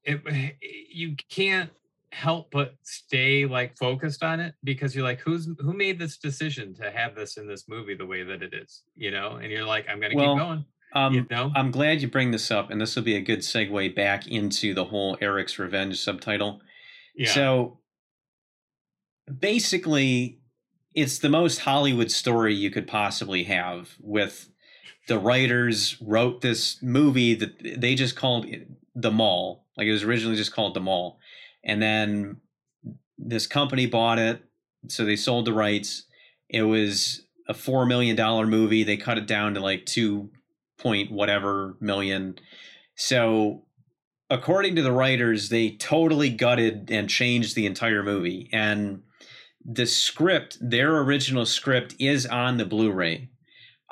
it, 0.03 0.21
you 0.91 1.15
can't 1.29 1.69
help 2.12 2.49
but 2.49 2.75
stay 2.81 3.45
like 3.45 3.77
focused 3.77 4.23
on 4.23 4.39
it 4.39 4.55
because 4.63 4.95
you're 4.95 5.03
like 5.03 5.19
who's 5.19 5.49
who 5.60 5.73
made 5.73 5.99
this 5.99 6.17
decision 6.17 6.73
to 6.73 6.89
have 6.89 7.13
this 7.13 7.36
in 7.36 7.45
this 7.45 7.67
movie 7.67 7.93
the 7.95 8.05
way 8.05 8.23
that 8.23 8.41
it 8.41 8.53
is, 8.53 8.84
you 8.95 9.12
know? 9.12 9.36
And 9.41 9.51
you're 9.51 9.65
like 9.65 9.86
I'm 9.89 9.99
going 9.99 10.12
to 10.12 10.17
Well, 10.17 10.36
keep 10.36 10.41
going, 10.41 10.65
um, 10.95 11.13
you 11.13 11.27
know? 11.29 11.51
I'm 11.55 11.71
glad 11.71 12.01
you 12.01 12.08
bring 12.08 12.31
this 12.31 12.49
up, 12.49 12.71
and 12.71 12.79
this 12.79 12.95
will 12.95 13.03
be 13.03 13.15
a 13.15 13.21
good 13.21 13.39
segue 13.39 13.93
back 13.95 14.27
into 14.27 14.73
the 14.73 14.86
whole 14.86 15.17
Eric's 15.21 15.60
Revenge 15.60 15.99
subtitle. 15.99 16.62
yeah. 17.15 17.31
So 17.31 17.79
basically, 19.39 20.39
it's 20.93 21.19
the 21.19 21.29
most 21.29 21.60
Hollywood 21.60 22.10
story 22.10 22.55
you 22.55 22.71
could 22.71 22.88
possibly 22.88 23.43
have 23.43 23.95
with 23.99 24.49
the 25.08 25.19
writers 25.19 25.97
wrote 26.01 26.41
this 26.41 26.81
movie 26.81 27.36
that 27.36 27.79
they 27.79 27.93
just 27.93 28.15
called 28.15 28.45
it 28.45 28.67
The 28.95 29.12
Mall. 29.12 29.65
Like 29.77 29.88
it 29.88 29.91
was 29.91 30.03
originally 30.03 30.38
just 30.38 30.53
called 30.53 30.73
The 30.73 30.79
Mall. 30.79 31.19
And 31.63 31.81
then 31.81 32.38
this 33.17 33.47
company 33.47 33.86
bought 33.86 34.19
it, 34.19 34.41
so 34.88 35.03
they 35.03 35.15
sold 35.15 35.45
the 35.45 35.53
rights. 35.53 36.03
It 36.49 36.63
was 36.63 37.21
a 37.47 37.53
$4 37.53 37.88
million 37.88 38.15
movie. 38.49 38.84
They 38.84 38.97
cut 38.97 39.17
it 39.17 39.27
down 39.27 39.53
to 39.55 39.60
like 39.60 39.86
2 39.86 40.29
point 40.77 41.11
whatever 41.11 41.77
million. 41.79 42.38
So 42.95 43.65
according 44.29 44.75
to 44.75 44.81
the 44.81 44.91
writers, 44.91 45.49
they 45.49 45.71
totally 45.71 46.29
gutted 46.29 46.89
and 46.91 47.09
changed 47.09 47.55
the 47.55 47.65
entire 47.65 48.03
movie. 48.03 48.49
And 48.51 49.03
the 49.63 49.85
script, 49.85 50.57
their 50.61 50.97
original 50.99 51.45
script, 51.45 51.95
is 51.99 52.25
on 52.25 52.57
the 52.57 52.65
Blu-ray. 52.65 53.29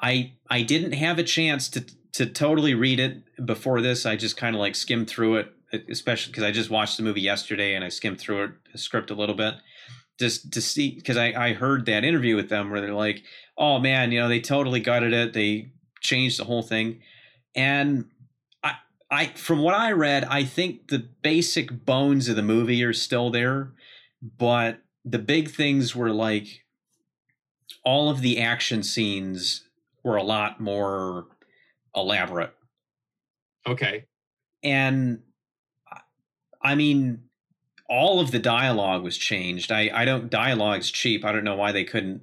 I 0.01 0.33
I 0.49 0.61
didn't 0.63 0.93
have 0.93 1.17
a 1.17 1.23
chance 1.23 1.69
to 1.69 1.85
to 2.13 2.25
totally 2.25 2.75
read 2.75 2.99
it 2.99 3.23
before 3.45 3.81
this. 3.81 4.05
I 4.05 4.15
just 4.15 4.37
kind 4.37 4.55
of 4.55 4.59
like 4.59 4.75
skimmed 4.75 5.09
through 5.09 5.37
it, 5.37 5.53
especially 5.89 6.31
because 6.31 6.43
I 6.43 6.51
just 6.51 6.69
watched 6.69 6.97
the 6.97 7.03
movie 7.03 7.21
yesterday 7.21 7.73
and 7.73 7.83
I 7.83 7.89
skimmed 7.89 8.19
through 8.19 8.43
it 8.43 8.51
the 8.71 8.77
script 8.77 9.09
a 9.09 9.15
little 9.15 9.35
bit 9.35 9.55
just 10.19 10.51
to 10.53 10.61
see 10.61 10.95
because 10.95 11.17
I 11.17 11.33
I 11.33 11.53
heard 11.53 11.85
that 11.85 12.03
interview 12.03 12.35
with 12.35 12.49
them 12.49 12.69
where 12.69 12.81
they're 12.81 12.93
like, 12.93 13.23
oh 13.57 13.79
man, 13.79 14.11
you 14.11 14.19
know 14.19 14.27
they 14.27 14.41
totally 14.41 14.79
gutted 14.79 15.13
it. 15.13 15.33
They 15.33 15.72
changed 16.03 16.39
the 16.39 16.45
whole 16.45 16.61
thing, 16.61 17.01
and 17.55 18.05
I 18.63 18.75
I, 19.09 19.25
from 19.27 19.59
what 19.61 19.73
I 19.75 19.91
read, 19.91 20.25
I 20.25 20.43
think 20.43 20.89
the 20.89 20.99
basic 20.99 21.85
bones 21.85 22.29
of 22.29 22.35
the 22.35 22.43
movie 22.43 22.83
are 22.83 22.93
still 22.93 23.29
there, 23.29 23.71
but 24.21 24.79
the 25.05 25.19
big 25.19 25.49
things 25.49 25.95
were 25.95 26.11
like 26.11 26.63
all 27.83 28.09
of 28.09 28.21
the 28.21 28.39
action 28.39 28.83
scenes 28.83 29.67
were 30.03 30.15
a 30.15 30.23
lot 30.23 30.59
more 30.59 31.27
elaborate. 31.95 32.53
okay. 33.67 34.05
And 34.63 35.21
I 36.61 36.75
mean 36.75 37.23
all 37.89 38.19
of 38.21 38.31
the 38.31 38.39
dialogue 38.39 39.03
was 39.03 39.17
changed. 39.17 39.71
I 39.71 39.89
I 39.93 40.05
don't 40.05 40.29
dialogue's 40.29 40.91
cheap. 40.91 41.25
I 41.25 41.31
don't 41.31 41.43
know 41.43 41.55
why 41.55 41.71
they 41.71 41.83
couldn't 41.83 42.21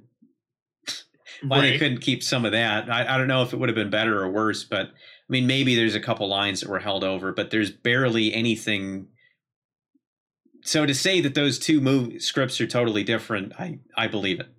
why 1.43 1.61
they 1.61 1.77
couldn't 1.77 1.99
keep 2.01 2.23
some 2.23 2.45
of 2.45 2.51
that. 2.51 2.89
I, 2.89 3.15
I 3.15 3.17
don't 3.17 3.27
know 3.27 3.41
if 3.41 3.53
it 3.53 3.57
would 3.57 3.69
have 3.69 3.75
been 3.75 3.89
better 3.89 4.21
or 4.21 4.29
worse, 4.29 4.63
but 4.63 4.87
I 4.87 5.29
mean, 5.29 5.47
maybe 5.47 5.75
there's 5.75 5.95
a 5.95 5.99
couple 5.99 6.27
lines 6.27 6.61
that 6.61 6.69
were 6.69 6.79
held 6.79 7.03
over, 7.03 7.31
but 7.31 7.51
there's 7.51 7.71
barely 7.71 8.33
anything. 8.33 9.07
So 10.63 10.85
to 10.85 10.93
say 10.93 11.21
that 11.21 11.33
those 11.35 11.57
two 11.57 11.81
movie 11.81 12.19
scripts 12.19 12.59
are 12.61 12.67
totally 12.67 13.03
different, 13.03 13.53
I 13.59 13.79
I 13.97 14.07
believe 14.07 14.39
it. 14.39 14.49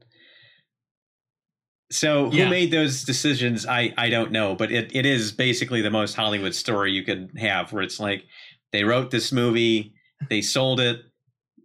So 1.91 2.30
who 2.30 2.39
Yeah. 2.39 2.49
made 2.49 2.70
those 2.70 3.05
decisions? 3.05 3.66
I 3.66 3.93
I 3.99 4.09
don't 4.09 4.33
know, 4.33 4.55
but 4.55 4.72
it, 4.72 4.95
it 4.97 5.05
is 5.07 5.30
basically 5.30 5.83
the 5.83 5.91
most 5.91 6.14
Hollywood 6.14 6.55
story 6.55 6.93
you 6.93 7.03
could 7.05 7.30
have, 7.39 7.72
where 7.72 7.83
it's 7.83 8.01
like 8.01 8.24
they 8.72 8.83
wrote 8.85 9.11
this 9.11 9.30
movie, 9.30 9.93
they 10.30 10.41
sold 10.41 10.80
it, 10.80 11.03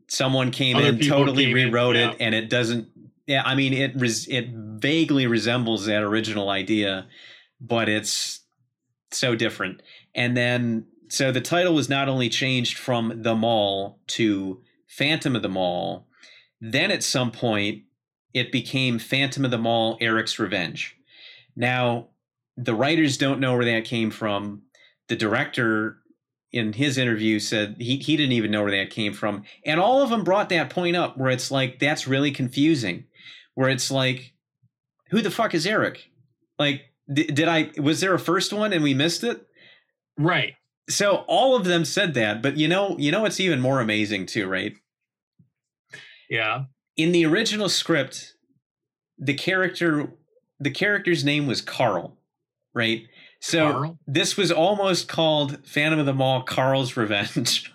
someone 0.10 0.52
came 0.52 0.76
Other 0.76 0.90
in, 0.90 1.00
totally 1.00 1.46
came 1.46 1.58
in, 1.58 1.66
rewrote 1.72 1.96
yeah. 1.96 2.12
it, 2.12 2.18
and 2.20 2.36
it 2.36 2.50
doesn't. 2.50 2.90
Yeah, 3.28 3.44
I 3.46 3.56
mean 3.56 3.74
it. 3.74 3.92
Res, 3.96 4.28
it 4.28 4.50
vaguely 4.52 5.28
resembles 5.28 5.86
that 5.86 6.02
original 6.02 6.50
idea, 6.50 7.08
but 7.60 7.90
it's 7.90 8.40
so 9.12 9.36
different. 9.36 9.82
And 10.16 10.36
then, 10.36 10.88
so 11.10 11.32
the 11.32 11.42
title 11.42 11.76
was 11.76 11.90
not 11.90 12.10
only 12.10 12.30
changed 12.30 12.78
from 12.78 13.22
The 13.22 13.36
Mall 13.36 14.00
to 14.08 14.62
Phantom 14.88 15.36
of 15.36 15.42
the 15.42 15.50
Mall, 15.50 16.08
then 16.62 16.90
at 16.90 17.04
some 17.04 17.32
point 17.32 17.84
it 18.34 18.52
became 18.52 18.98
Phantom 18.98 19.46
of 19.46 19.52
the 19.52 19.58
Mall 19.58 19.98
Eric's 20.00 20.40
Revenge. 20.40 20.96
Now, 21.56 22.08
the 22.56 22.76
writers 22.76 23.18
don't 23.18 23.40
know 23.40 23.56
where 23.56 23.66
that 23.66 23.86
came 23.86 24.10
from. 24.10 24.64
The 25.08 25.16
director 25.16 25.98
in 26.52 26.74
his 26.74 26.98
interview 26.98 27.40
said 27.40 27.76
he, 27.78 27.98
he 27.98 28.16
didn't 28.16 28.32
even 28.32 28.52
know 28.52 28.64
where 28.64 28.72
that 28.72 28.90
came 28.90 29.14
from. 29.14 29.44
And 29.66 29.80
all 29.80 30.02
of 30.02 30.10
them 30.10 30.24
brought 30.24 30.50
that 30.50 30.70
point 30.70 30.96
up 30.96 31.18
where 31.18 31.30
it's 31.30 31.52
like, 31.52 31.80
that's 31.80 32.08
really 32.08 32.32
confusing. 32.32 33.06
Where 33.58 33.70
it's 33.70 33.90
like, 33.90 34.34
who 35.10 35.20
the 35.20 35.32
fuck 35.32 35.56
is 35.56 35.66
Eric? 35.66 36.12
Like, 36.60 36.82
did, 37.12 37.34
did 37.34 37.48
I, 37.48 37.72
was 37.80 38.02
there 38.02 38.14
a 38.14 38.20
first 38.20 38.54
one 38.54 38.72
and 38.72 38.84
we 38.84 38.94
missed 38.94 39.24
it? 39.24 39.48
Right. 40.16 40.54
So 40.92 41.26
all 41.28 41.56
of 41.56 41.66
them 41.66 41.84
said 41.84 42.14
that, 42.14 42.44
but 42.44 42.58
you 42.58 42.68
know, 42.68 42.96
you 43.00 43.12
know 43.12 43.22
what's 43.22 43.40
even 43.40 43.60
more 43.60 43.82
amazing 43.82 44.28
too, 44.28 44.48
right? 44.48 44.74
Yeah. 46.30 46.66
In 46.98 47.12
the 47.12 47.26
original 47.26 47.68
script, 47.68 48.36
the 49.18 49.34
character 49.34 50.14
the 50.60 50.70
character's 50.70 51.26
name 51.26 51.48
was 51.48 51.60
Carl, 51.60 52.16
right? 52.76 53.08
So 53.40 53.72
Carl? 53.72 54.00
this 54.06 54.38
was 54.38 54.52
almost 54.52 55.08
called 55.08 55.66
Phantom 55.68 56.00
of 56.00 56.06
the 56.06 56.14
Mall 56.14 56.44
Carl's 56.44 56.96
Revenge, 56.96 57.74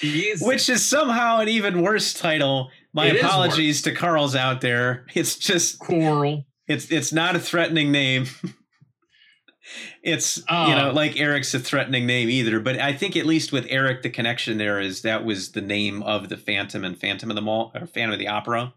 Jeez. 0.00 0.40
which 0.46 0.68
is 0.68 0.88
somehow 0.88 1.40
an 1.40 1.48
even 1.48 1.82
worse 1.82 2.14
title. 2.14 2.70
My 2.98 3.06
It 3.06 3.14
is 3.16 3.22
apologies 3.22 3.82
to 3.82 3.94
Carl's 3.94 4.34
out 4.34 4.60
there. 4.60 5.06
It's 5.14 5.36
just 5.38 5.78
Coral. 5.78 6.44
it's 6.66 6.90
it's 6.90 7.12
not 7.12 7.36
a 7.36 7.38
threatening 7.38 7.92
name. 7.92 8.26
it's 10.02 10.38
you 10.38 10.44
know 10.74 10.90
Oh. 10.90 10.92
like 10.92 11.16
Eric's 11.16 11.54
a 11.54 11.60
threatening 11.60 12.06
name 12.06 12.28
either, 12.28 12.58
but 12.58 12.80
I 12.80 12.92
think 12.92 13.16
at 13.16 13.24
least 13.24 13.52
with 13.52 13.66
Eric 13.68 14.02
the 14.02 14.10
connection 14.10 14.58
there 14.58 14.80
is 14.80 15.02
that 15.02 15.24
was 15.24 15.52
the 15.52 15.60
name 15.60 16.02
of 16.02 16.28
the 16.28 16.36
Phantom 16.36 16.84
and 16.84 16.98
Phantom 17.00 17.30
of 17.30 17.36
the 17.36 17.40
Mall 17.42 17.70
or 17.72 17.86
Phantom 17.86 18.14
of 18.14 18.18
the 18.18 18.26
Opera. 18.26 18.74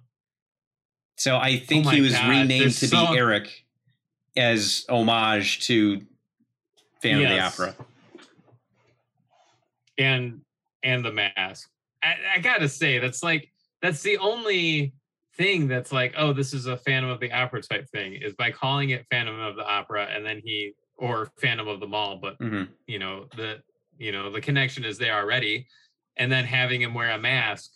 So 1.17 1.38
I 1.38 1.57
think 1.57 1.88
Oh 1.88 1.89
he 1.89 2.01
was 2.01 2.13
God, 2.13 2.30
renamed 2.30 2.61
there's 2.61 2.80
to 2.82 2.89
so- 2.89 3.07
be 3.13 3.17
Eric 3.17 3.65
as 4.38 4.86
homage 4.88 5.65
to 5.65 6.01
Phantom 7.01 7.22
Yes. 7.22 7.53
of 7.53 7.57
the 7.57 7.63
Opera. 7.72 7.86
and 9.97 10.41
and 10.84 11.03
the 11.03 11.11
mask. 11.11 11.69
I, 12.03 12.15
I 12.36 12.39
gotta 12.39 12.69
say, 12.69 12.99
that's 12.99 13.24
like 13.24 13.51
that's 13.82 14.01
the 14.01 14.17
only 14.17 14.93
thing 15.36 15.67
that's 15.67 15.91
like, 15.91 16.13
oh, 16.17 16.34
this 16.34 16.53
is 16.53 16.65
a 16.67 16.77
Phantom 16.77 17.09
of 17.09 17.19
the 17.19 17.32
Opera 17.32 17.61
type 17.61 17.88
thing, 17.89 18.13
is 18.13 18.34
by 18.34 18.51
calling 18.51 18.91
it 18.91 19.05
Phantom 19.09 19.39
of 19.39 19.55
the 19.55 19.65
Opera, 19.65 20.07
and 20.13 20.25
then 20.25 20.41
he 20.43 20.73
or 20.97 21.32
Phantom 21.39 21.67
of 21.67 21.79
the 21.79 21.88
Mall, 21.88 22.17
but 22.21 22.36
hmm 22.38 22.63
you 22.88 22.99
know 22.99 23.25
the 23.36 23.61
you 23.97 24.11
know 24.11 24.32
the 24.32 24.41
connection 24.41 24.84
is 24.86 24.97
there 24.97 25.15
already, 25.15 25.67
and 26.17 26.32
then 26.32 26.45
having 26.45 26.82
him 26.82 26.93
wear 26.93 27.11
a 27.11 27.17
mask 27.17 27.71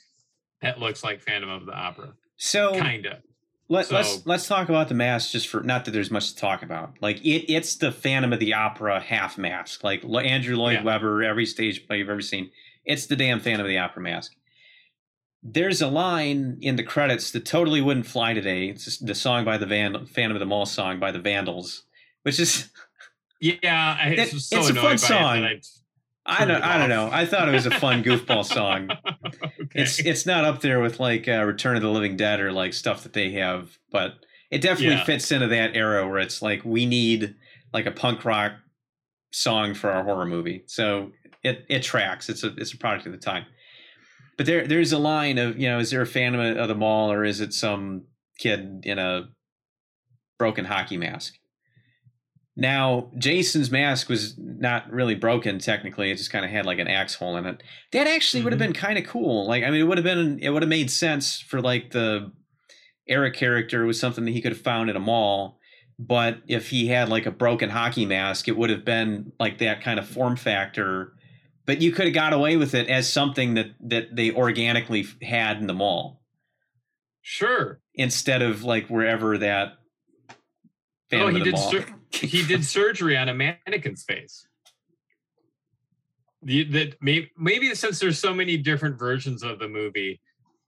that 0.61 0.79
looks 0.79 1.03
like 1.03 1.21
Phantom 1.21 1.49
of 1.49 1.65
the 1.65 1.73
Opera, 1.73 2.13
So 2.37 2.73
kinda. 2.79 3.21
Let, 3.67 3.87
So- 3.87 3.95
let's 3.95 4.25
let's 4.27 4.47
talk 4.47 4.69
about 4.69 4.89
the 4.89 4.93
mask 4.93 5.31
just 5.31 5.47
for 5.47 5.61
not 5.61 5.85
that 5.85 5.91
there's 5.91 6.11
much 6.11 6.29
to 6.33 6.35
talk 6.35 6.61
about. 6.61 6.93
Like 7.01 7.17
it, 7.25 7.51
it's 7.51 7.75
the 7.77 7.91
Phantom 7.91 8.31
of 8.31 8.39
the 8.39 8.53
Opera 8.53 8.99
half 8.99 9.39
mask. 9.39 9.83
Like 9.83 10.03
Andrew 10.03 10.55
Lloyd 10.55 10.73
Yeah. 10.75 10.83
Webber, 10.83 11.23
every 11.23 11.47
stage 11.47 11.87
play 11.87 11.97
you've 11.97 12.09
ever 12.09 12.21
seen, 12.21 12.51
it's 12.85 13.07
the 13.07 13.15
damn 13.15 13.39
Phantom 13.39 13.61
of 13.65 13.69
the 13.69 13.79
Opera 13.79 14.03
mask. 14.03 14.33
There's 15.47 15.81
a 15.81 15.87
line 15.87 16.57
in 16.61 16.75
the 16.75 16.83
credits 16.83 17.29
that 17.31 17.45
totally 17.45 17.79
wouldn't 17.79 18.07
fly 18.07 18.33
today. 18.33 18.69
It's 18.69 18.97
the 18.97 19.13
song 19.13 19.45
by 19.45 19.57
the 19.59 19.67
Van 19.67 20.05
Phantom 20.07 20.35
of 20.35 20.39
the 20.39 20.45
Mall 20.47 20.65
song 20.65 20.99
by 20.99 21.11
the 21.11 21.19
Vandals, 21.19 21.83
which 22.23 22.39
is 22.39 22.69
Yeah, 23.39 23.95
I 24.01 24.07
It- 24.09 24.29
so 24.31 24.57
it's 24.59 24.69
a 24.69 24.73
fun 24.73 24.97
song. 24.97 25.43
it 25.43 25.67
I 26.25 26.41
I 26.41 26.45
don't 26.45 26.63
I 26.63 26.77
don't 26.79 26.89
know. 26.89 27.09
I 27.11 27.27
thought 27.27 27.47
it 27.47 27.51
was 27.51 27.67
a 27.67 27.71
fun 27.79 28.03
goofball 28.03 28.43
song. 28.43 28.89
okay. 29.25 29.67
It's 29.75 29.99
it's 29.99 30.25
not 30.25 30.43
up 30.43 30.61
there 30.61 30.79
with 30.79 30.99
like 30.99 31.27
uh, 31.27 31.43
Return 31.43 31.75
of 31.75 31.83
the 31.83 31.89
Living 31.91 32.17
Dead 32.17 32.39
or 32.39 32.51
like 32.51 32.73
stuff 32.73 33.03
that 33.03 33.13
they 33.13 33.29
have, 33.33 33.77
but 33.91 34.15
it 34.49 34.61
definitely 34.61 34.95
Yeah. 34.95 35.03
fits 35.03 35.31
into 35.31 35.45
that 35.49 35.75
era 35.75 36.07
where 36.07 36.17
it's 36.17 36.41
like 36.41 36.65
we 36.65 36.87
need 36.87 37.35
like 37.71 37.85
a 37.85 37.91
punk 37.91 38.25
rock 38.25 38.53
song 39.31 39.75
for 39.75 39.91
our 39.91 40.03
horror 40.03 40.25
movie. 40.25 40.63
So 40.65 41.11
it 41.43 41.63
it 41.69 41.83
tracks. 41.83 42.29
It's 42.29 42.43
a 42.43 42.55
it's 42.55 42.73
a 42.73 42.77
product 42.79 43.05
of 43.05 43.11
the 43.11 43.19
time. 43.19 43.45
But 44.37 44.45
there 44.45 44.67
there's 44.67 44.91
a 44.91 44.97
line 44.97 45.37
of 45.37 45.57
you 45.57 45.69
know 45.69 45.79
is 45.79 45.91
there 45.91 46.01
a 46.01 46.07
Phantom 46.07 46.57
of 46.57 46.67
the 46.67 46.75
Mall 46.75 47.11
or 47.11 47.23
is 47.23 47.39
it 47.39 47.53
some 47.53 48.03
kid 48.37 48.81
in 48.83 48.99
a 48.99 49.29
broken 50.37 50.65
hockey 50.65 50.97
mask? 50.97 51.35
Now, 52.57 53.11
Jason's 53.17 53.69
mask 53.69 54.07
was 54.07 54.35
not 54.37 54.89
really 54.89 55.15
broken 55.15 55.59
technically. 55.59 56.09
It 56.09 56.15
just 56.15 56.31
kind 56.31 56.45
of 56.45 56.51
had 56.51 56.65
like 56.65 56.79
an 56.79 56.87
axe 56.87 57.15
hole 57.15 57.35
in 57.35 57.45
it. 57.45 57.61
That 57.91 58.07
actually 58.07 58.43
would 58.43 58.53
have 58.53 58.61
Mhm. 58.61 58.67
been 58.67 58.73
kind 58.73 58.97
of 58.97 59.05
cool. 59.05 59.45
Like, 59.45 59.63
I 59.65 59.69
mean, 59.71 59.81
it 59.81 59.83
would 59.83 59.97
have 59.97 60.05
been, 60.05 60.39
it 60.39 60.49
would 60.51 60.61
have 60.61 60.69
made 60.69 60.89
sense 60.89 61.39
for 61.41 61.61
like 61.61 61.91
the 61.91 62.31
Eric 63.09 63.33
character 63.35 63.85
was 63.85 63.99
something 63.99 64.23
that 64.23 64.31
he 64.31 64.41
could 64.41 64.53
have 64.53 64.61
found 64.61 64.89
at 64.89 64.95
a 64.95 65.01
mall. 65.01 65.59
But 65.99 66.43
if 66.47 66.69
he 66.69 66.87
had 66.87 67.09
like 67.09 67.25
a 67.25 67.31
broken 67.31 67.69
hockey 67.69 68.05
mask, 68.05 68.47
it 68.47 68.55
would 68.57 68.69
have 68.69 68.85
been 68.85 69.33
like 69.37 69.57
that 69.57 69.81
kind 69.81 69.99
of 69.99 70.07
form 70.07 70.37
factor. 70.37 71.13
But 71.65 71.81
you 71.81 71.91
could 71.91 72.05
have 72.05 72.13
got 72.13 72.33
away 72.33 72.57
with 72.57 72.73
it 72.75 72.89
as 72.89 73.11
something 73.11 73.55
that 73.55 73.67
that 73.81 74.15
they 74.15 74.31
organically 74.31 75.05
had 75.21 75.57
in 75.57 75.67
the 75.67 75.73
mall 75.73 76.21
Sure. 77.21 77.79
instead 77.95 78.41
of 78.43 78.63
like 78.63 78.87
wherever 78.87 79.37
that. 79.39 79.73
oh, 81.13 81.27
he 81.27 81.39
did. 81.41 81.57
Sur- 81.57 81.85
he 82.11 82.45
did 82.45 82.63
surgery 82.63 83.17
on 83.17 83.29
a 83.29 83.33
mannequin's 83.33 84.03
face. 84.03 84.47
The, 86.43 86.63
that 86.65 86.97
maybe, 87.01 87.31
maybe 87.35 87.73
since 87.73 87.97
there's 87.99 88.19
so 88.19 88.31
many 88.31 88.57
different 88.57 88.99
versions 88.99 89.41
of 89.41 89.57
the 89.57 89.67
movie, 89.67 90.21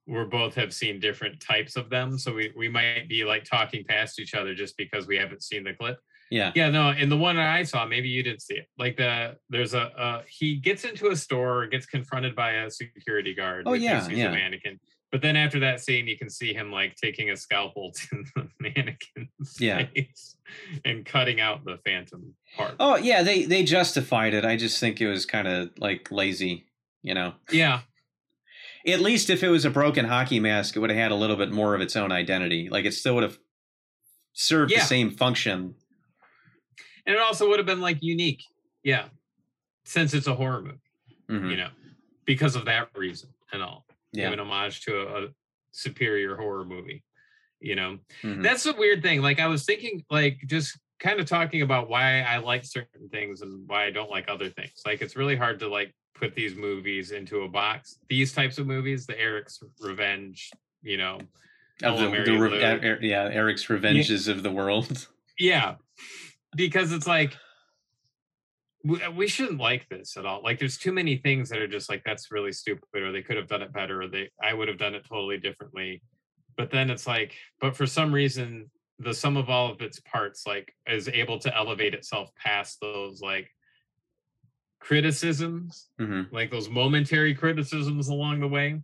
we're 0.08 0.24
both 0.24 0.56
have 0.56 0.74
seen 0.74 0.98
different 0.98 1.40
types 1.40 1.76
of 1.76 1.90
them, 1.90 2.18
so 2.18 2.34
we 2.34 2.52
we 2.56 2.68
might 2.68 3.08
be 3.08 3.24
like 3.24 3.44
talking 3.44 3.84
past 3.84 4.18
each 4.18 4.34
other 4.34 4.54
just 4.54 4.76
because 4.76 5.06
we 5.06 5.16
haven't 5.16 5.44
seen 5.44 5.62
the 5.62 5.74
clip. 5.74 6.00
Yeah. 6.30 6.52
Yeah, 6.54 6.70
no, 6.70 6.90
in 6.90 7.08
the 7.08 7.16
one 7.16 7.38
I 7.38 7.62
saw, 7.62 7.86
maybe 7.86 8.08
you 8.08 8.22
didn't 8.22 8.42
see 8.42 8.54
it. 8.54 8.66
Like 8.78 8.96
the 8.96 9.36
there's 9.48 9.74
a 9.74 9.82
uh, 9.98 10.22
he 10.28 10.56
gets 10.56 10.84
into 10.84 11.08
a 11.08 11.16
store, 11.16 11.66
gets 11.66 11.86
confronted 11.86 12.34
by 12.36 12.52
a 12.52 12.70
security 12.70 13.34
guard. 13.34 13.64
Oh, 13.66 13.72
yeah, 13.74 14.06
he's 14.08 14.18
yeah. 14.18 14.26
a 14.28 14.32
mannequin. 14.32 14.78
But 15.10 15.22
then 15.22 15.36
after 15.36 15.58
that 15.60 15.80
scene, 15.80 16.06
you 16.06 16.18
can 16.18 16.28
see 16.28 16.52
him 16.52 16.70
like 16.70 16.94
taking 16.96 17.30
a 17.30 17.36
scalpel 17.36 17.92
to 17.96 18.24
the 18.36 18.48
mannequin's 18.60 19.56
Yeah. 19.58 19.86
face 19.86 20.36
and 20.84 21.04
cutting 21.06 21.40
out 21.40 21.64
the 21.64 21.78
phantom 21.84 22.34
part. 22.56 22.74
Oh 22.78 22.96
yeah, 22.96 23.22
they 23.22 23.44
they 23.44 23.62
justified 23.64 24.34
it. 24.34 24.44
I 24.44 24.56
just 24.56 24.78
think 24.80 25.00
it 25.00 25.08
was 25.08 25.24
kind 25.24 25.48
of 25.48 25.70
like 25.78 26.10
lazy, 26.12 26.66
you 27.02 27.14
know. 27.14 27.32
Yeah, 27.50 27.80
At 28.86 29.00
least 29.00 29.30
if 29.30 29.42
it 29.42 29.48
was 29.48 29.64
a 29.64 29.70
broken 29.70 30.04
hockey 30.04 30.40
mask, 30.40 30.76
it 30.76 30.80
would 30.80 30.90
have 30.90 30.98
had 30.98 31.10
a 31.10 31.14
little 31.16 31.36
bit 31.36 31.50
more 31.52 31.74
of 31.74 31.80
its 31.80 31.96
own 31.96 32.12
identity. 32.12 32.68
Like 32.68 32.84
it 32.84 32.92
still 32.92 33.14
would 33.14 33.22
have 33.24 33.38
served 34.34 34.72
Yeah. 34.72 34.80
the 34.80 34.84
same 34.86 35.10
function. 35.10 35.74
And 37.08 37.16
it 37.16 37.20
also 37.22 37.48
would 37.48 37.58
have 37.58 37.66
been 37.66 37.80
like 37.80 37.98
unique. 38.02 38.44
Yeah, 38.84 39.06
since 39.84 40.14
it's 40.14 40.26
a 40.28 40.34
horror 40.34 40.62
movie, 40.62 40.78
Mhm. 41.28 41.50
you 41.50 41.56
know, 41.56 41.70
because 42.26 42.54
of 42.54 42.66
that 42.66 42.90
reason 42.94 43.30
and 43.52 43.62
all. 43.62 43.86
Yeah. 44.12 44.24
Giving 44.30 44.40
homage 44.40 44.82
to 44.82 45.00
a, 45.00 45.24
a 45.24 45.28
superior 45.72 46.36
horror 46.36 46.64
movie, 46.64 47.02
you 47.60 47.74
know. 47.76 47.98
Mhm. 48.22 48.42
that's 48.42 48.62
the 48.62 48.72
weird 48.74 49.02
thing 49.02 49.20
like 49.22 49.38
i 49.40 49.46
was 49.46 49.64
thinking 49.64 50.04
like 50.10 50.38
just 50.46 50.78
kind 51.00 51.18
of 51.20 51.26
talking 51.26 51.62
about 51.62 51.88
why 51.88 52.20
i 52.22 52.38
like 52.38 52.64
certain 52.64 53.08
things 53.10 53.42
and 53.42 53.68
why 53.68 53.84
i 53.86 53.90
don't 53.90 54.10
like 54.10 54.26
other 54.28 54.48
things 54.50 54.82
like 54.86 55.00
it's 55.02 55.14
really 55.16 55.36
hard 55.36 55.58
to 55.60 55.68
like 55.68 55.94
put 56.14 56.34
these 56.34 56.54
movies 56.56 57.10
into 57.12 57.42
a 57.42 57.48
box 57.48 57.98
these 58.08 58.32
types 58.32 58.58
of 58.58 58.66
movies 58.66 59.06
the 59.06 59.18
eric's 59.20 59.60
revenge 59.80 60.50
you 60.82 60.96
know 60.96 61.18
Of 61.84 61.98
the, 62.00 62.08
the 62.24 62.38
re- 62.38 62.62
Er- 62.64 62.80
Er- 62.82 62.98
yeah, 63.02 63.28
Eric's 63.30 63.68
revenges 63.70 64.26
of 64.28 64.42
the 64.42 64.50
world. 64.50 65.06
yeah 65.38 65.76
because 66.58 66.92
it's 66.92 67.06
like 67.06 67.34
we, 68.84 69.00
we 69.08 69.26
shouldn't 69.26 69.58
like 69.58 69.88
this 69.88 70.16
at 70.18 70.26
all 70.26 70.42
like 70.42 70.58
there's 70.58 70.76
too 70.76 70.92
many 70.92 71.16
things 71.16 71.48
that 71.48 71.58
are 71.58 71.66
just 71.66 71.88
like 71.88 72.02
that's 72.04 72.30
really 72.30 72.52
stupid 72.52 72.84
or 72.94 73.10
they 73.10 73.22
could 73.22 73.36
have 73.36 73.48
done 73.48 73.62
it 73.62 73.72
better 73.72 74.02
or 74.02 74.08
they 74.08 74.28
i 74.42 74.52
would 74.52 74.68
have 74.68 74.78
done 74.78 74.94
it 74.94 75.06
totally 75.08 75.38
differently 75.38 76.02
but 76.56 76.70
then 76.70 76.90
it's 76.90 77.06
like 77.06 77.32
but 77.60 77.74
for 77.74 77.86
some 77.86 78.12
reason 78.12 78.70
the 78.98 79.14
sum 79.14 79.36
of 79.36 79.48
all 79.48 79.70
of 79.70 79.80
its 79.80 80.00
parts 80.00 80.46
like 80.46 80.74
is 80.86 81.08
able 81.08 81.38
to 81.38 81.56
elevate 81.56 81.94
itself 81.94 82.30
past 82.36 82.78
those 82.82 83.22
like 83.22 83.48
criticisms 84.80 85.88
hmm 85.98 86.22
like 86.30 86.50
those 86.50 86.68
momentary 86.68 87.34
criticisms 87.34 88.08
along 88.08 88.40
the 88.40 88.48
way. 88.48 88.80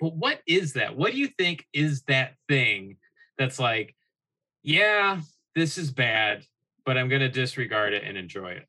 But 0.00 0.16
what 0.16 0.40
is 0.46 0.72
that? 0.72 0.96
What 0.96 1.12
do 1.12 1.18
you 1.18 1.28
think 1.38 1.64
is 1.72 2.02
that 2.02 2.34
thing 2.48 2.96
that's 3.38 3.60
like, 3.60 3.94
yeah, 4.62 5.20
this 5.54 5.78
is 5.78 5.92
bad, 5.92 6.44
but 6.84 6.96
I'm 6.98 7.08
going 7.08 7.20
to 7.20 7.28
disregard 7.28 7.92
it 7.92 8.02
and 8.04 8.16
enjoy 8.16 8.52
it? 8.52 8.66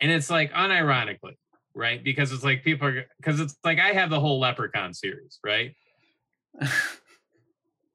And 0.00 0.10
it's 0.12 0.30
like 0.30 0.52
unironically, 0.52 1.36
right? 1.74 2.02
Because 2.02 2.32
it's 2.32 2.44
like 2.44 2.62
people 2.64 2.88
are, 2.88 3.04
because 3.18 3.40
it's 3.40 3.56
like 3.64 3.78
I 3.78 3.88
have 3.92 4.10
the 4.10 4.20
whole 4.20 4.38
Leprechaun 4.40 4.92
series, 4.94 5.38
right? 5.44 5.74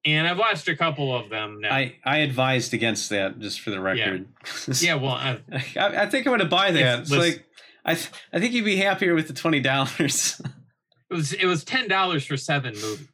And 0.04 0.28
I've 0.28 0.40
watched 0.40 0.68
a 0.68 0.76
couple 0.76 1.16
of 1.16 1.30
them 1.30 1.60
now. 1.62 1.72
I 1.74 1.96
I 2.04 2.18
advised 2.20 2.74
against 2.74 3.10
that 3.12 3.40
just 3.40 3.62
for 3.62 3.70
the 3.70 3.80
record. 3.80 4.28
yeah, 4.68 4.74
yeah 4.82 4.94
well, 4.96 5.12
I, 5.14 5.40
I, 5.52 5.88
I 6.04 6.06
think 6.10 6.26
I'm 6.26 6.32
going 6.32 6.40
to 6.40 6.46
buy 6.46 6.72
that. 6.72 6.80
It's- 6.82 7.02
It's, 7.02 7.12
like 7.12 7.46
I 7.86 7.94
th- 7.96 8.10
I 8.34 8.40
think 8.40 8.54
you'd 8.54 8.66
be 8.66 8.78
happier 8.78 9.14
with 9.14 9.28
the 9.28 9.34
twenty 9.34 9.60
dollars. 9.60 10.42
it 11.10 11.14
was 11.14 11.34
it 11.34 11.46
was 11.46 11.64
ten 11.64 11.88
dollars 11.88 12.26
for 12.26 12.36
seven 12.38 12.74
movies. 12.74 13.08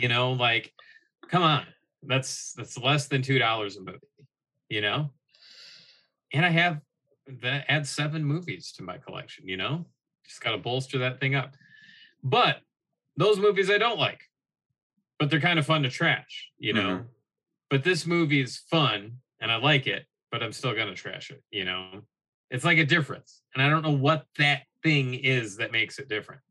you 0.00 0.08
know 0.08 0.32
like 0.32 0.72
come 1.30 1.42
on 1.44 1.64
that's 2.02 2.52
that's 2.54 2.76
less 2.78 3.06
than 3.08 3.22
two 3.22 3.38
dollars 3.38 3.76
a 3.76 3.80
movie 3.80 3.98
you 4.68 4.80
know 4.80 5.10
and 6.36 6.44
I 6.44 6.50
have 6.50 6.80
that 7.42 7.64
add 7.68 7.86
seven 7.86 8.22
movies 8.24 8.70
to 8.72 8.82
my 8.82 8.98
collection, 8.98 9.48
you 9.48 9.56
know? 9.56 9.86
Just 10.26 10.40
gotta 10.42 10.58
bolster 10.58 10.98
that 10.98 11.18
thing 11.18 11.34
up. 11.34 11.54
But 12.22 12.60
those 13.16 13.38
movies 13.38 13.70
I 13.70 13.78
don't 13.78 13.98
like, 13.98 14.20
but 15.18 15.30
they're 15.30 15.40
kind 15.40 15.58
of 15.58 15.64
fun 15.66 15.82
to 15.82 15.90
trash, 15.90 16.50
you 16.58 16.74
know. 16.74 16.98
Mhm. 16.98 17.06
But 17.70 17.84
this 17.84 18.06
movie 18.06 18.40
is 18.40 18.58
fun 18.58 19.18
and 19.40 19.50
I 19.50 19.56
like 19.56 19.86
it, 19.86 20.06
but 20.30 20.42
I'm 20.42 20.52
still 20.52 20.74
gonna 20.74 20.94
trash 20.94 21.30
it, 21.30 21.42
you 21.50 21.64
know. 21.64 22.02
It's 22.50 22.64
like 22.64 22.78
a 22.78 22.84
difference, 22.84 23.42
and 23.54 23.62
I 23.62 23.68
don't 23.70 23.82
know 23.82 23.90
what 23.90 24.26
that 24.38 24.64
thing 24.82 25.14
is 25.14 25.56
that 25.56 25.72
makes 25.72 25.98
it 25.98 26.08
different. 26.08 26.42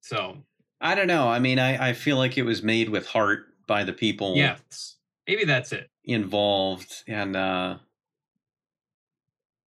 So 0.00 0.44
I 0.80 0.94
don't 0.94 1.06
know. 1.06 1.28
I 1.28 1.38
mean, 1.38 1.58
I, 1.58 1.90
I 1.90 1.92
feel 1.94 2.18
like 2.18 2.36
it 2.36 2.42
was 2.42 2.62
made 2.62 2.88
with 2.90 3.06
heart 3.06 3.46
by 3.66 3.84
the 3.84 3.92
people 3.92 4.36
yes, 4.36 4.96
maybe 5.26 5.44
that's 5.44 5.72
it. 5.72 5.88
involved, 6.04 7.04
and 7.06 7.36
uh, 7.36 7.78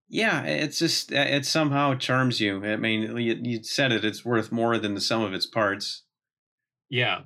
yeah, 0.10 0.44
it's 0.44 0.80
just 0.80 1.12
uh, 1.12 1.18
it 1.18 1.46
somehow 1.46 1.96
charms 1.96 2.40
you. 2.40 2.64
I 2.66 2.76
mean, 2.78 3.18
you, 3.18 3.40
you 3.42 3.64
said 3.64 3.92
it; 3.92 4.06
it's 4.06 4.24
worth 4.26 4.52
more 4.52 4.78
than 4.78 4.94
the 4.96 5.02
sum 5.02 5.22
of 5.22 5.34
its 5.34 5.46
parts. 5.46 6.04
Yeah, 6.90 7.22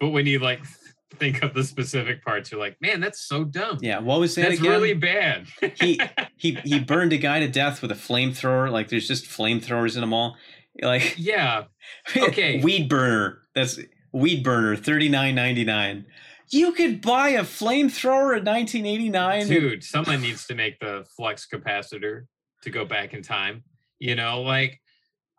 but 0.00 0.10
when 0.10 0.26
you 0.26 0.38
like 0.40 0.60
think 1.16 1.42
of 1.42 1.54
the 1.54 1.62
specific 1.64 2.24
parts, 2.24 2.50
you're 2.50 2.60
like, 2.60 2.76
man, 2.80 3.00
that's 3.00 3.20
so 3.26 3.44
dumb. 3.44 3.78
Yeah, 3.80 4.00
what 4.00 4.20
was 4.20 4.34
that 4.34 4.48
that's 4.48 4.58
again? 4.60 4.70
really 4.72 4.94
bad. 4.94 5.46
He- 5.80 6.00
he 6.36 6.58
he 6.64 6.80
burned 6.80 7.12
a 7.12 7.18
guy 7.18 7.40
to 7.40 7.48
death 7.48 7.80
with 7.82 7.90
a 7.92 7.96
flamethrower. 7.96 8.70
Like 8.70 8.88
there's 8.88 9.08
just 9.08 9.26
flamethrowers 9.26 9.94
in 9.94 10.00
them 10.00 10.12
all. 10.12 10.36
Like 10.82 11.14
yeah, 11.16 11.64
Okay. 12.16 12.60
weed 12.60 12.88
burner. 12.88 13.42
That's 13.54 13.78
weed 14.12 14.42
burner. 14.42 14.74
Thirty 14.76 15.08
nine 15.08 15.36
ninety 15.36 15.64
nine. 15.64 16.06
You 16.50 16.72
could 16.72 17.00
buy 17.00 17.30
a 17.30 17.42
flamethrower 17.42 18.36
in 18.38 18.44
1989. 18.44 19.46
dude, 19.48 19.84
someone 19.84 20.20
needs 20.20 20.46
to 20.46 20.54
make 20.54 20.78
the 20.78 21.04
flux 21.16 21.46
capacitor 21.52 22.26
to 22.62 22.70
go 22.70 22.84
back 22.84 23.14
in 23.14 23.22
time. 23.22 23.64
You 23.98 24.14
know, 24.14 24.42
like 24.42 24.80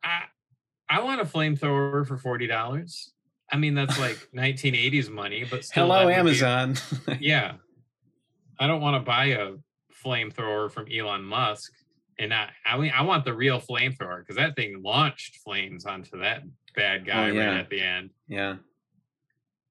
I 0.04 0.24
I 0.90 1.02
want 1.02 1.22
a 1.22 1.26
flamethrower 1.26 2.06
for 2.08 2.18
forty 2.18 2.48
dollars. 2.48 3.12
I 3.52 3.58
mean, 3.58 3.76
that's 3.76 4.00
like 4.00 4.18
1980s 4.36 5.10
money, 5.10 5.46
but 5.50 5.64
still 5.64 5.86
Hello, 5.88 6.06
would 6.06 6.12
be- 6.12 6.16
Amazon. 6.16 6.76
yeah, 7.20 7.54
I 8.60 8.68
don't 8.68 8.82
want 8.82 8.96
to 8.96 9.06
buy 9.06 9.26
a 9.26 9.52
flamethrower 10.04 10.72
from 10.72 10.88
Elon 10.92 11.24
Musk, 11.24 11.72
and 12.20 12.34
I 12.34 12.50
I 12.66 12.78
mean 12.78 12.92
I 12.96 13.04
want 13.04 13.26
the 13.26 13.34
real 13.34 13.60
flamethrower 13.60 14.20
because 14.20 14.36
that 14.38 14.56
thing 14.56 14.82
launched 14.84 15.38
flames 15.38 15.86
onto 15.86 16.20
that 16.20 16.44
bad 16.76 17.06
guy 17.06 17.30
Oh, 17.30 17.34
yeah. 17.34 17.46
right 17.46 17.58
at 17.60 17.70
the 17.70 17.82
end. 17.82 18.10
yeah. 18.28 18.56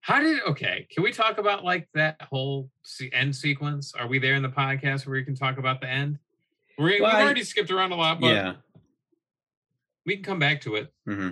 How 0.05 0.21
did 0.21 0.43
okay? 0.43 0.87
Can 0.91 1.03
we 1.03 1.13
talk 1.13 1.39
about 1.39 1.65
like 1.65 1.89
that 1.95 2.21
whole 2.21 2.69
end 3.15 3.35
sequence? 3.35 3.95
Are 3.95 4.07
we 4.07 4.19
there 4.19 4.35
in 4.35 4.43
the 4.43 4.51
podcast 4.51 5.07
where 5.07 5.15
we 5.15 5.25
can 5.25 5.35
talk 5.35 5.57
about 5.57 5.81
the 5.81 5.89
end? 5.89 6.19
We're, 6.77 7.01
Well, 7.01 7.11
we've 7.13 7.21
I- 7.21 7.23
already 7.25 7.43
skipped 7.43 7.71
around 7.71 7.93
a 7.93 7.97
lot, 7.97 8.21
but 8.21 8.27
Yeah. 8.35 8.57
we 10.05 10.17
can 10.17 10.23
come 10.23 10.39
back 10.39 10.61
to 10.63 10.75
it. 10.75 10.93
hmm 11.07 11.31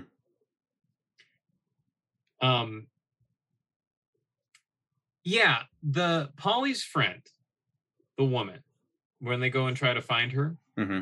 Um, 2.40 2.86
yeah, 5.22 5.64
the 5.82 6.32
Pauly's 6.38 6.82
friend, 6.82 7.20
the 8.16 8.24
woman, 8.24 8.64
when 9.18 9.38
they 9.40 9.50
go 9.50 9.66
and 9.66 9.76
try 9.76 9.92
to 9.92 10.00
find 10.00 10.32
her, 10.32 10.56
hmm 10.78 11.00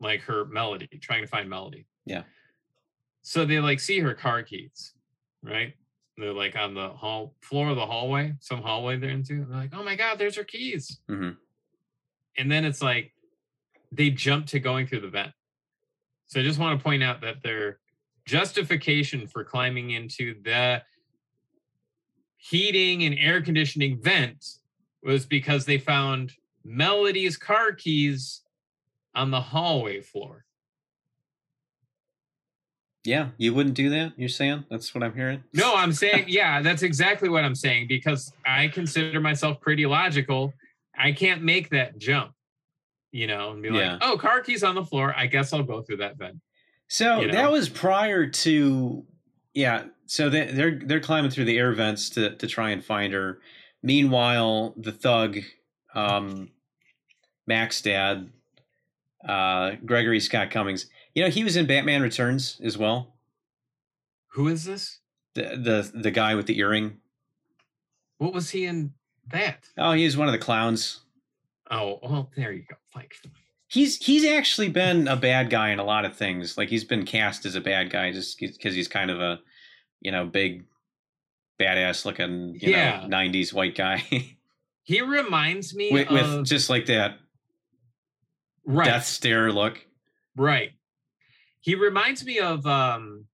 like 0.00 0.22
her 0.22 0.46
melody, 0.46 0.88
trying 1.02 1.22
to 1.22 1.26
find 1.28 1.48
melody. 1.50 1.86
Yeah. 2.06 2.22
So 3.20 3.44
they 3.44 3.60
like 3.60 3.80
see 3.80 3.98
her 4.00 4.14
car 4.14 4.42
keys, 4.42 4.94
right? 5.42 5.74
They're 6.18 6.32
like 6.32 6.56
on 6.56 6.74
the 6.74 6.88
hall 6.88 7.34
floor 7.42 7.68
of 7.68 7.76
the 7.76 7.86
hallway, 7.86 8.34
some 8.40 8.62
hallway 8.62 8.96
they're 8.98 9.10
into. 9.10 9.44
They're 9.44 9.56
like, 9.58 9.74
oh 9.74 9.84
my 9.84 9.96
god, 9.96 10.18
there's 10.18 10.36
her 10.36 10.44
keys. 10.44 11.00
hmm 11.08 11.30
And 12.38 12.50
then 12.50 12.64
it's 12.64 12.82
like 12.82 13.12
they 13.92 14.10
jump 14.10 14.46
to 14.46 14.60
going 14.60 14.86
through 14.86 15.00
the 15.00 15.08
vent. 15.08 15.32
So 16.26 16.40
I 16.40 16.42
just 16.42 16.58
want 16.58 16.78
to 16.78 16.82
point 16.82 17.02
out 17.02 17.20
that 17.20 17.42
their 17.42 17.78
justification 18.24 19.26
for 19.26 19.44
climbing 19.44 19.90
into 19.90 20.34
the 20.42 20.82
heating 22.38 23.04
and 23.04 23.16
air 23.18 23.42
conditioning 23.42 24.00
vent 24.02 24.44
was 25.02 25.26
because 25.26 25.66
they 25.66 25.78
found 25.78 26.32
Melody's 26.64 27.36
car 27.36 27.72
keys 27.72 28.42
on 29.14 29.30
the 29.30 29.40
hallway 29.40 30.00
floor. 30.00 30.45
Yeah. 33.06 33.28
You 33.38 33.54
wouldn't 33.54 33.74
do 33.76 33.88
that? 33.90 34.12
You're 34.16 34.28
saying? 34.28 34.64
That's 34.70 34.94
what 34.94 35.04
I'm 35.04 35.14
hearing? 35.14 35.42
No, 35.54 35.74
I'm 35.76 35.92
saying, 35.92 36.24
yeah, 36.28 36.60
that's 36.60 36.82
exactly 36.82 37.28
what 37.28 37.44
I'm 37.44 37.54
saying 37.54 37.86
because 37.88 38.32
I 38.44 38.68
consider 38.68 39.20
myself 39.20 39.60
pretty 39.60 39.86
logical. 39.86 40.52
I 40.98 41.12
can't 41.12 41.42
make 41.42 41.70
that 41.70 41.98
jump, 41.98 42.32
you 43.12 43.26
know, 43.26 43.52
and 43.52 43.62
be 43.62 43.68
Yeah. 43.68 43.92
like, 43.94 43.98
oh, 44.02 44.18
car 44.18 44.40
keys 44.40 44.64
on 44.64 44.74
the 44.74 44.84
floor. 44.84 45.14
I 45.16 45.26
guess 45.26 45.52
I'll 45.52 45.62
go 45.62 45.82
through 45.82 45.98
that 45.98 46.16
vent. 46.16 46.36
So 46.88 47.20
you 47.20 47.32
that 47.32 47.50
was 47.50 47.68
prior 47.68 48.26
to, 48.26 49.04
yeah. 49.54 49.84
So 50.06 50.30
they, 50.30 50.46
they're 50.46 50.78
they're 50.84 51.00
climbing 51.00 51.30
through 51.32 51.46
the 51.46 51.58
air 51.58 51.72
vents 51.72 52.10
to 52.10 52.36
to 52.36 52.46
try 52.46 52.70
and 52.70 52.84
find 52.84 53.12
her. 53.12 53.40
Meanwhile, 53.82 54.74
the 54.76 54.92
thug, 54.92 55.38
um, 55.94 56.50
Mac's 57.46 57.82
dad, 57.82 58.30
uh, 59.26 59.72
Gregory 59.84 60.20
Scott 60.20 60.50
Cummins. 60.50 60.86
You 61.16 61.22
know, 61.24 61.30
he 61.30 61.44
was 61.44 61.56
in 61.56 61.66
Batman 61.66 62.02
Returns 62.02 62.60
as 62.62 62.76
well. 62.76 63.14
Who 64.32 64.48
is 64.48 64.64
this? 64.64 65.00
The 65.34 65.56
the 65.56 65.90
the 66.02 66.10
guy 66.10 66.34
with 66.34 66.46
the 66.46 66.58
earring. 66.58 66.98
What 68.18 68.34
was 68.34 68.50
he 68.50 68.66
in 68.66 68.92
that? 69.28 69.66
Oh, 69.78 69.92
he 69.92 70.04
was 70.04 70.14
one 70.16 70.28
of 70.28 70.32
the 70.32 70.38
clowns. 70.38 71.00
Oh, 71.70 71.98
well, 72.02 72.30
there 72.36 72.52
you 72.52 72.64
go. 72.68 72.76
Like, 72.94 73.14
He's 73.68 73.96
he's 73.96 74.26
actually 74.26 74.68
been 74.68 75.08
a 75.08 75.16
bad 75.16 75.48
guy 75.48 75.70
in 75.70 75.78
a 75.78 75.84
lot 75.84 76.04
of 76.04 76.14
things. 76.14 76.58
Like 76.58 76.68
he's 76.68 76.84
been 76.84 77.06
cast 77.06 77.46
as 77.46 77.54
a 77.54 77.62
bad 77.62 77.90
guy 77.90 78.12
just 78.12 78.38
because 78.38 78.74
he's 78.74 78.86
kind 78.86 79.10
of 79.10 79.18
a, 79.20 79.40
you 80.00 80.12
know, 80.12 80.26
big, 80.26 80.66
badass 81.58 82.04
looking, 82.04 82.58
you 82.60 82.70
Yeah. 82.70 83.00
know, 83.00 83.16
'90s 83.16 83.54
white 83.54 83.74
guy 83.74 84.04
he 84.84 85.00
reminds 85.00 85.74
me 85.74 85.90
with, 85.92 86.08
of 86.08 86.38
with 86.40 86.46
just 86.46 86.68
like 86.70 86.86
that 86.86 87.18
right, 88.66 88.84
death 88.84 89.06
stare 89.06 89.50
look. 89.50 89.84
right. 90.36 90.72
He 91.66 91.74
reminds 91.74 92.24
me 92.24 92.38
of 92.38 92.64
um, 92.64 93.24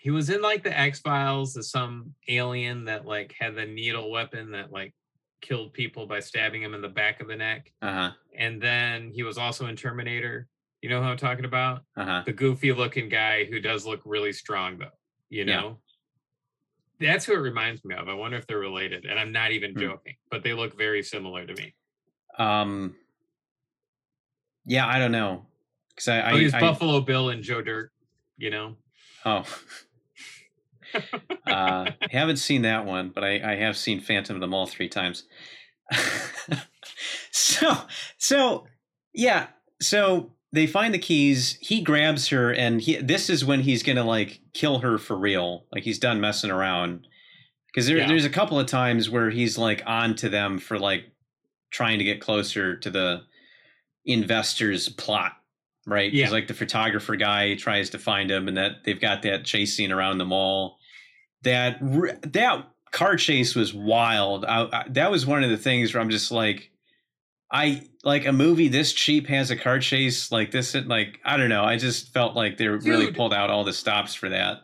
he 0.00 0.10
was 0.10 0.28
in 0.28 0.42
like 0.42 0.62
the 0.62 0.78
X 0.78 1.00
Files 1.00 1.56
as 1.56 1.70
some 1.70 2.12
alien 2.28 2.84
that 2.84 3.06
like 3.06 3.34
had 3.40 3.54
the 3.54 3.64
needle 3.64 4.10
weapon 4.10 4.50
that 4.50 4.70
like 4.70 4.92
killed 5.40 5.72
people 5.72 6.06
by 6.06 6.20
stabbing 6.20 6.62
him 6.62 6.74
in 6.74 6.82
the 6.82 6.90
back 6.90 7.22
of 7.22 7.26
the 7.28 7.36
neck, 7.36 7.72
Uh 7.80 7.92
huh. 7.92 8.10
and 8.36 8.60
then 8.60 9.10
he 9.14 9.22
was 9.22 9.38
also 9.38 9.64
in 9.66 9.76
Terminator. 9.76 10.46
You 10.82 10.90
know 10.90 11.00
who 11.02 11.08
I'm 11.08 11.16
talking 11.16 11.46
about? 11.46 11.80
Uh 11.96 12.04
huh. 12.04 12.22
the 12.26 12.34
goofy 12.34 12.70
looking 12.74 13.08
guy 13.08 13.46
who 13.46 13.60
does 13.60 13.86
look 13.86 14.02
really 14.04 14.34
strong 14.34 14.76
though 14.78 14.98
you 15.30 15.44
Yeah. 15.44 15.60
know 15.62 15.78
that's 16.98 17.24
who 17.24 17.32
it 17.32 17.38
reminds 17.38 17.82
me 17.82 17.94
of 17.94 18.08
i 18.10 18.12
wonder 18.14 18.36
if 18.36 18.46
they're 18.46 18.58
related 18.58 19.06
and 19.06 19.18
i'm 19.18 19.32
not 19.32 19.52
even 19.52 19.72
Hmm. 19.72 19.80
joking 19.80 20.16
but 20.30 20.42
they 20.42 20.52
look 20.52 20.76
very 20.76 21.02
similar 21.02 21.46
to 21.46 21.54
me 21.54 21.74
Um. 22.36 22.94
Yeah, 24.66 24.86
I 24.86 24.98
don't 24.98 25.12
know 25.12 25.46
because 26.00 26.08
I, 26.08 26.20
I, 26.20 26.32
oh 26.32 26.36
he's 26.36 26.54
I 26.54 26.60
buffalo 26.60 27.00
bill 27.00 27.30
and 27.30 27.42
joe 27.42 27.62
dirt 27.62 27.92
you 28.36 28.50
know 28.50 28.76
oh. 29.24 29.44
uh, 31.46 31.90
haven't 32.10 32.38
seen 32.38 32.62
that 32.62 32.84
one, 32.84 33.10
but 33.14 33.24
I, 33.24 33.52
I 33.52 33.56
have 33.56 33.76
seen 33.76 34.00
Phantom 34.00 34.36
of 34.36 34.40
the 34.40 34.46
Mall 34.46 34.66
three 34.66 34.88
times. 34.88 35.24
so, 37.30 37.76
so 38.18 38.66
yeah, 39.12 39.48
so 39.80 40.32
they 40.52 40.66
find 40.66 40.92
the 40.94 40.98
keys. 40.98 41.58
He 41.60 41.80
grabs 41.82 42.28
her, 42.28 42.52
and 42.52 42.80
he. 42.80 42.96
This 42.96 43.30
is 43.30 43.44
when 43.44 43.60
he's 43.60 43.82
gonna 43.82 44.04
like 44.04 44.40
kill 44.52 44.80
her 44.80 44.98
for 44.98 45.16
real. 45.16 45.66
Like 45.72 45.84
he's 45.84 45.98
done 45.98 46.20
messing 46.20 46.50
around. 46.50 47.06
Because 47.66 47.86
there, 47.86 47.98
Yeah. 47.98 48.08
there's 48.08 48.24
a 48.24 48.30
couple 48.30 48.58
of 48.58 48.66
times 48.66 49.08
where 49.08 49.30
he's 49.30 49.56
like 49.56 49.82
on 49.86 50.16
to 50.16 50.28
them 50.28 50.58
for 50.58 50.78
like 50.78 51.04
trying 51.70 51.98
to 51.98 52.04
get 52.04 52.20
closer 52.20 52.76
to 52.76 52.90
the 52.90 53.22
investors' 54.04 54.88
plot, 54.88 55.36
right? 55.86 56.12
Yeah. 56.12 56.30
like 56.30 56.46
the 56.48 56.54
photographer 56.54 57.16
guy 57.16 57.54
tries 57.56 57.90
to 57.90 57.98
find 57.98 58.30
him, 58.30 58.48
and 58.48 58.56
that 58.56 58.84
they've 58.84 59.00
got 59.00 59.22
that 59.22 59.44
chase 59.44 59.76
scene 59.76 59.92
around 59.92 60.18
the 60.18 60.24
mall. 60.24 60.78
That 61.42 61.78
that 62.32 62.68
car 62.92 63.16
chase 63.16 63.54
was 63.54 63.72
wild. 63.72 64.44
I, 64.44 64.68
I, 64.72 64.84
that 64.90 65.10
was 65.10 65.24
one 65.26 65.42
of 65.44 65.50
the 65.50 65.56
things 65.56 65.94
where 65.94 66.02
I'm 66.02 66.10
just 66.10 66.30
like, 66.30 66.70
I 67.52 67.82
like 68.04 68.26
a 68.26 68.32
movie 68.32 68.68
this 68.68 68.92
cheap 68.92 69.26
has 69.28 69.50
a 69.50 69.56
car 69.56 69.78
chase 69.78 70.30
like 70.30 70.50
this. 70.50 70.74
Like 70.74 71.18
I 71.24 71.36
don't 71.36 71.48
know. 71.48 71.64
I 71.64 71.76
just 71.76 72.12
felt 72.12 72.36
like 72.36 72.58
they 72.58 72.68
really 72.68 73.12
pulled 73.12 73.32
out 73.34 73.50
all 73.50 73.64
the 73.64 73.72
stops 73.72 74.14
for 74.14 74.28
that. 74.28 74.58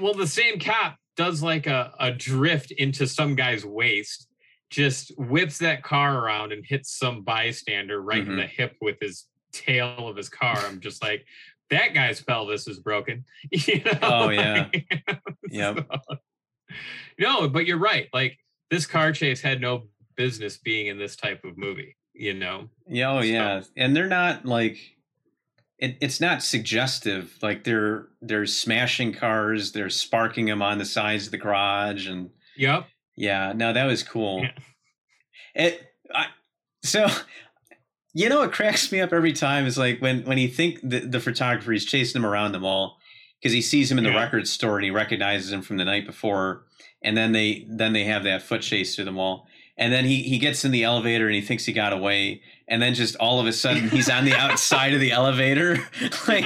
well 0.00 0.14
the 0.14 0.26
same 0.26 0.58
cop 0.58 0.96
does 1.16 1.42
like 1.42 1.66
a, 1.66 1.92
a 1.98 2.10
drift 2.12 2.70
into 2.72 3.06
some 3.06 3.34
guy's 3.34 3.64
waist 3.64 4.26
just 4.70 5.10
whips 5.18 5.58
that 5.58 5.82
car 5.82 6.24
around 6.24 6.52
and 6.52 6.64
hits 6.64 6.96
some 6.96 7.22
bystander 7.22 8.00
right 8.00 8.20
in 8.20 8.28
Mhm. 8.28 8.36
the 8.36 8.46
hip 8.46 8.76
with 8.80 8.96
his 9.00 9.26
tail 9.52 10.08
of 10.08 10.16
his 10.16 10.28
car 10.28 10.56
i'm 10.66 10.80
just 10.80 11.02
like 11.02 11.24
that 11.70 11.94
guy's 11.94 12.20
pelvis 12.22 12.66
is 12.68 12.78
broken 12.80 13.24
you 13.50 13.82
know 13.84 13.98
Oh, 14.02 14.28
yeah. 14.30 14.68
like, 14.72 15.18
Yep. 15.50 15.86
so- 15.90 16.16
no 17.18 17.48
but 17.48 17.66
you're 17.66 17.78
right 17.78 18.08
like 18.12 18.38
this 18.70 18.86
car 18.86 19.12
chase 19.12 19.40
had 19.40 19.60
no 19.60 19.84
business 20.16 20.56
being 20.58 20.86
in 20.88 20.98
this 20.98 21.16
type 21.16 21.44
of 21.44 21.56
movie 21.58 21.96
you 22.12 22.34
know. 22.34 22.68
Yeah, 22.86 23.12
oh 23.12 23.20
So- 23.20 23.26
yeah, 23.26 23.62
and 23.76 23.96
they're 23.96 24.08
not 24.08 24.44
like 24.44 24.76
it, 25.78 25.96
it's 26.02 26.20
not 26.20 26.42
suggestive. 26.42 27.38
Like 27.40 27.64
they're 27.64 28.08
they're 28.20 28.44
smashing 28.44 29.14
cars, 29.14 29.72
they're 29.72 29.88
sparking 29.88 30.44
them 30.44 30.60
on 30.60 30.76
the 30.76 30.84
sides 30.84 31.24
of 31.26 31.30
the 31.30 31.38
garage, 31.38 32.06
and 32.08 32.28
Yep. 32.56 32.86
yeah, 33.16 33.54
no, 33.56 33.72
that 33.72 33.86
was 33.86 34.02
cool. 34.02 34.42
Yeah. 34.42 34.50
It 35.54 35.82
I, 36.14 36.26
so 36.82 37.06
you 38.14 38.28
know 38.28 38.40
what 38.40 38.52
cracks 38.52 38.90
me 38.92 39.00
up 39.00 39.12
every 39.12 39.32
time 39.32 39.66
is 39.66 39.78
like 39.78 40.00
when 40.00 40.24
when 40.24 40.38
he 40.38 40.48
think 40.48 40.78
the, 40.82 41.00
the 41.00 41.20
photographer 41.20 41.72
is 41.72 41.84
chasing 41.84 42.20
him 42.20 42.26
around 42.26 42.52
the 42.52 42.58
mall 42.60 42.98
because 43.40 43.52
he 43.52 43.62
sees 43.62 43.90
him 43.90 43.98
in 43.98 44.04
the 44.04 44.10
Yeah. 44.10 44.20
record 44.22 44.46
store 44.48 44.76
and 44.76 44.84
he 44.84 44.90
recognizes 44.90 45.52
him 45.52 45.62
from 45.62 45.76
the 45.78 45.84
night 45.84 46.06
before, 46.06 46.64
and 47.02 47.16
then 47.16 47.32
they 47.32 47.66
then 47.68 47.92
they 47.92 48.04
have 48.04 48.24
that 48.24 48.42
foot 48.42 48.62
chase 48.62 48.94
through 48.94 49.04
the 49.06 49.12
mall. 49.12 49.46
And 49.78 49.90
then 49.94 50.04
he, 50.04 50.22
he 50.24 50.38
gets 50.38 50.62
in 50.66 50.72
the 50.72 50.84
elevator 50.84 51.24
and 51.24 51.34
he 51.34 51.40
thinks 51.40 51.64
he 51.64 51.72
got 51.72 51.94
away. 51.94 52.42
And 52.68 52.82
then 52.82 52.92
just 52.92 53.16
all 53.16 53.40
of 53.40 53.46
a 53.46 53.52
sudden 53.52 53.88
he's 53.88 54.10
on 54.10 54.26
the 54.26 54.34
outside 54.34 54.92
of 54.92 55.00
the 55.00 55.10
elevator. 55.10 55.78
like, 56.28 56.44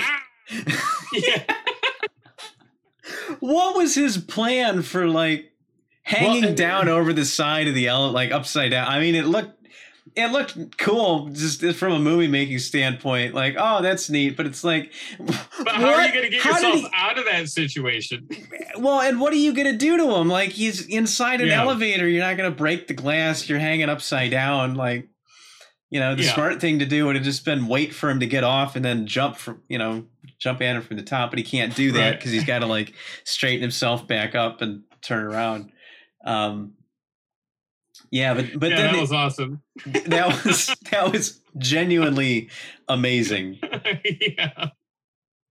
yeah. 1.13 1.43
what 3.41 3.77
was 3.77 3.95
his 3.97 4.19
plan 4.19 4.83
for 4.83 5.09
like 5.09 5.53
hanging 6.03 6.45
Well, 6.45 6.55
down 6.55 6.89
over 6.89 7.13
the 7.13 7.25
side 7.25 7.67
of 7.67 7.75
the 7.75 7.89
ele 7.89 8.13
like 8.13 8.31
upside 8.31 8.71
down? 8.71 8.87
I 8.89 9.01
mean, 9.01 9.15
it 9.17 9.25
looked 9.27 9.54
it 10.17 10.31
looked 10.33 10.79
cool 10.79 11.29
just 11.31 11.65
from 11.75 11.93
a 11.93 11.99
movie 11.99 12.29
making 12.29 12.59
standpoint. 12.61 13.35
Like, 13.35 13.57
oh, 13.59 13.83
that's 13.83 14.09
neat. 14.11 14.37
But 14.37 14.47
it's 14.47 14.63
like, 14.63 14.93
But 15.19 15.35
how 15.75 15.93
are 15.95 16.07
you 16.07 16.13
going 16.13 16.25
to 16.25 16.31
get 16.31 16.41
How 16.43 16.51
yourself 16.51 16.91
out 16.95 17.19
of 17.19 17.25
that 17.25 17.49
situation? 17.49 18.29
well, 18.79 19.01
and 19.01 19.21
what 19.21 19.33
are 19.33 19.37
you 19.37 19.55
gonna 19.55 19.77
do 19.77 19.97
to 19.97 20.15
him? 20.17 20.29
Like, 20.29 20.51
he's 20.51 20.87
inside 20.87 21.41
an 21.41 21.49
Yeah. 21.49 21.63
elevator. 21.63 22.07
You're 22.09 22.23
not 22.25 22.37
gonna 22.37 22.51
break 22.51 22.87
the 22.87 22.95
glass. 22.95 23.49
You're 23.49 23.59
hanging 23.59 23.89
upside 23.89 24.31
down. 24.31 24.75
Like, 24.75 25.09
you 25.91 26.01
know, 26.01 26.15
the 26.15 26.25
Yeah. 26.25 26.35
smart 26.35 26.61
thing 26.61 26.81
to 26.81 26.87
do 26.87 27.07
would 27.07 27.15
have 27.17 27.25
just 27.25 27.45
been 27.45 27.67
wait 27.67 27.95
for 27.95 28.11
him 28.11 28.21
to 28.21 28.27
get 28.27 28.45
off 28.45 28.75
and 28.77 28.85
then 28.85 29.07
jump 29.07 29.37
from, 29.37 29.63
you 29.69 29.79
know, 29.79 30.05
jump 30.39 30.61
at 30.61 30.77
him 30.77 30.83
from 30.83 30.97
the 30.97 31.03
top. 31.03 31.31
But 31.31 31.39
he 31.39 31.45
can't 31.45 31.75
do 31.75 31.93
that 31.93 32.01
Right. 32.01 32.19
because 32.19 32.33
he's 32.33 32.45
got 32.45 32.61
to 32.61 32.67
like 32.67 32.93
straighten 33.25 33.63
himself 33.63 34.07
back 34.07 34.35
up 34.35 34.61
and 34.61 34.83
turn 35.03 35.25
around. 35.25 35.71
Um, 36.25 36.73
yeah, 38.15 38.35
but 38.35 38.47
but 38.59 38.71
yeah, 38.71 38.77
then 38.77 38.87
that 38.93 38.95
it- 38.97 39.01
was 39.01 39.13
awesome. 39.13 39.61
that 39.87 40.45
was 40.45 40.75
that 40.93 41.11
was 41.13 41.41
genuinely 41.59 42.49
amazing. 42.89 43.59
yeah. 44.21 44.69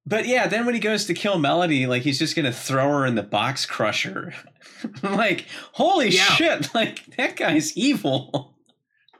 But 0.05 0.25
yeah, 0.27 0.47
then 0.47 0.65
when 0.65 0.73
he 0.73 0.79
goes 0.81 1.05
to 1.05 1.13
kill 1.13 1.37
Melody, 1.39 1.85
like 1.87 2.01
he's 2.03 2.19
just 2.19 2.35
gonna 2.35 2.51
throw 2.53 2.89
her 2.89 3.05
in 3.05 3.15
the 3.15 3.23
box 3.23 3.65
crusher. 3.65 4.33
like, 5.03 5.45
holy 5.73 6.09
Yeah. 6.09 6.23
shit! 6.35 6.73
Like 6.73 7.05
that 7.17 7.35
guy's 7.35 7.75
evil. 7.77 8.55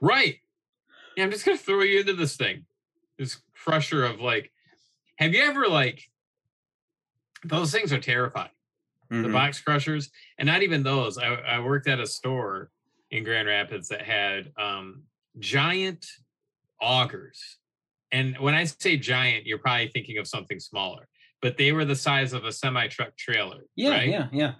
Right. 0.00 0.38
Yeah, 1.16 1.24
I'm 1.24 1.30
just 1.30 1.44
gonna 1.44 1.56
throw 1.58 1.82
you 1.82 2.00
into 2.00 2.14
this 2.14 2.36
thing. 2.36 2.64
This 3.18 3.38
crusher 3.62 4.04
of 4.04 4.20
like 4.20 4.50
have 5.16 5.32
you 5.34 5.42
ever 5.42 5.68
like 5.68 6.02
those 7.44 7.70
things 7.72 7.92
are 7.92 8.00
terrifying. 8.00 8.48
The 9.10 9.16
Mhm. 9.28 9.32
box 9.32 9.60
crushers. 9.60 10.10
And 10.38 10.46
not 10.46 10.62
even 10.62 10.82
those. 10.82 11.18
I, 11.18 11.26
I 11.34 11.60
worked 11.60 11.86
at 11.88 12.00
a 12.00 12.06
store 12.06 12.70
in 13.14 13.22
Grand 13.22 13.46
Rapids 13.48 13.88
that 13.88 14.02
had 14.02 14.52
um 14.58 15.02
giant 15.38 16.04
augers. 16.82 17.38
And 18.12 18.36
when 18.38 18.54
I 18.54 18.64
say 18.64 18.96
giant, 18.96 19.46
you're 19.46 19.58
probably 19.58 19.88
thinking 19.88 20.18
of 20.18 20.26
something 20.28 20.60
smaller, 20.60 21.08
but 21.40 21.56
they 21.56 21.72
were 21.72 21.84
the 21.84 21.96
size 21.96 22.32
of 22.32 22.44
a 22.44 22.52
semi 22.52 22.86
truck 22.88 23.16
trailer. 23.16 23.62
Yeah, 23.76 23.90
right? 23.90 24.08
yeah, 24.08 24.28
yeah. 24.32 24.52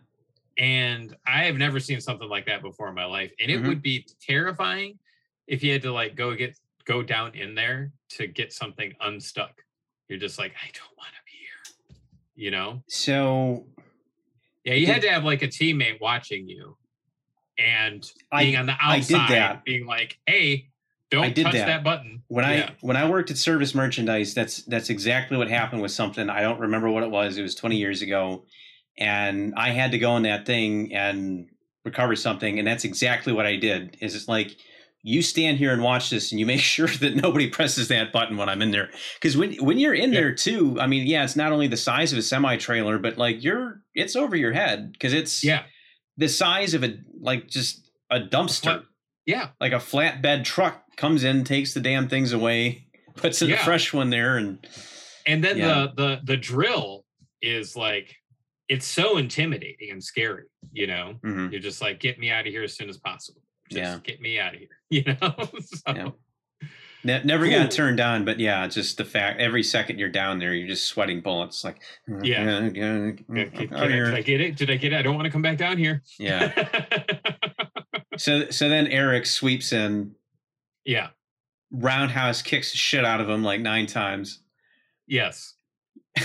and 0.57 1.17
I 1.27 1.45
have 1.45 1.57
never 1.57 1.81
seen 1.81 2.01
something 2.01 2.29
like 2.29 2.47
that 2.47 2.63
before 2.63 2.89
in 2.89 2.95
my 2.95 3.05
life. 3.07 3.33
And 3.41 3.51
it 3.51 3.61
Mhm. 3.61 3.67
would 3.69 3.83
be 3.83 4.07
terrifying 4.21 4.99
if 5.49 5.65
you 5.65 5.73
had 5.73 5.83
to 5.83 5.93
like 5.93 6.15
go 6.15 6.35
get 6.35 6.57
go 6.85 7.03
down 7.03 7.35
in 7.35 7.55
there 7.57 7.91
to 8.11 8.27
get 8.29 8.53
something 8.53 8.93
unstuck. 9.01 9.55
You're 10.09 10.19
just 10.19 10.39
like, 10.39 10.53
I 10.53 10.67
don't 10.79 10.97
want 10.97 11.11
to 11.19 11.23
be 11.27 11.37
here. 11.45 12.03
You 12.37 12.51
know? 12.53 12.85
So 12.89 13.67
Yeah, 14.65 14.75
you 14.75 14.87
had 14.87 15.03
to 15.03 15.11
have 15.11 15.25
like 15.25 15.43
a 15.43 15.49
teammate 15.49 16.01
watching 16.01 16.49
you 16.49 16.77
and 17.59 18.05
I- 18.33 18.45
being 18.45 18.57
on 18.57 18.67
the 18.67 18.73
I 18.81 18.99
outside, 18.99 19.63
being 19.65 19.87
like, 19.87 20.19
hey, 20.27 20.69
don't 21.11 21.25
I 21.25 21.31
did 21.31 21.45
touch 21.45 21.53
that. 21.55 21.67
that. 21.67 21.85
button. 21.85 22.23
when 22.29 22.45
Yeah. 22.45 22.71
I 22.71 22.75
when 22.81 22.97
I 22.97 23.09
worked 23.09 23.31
at 23.31 23.37
Service 23.39 23.75
Merchandise, 23.75 24.35
that's 24.35 24.63
that's 24.65 24.91
exactly 24.91 25.37
what 25.37 25.49
happened 25.49 25.83
with 25.83 25.93
something. 25.93 26.29
I 26.31 26.41
don't 26.41 26.61
remember 26.61 26.91
what 26.91 27.03
it 27.03 27.11
was. 27.11 27.37
It 27.39 27.43
was 27.43 27.55
20 27.55 27.77
years 27.77 28.03
ago, 28.03 28.45
and 28.99 29.55
I 29.57 29.71
had 29.71 29.93
to 29.93 29.99
go 29.99 30.17
in 30.17 30.23
that 30.25 30.47
thing 30.47 30.93
and 30.95 31.47
recover 31.85 32.17
something, 32.17 32.59
and 32.59 32.67
that's 32.67 32.85
exactly 32.85 33.33
what 33.33 33.47
I 33.47 33.57
did. 33.57 33.97
Is 34.01 34.15
it's 34.17 34.27
like 34.29 34.57
you 35.07 35.21
stand 35.21 35.59
here 35.59 35.73
and 35.73 35.83
watch 35.83 36.09
this, 36.11 36.33
and 36.33 36.41
you 36.41 36.47
make 36.47 36.61
sure 36.77 36.89
that 36.89 37.15
nobody 37.15 37.49
presses 37.49 37.89
that 37.89 38.11
button 38.11 38.37
when 38.37 38.49
I'm 38.49 38.63
in 38.63 38.71
there. 38.73 38.91
Because 39.21 39.37
when 39.37 39.55
when 39.57 39.79
you're 39.79 39.95
in 39.95 40.13
Yeah. 40.13 40.21
there 40.21 40.35
too, 40.35 40.79
I 40.81 40.87
mean, 40.89 41.07
yeah, 41.07 41.23
it's 41.23 41.37
not 41.37 41.53
only 41.53 41.69
the 41.69 41.77
size 41.77 42.13
of 42.13 42.19
a 42.19 42.23
semi 42.23 42.57
trailer, 42.57 42.99
but 42.99 43.19
like 43.19 43.45
you're 43.45 43.83
it's 43.95 44.17
over 44.17 44.35
your 44.35 44.53
head 44.53 44.93
because 44.93 45.13
it's 45.13 45.45
Yeah. 45.45 45.63
The 46.17 46.29
size 46.29 46.75
of 46.75 46.85
a 46.85 46.99
like 47.21 47.49
just 47.49 47.91
a 48.11 48.21
dumpster 48.21 48.85
Yeah. 49.27 49.49
like 49.61 49.73
a 49.73 49.77
flatbed 49.77 50.45
truck 50.45 50.83
comes 50.97 51.25
in, 51.25 51.45
takes 51.45 51.75
the 51.75 51.81
damn 51.81 52.09
things 52.09 52.33
away, 52.33 52.87
puts 53.17 53.43
in 53.43 53.53
a 53.53 53.57
fresh 53.57 53.93
one 53.93 54.11
there, 54.11 54.37
and 54.37 54.67
And 55.27 55.43
then 55.43 55.57
Yeah. 55.59 55.89
the 55.89 55.93
the 55.97 56.21
the 56.25 56.37
drill 56.37 57.05
is 57.43 57.75
like 57.77 58.15
it's 58.69 58.87
so 58.87 59.19
intimidating 59.19 59.91
and 59.91 60.03
scary, 60.03 60.45
you 60.73 60.87
know. 60.87 61.17
mhm. 61.25 61.51
You're 61.53 61.61
just 61.61 61.83
like, 61.83 62.01
get 62.01 62.19
me 62.19 62.31
out 62.31 62.47
of 62.47 62.53
here 62.53 62.63
as 62.63 62.75
soon 62.75 62.89
as 62.89 62.97
possible. 62.99 63.43
Just 63.71 63.79
Yeah. 63.79 63.99
get 64.03 64.21
me 64.23 64.39
out 64.39 64.55
of 64.55 64.61
here. 64.61 64.69
You 64.91 65.03
know? 65.05 65.35
so, 65.61 65.83
Yeah. 65.95 66.09
Ne- 67.05 67.23
never 67.25 67.47
Cool. 67.49 67.59
got 67.59 67.71
turned 67.71 68.01
on. 68.01 68.25
But 68.25 68.41
yeah, 68.41 68.67
just 68.67 68.97
the 68.97 69.05
fact 69.05 69.41
every 69.41 69.63
second 69.63 69.99
you're 69.99 70.09
down 70.09 70.39
there, 70.39 70.55
you're 70.55 70.67
just 70.69 70.87
sweating 70.87 71.21
bullets. 71.21 71.63
Like 71.65 71.81
mm, 72.09 72.25
Yeah. 72.25 72.43
yeah, 72.45 72.71
Can, 72.71 73.25
mm, 73.29 73.53
can- 73.55 73.69
can 73.69 73.75
I, 73.77 73.87
did 73.89 74.15
I 74.15 74.23
get 74.23 74.41
it? 74.41 74.57
Did 74.57 74.71
I 74.71 74.77
get 74.77 74.93
it? 74.93 74.97
I 74.97 75.03
don't 75.03 75.15
want 75.15 75.27
to 75.27 75.31
come 75.31 75.43
back 75.43 75.59
down 75.59 75.79
here. 75.79 76.03
yeah. 76.19 76.53
So 78.17 78.49
so 78.51 78.69
then 78.69 78.87
Eric 78.87 79.27
sweeps 79.27 79.73
in, 79.73 80.15
yeah. 80.85 81.09
roundhouse 81.73 82.43
kicks 82.43 82.71
the 82.71 82.77
shit 82.79 83.05
out 83.05 83.21
of 83.21 83.29
him 83.29 83.43
like 83.43 83.61
nine 83.61 83.87
times. 83.87 84.41
Yes. 85.09 85.55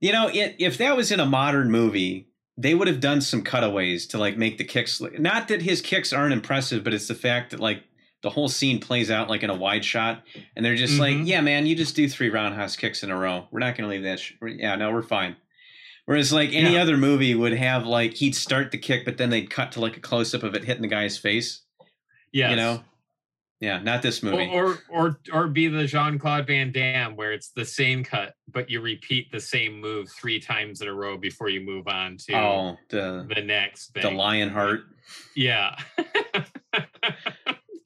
You 0.00 0.12
know, 0.12 0.28
it, 0.28 0.54
if 0.60 0.78
that 0.78 0.96
was 0.96 1.10
in 1.10 1.18
a 1.18 1.26
modern 1.26 1.72
movie, 1.72 2.28
they 2.56 2.72
would 2.72 2.86
have 2.86 3.00
done 3.00 3.20
some 3.20 3.42
cutaways 3.42 4.06
to 4.06 4.18
like 4.18 4.38
make 4.38 4.56
the 4.56 4.62
kicks. 4.62 5.02
Not 5.18 5.48
that 5.48 5.60
his 5.62 5.82
kicks 5.82 6.12
aren't 6.12 6.32
impressive, 6.32 6.84
but 6.84 6.94
it's 6.94 7.08
the 7.08 7.16
fact 7.16 7.50
that 7.50 7.58
like 7.58 7.82
the 8.22 8.30
whole 8.30 8.48
scene 8.48 8.80
plays 8.80 9.10
out 9.10 9.28
like 9.30 9.42
in 9.42 9.50
a 9.50 9.54
wide 9.54 9.84
shot, 9.84 10.24
and 10.56 10.64
they're 10.64 10.74
just 10.76 10.98
like, 10.98 11.14
Mhm. 11.16 11.26
"Yeah, 11.26 11.40
man, 11.40 11.66
you 11.66 11.74
just 11.76 11.94
do 11.94 12.08
three 12.08 12.30
roundhouse 12.30 12.74
kicks 12.76 13.02
in 13.02 13.10
a 13.10 13.16
row. 13.16 13.46
We're 13.50 13.60
not 13.60 13.76
going 13.76 13.88
to 13.88 13.94
leave 13.94 14.02
that. 14.04 14.18
Sh- 14.20 14.32
yeah, 14.42 14.74
no, 14.76 14.90
we're 14.92 15.02
fine." 15.02 15.36
Whereas 16.06 16.32
like 16.32 16.52
any 16.54 16.74
Yeah. 16.74 16.82
other 16.82 16.96
movie 16.96 17.34
would 17.34 17.52
have 17.52 17.86
like 17.86 18.14
he'd 18.14 18.34
start 18.34 18.70
the 18.70 18.78
kick, 18.78 19.04
but 19.04 19.18
then 19.18 19.30
they'd 19.30 19.50
cut 19.50 19.72
to 19.72 19.80
like 19.80 19.96
a 19.96 20.00
close 20.00 20.34
up 20.34 20.42
of 20.42 20.54
it 20.54 20.64
hitting 20.64 20.82
the 20.82 20.88
guy's 20.88 21.18
face. 21.18 21.62
Yeah, 22.32 22.50
You 22.50 22.56
know, 22.56 22.84
yeah, 23.60 23.78
not 23.80 24.00
this 24.02 24.22
movie. 24.22 24.48
Or, 24.50 24.78
or 24.88 24.88
or 24.90 25.20
or 25.32 25.48
be 25.48 25.68
the 25.68 25.86
Jean 25.86 26.18
Claude 26.18 26.46
Van 26.46 26.72
Damme 26.72 27.14
where 27.14 27.32
it's 27.32 27.50
the 27.50 27.64
same 27.64 28.04
cut, 28.04 28.34
but 28.50 28.70
you 28.70 28.80
repeat 28.80 29.30
the 29.30 29.40
same 29.40 29.80
move 29.80 30.08
three 30.10 30.40
times 30.40 30.80
in 30.80 30.88
a 30.88 30.94
row 30.94 31.18
before 31.18 31.50
you 31.50 31.60
move 31.60 31.86
on 31.88 32.16
to 32.26 32.34
oh, 32.36 32.76
the 32.88 33.26
the 33.34 33.42
next 33.42 33.92
thing. 33.92 34.02
the 34.02 34.10
lion 34.10 34.48
heart. 34.48 34.84
Yeah. 35.36 35.76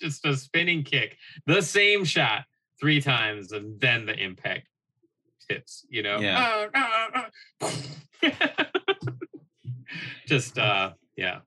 Just 0.02 0.26
a 0.26 0.36
spinning 0.36 0.82
kick. 0.82 1.16
The 1.46 1.62
same 1.62 2.04
shot 2.04 2.44
three 2.80 3.00
times 3.00 3.52
and 3.52 3.80
then 3.80 4.04
the 4.04 4.14
impact 4.18 4.66
hits, 5.48 5.86
you 5.88 6.02
know? 6.02 6.18
Yeah. 6.18 6.68
Ah, 6.74 7.30
ah, 7.62 7.70
ah. 8.22 8.52
Just 10.26 10.58
uh 10.58 10.92
yeah. 11.16 11.38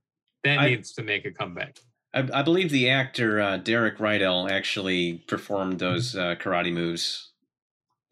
That 0.43 0.59
I- 0.59 0.69
needs 0.69 0.93
to 0.93 1.03
make 1.03 1.25
a 1.25 1.31
comeback. 1.31 1.77
I, 2.13 2.27
I 2.33 2.41
believe 2.43 2.69
the 2.71 2.89
actor 2.89 3.41
uh, 3.41 3.57
Derek 3.57 3.97
Rydall 3.97 4.49
actually 4.49 5.15
performed 5.27 5.79
those 5.79 6.15
uh, 6.15 6.35
karate 6.39 6.71
moves. 6.71 7.33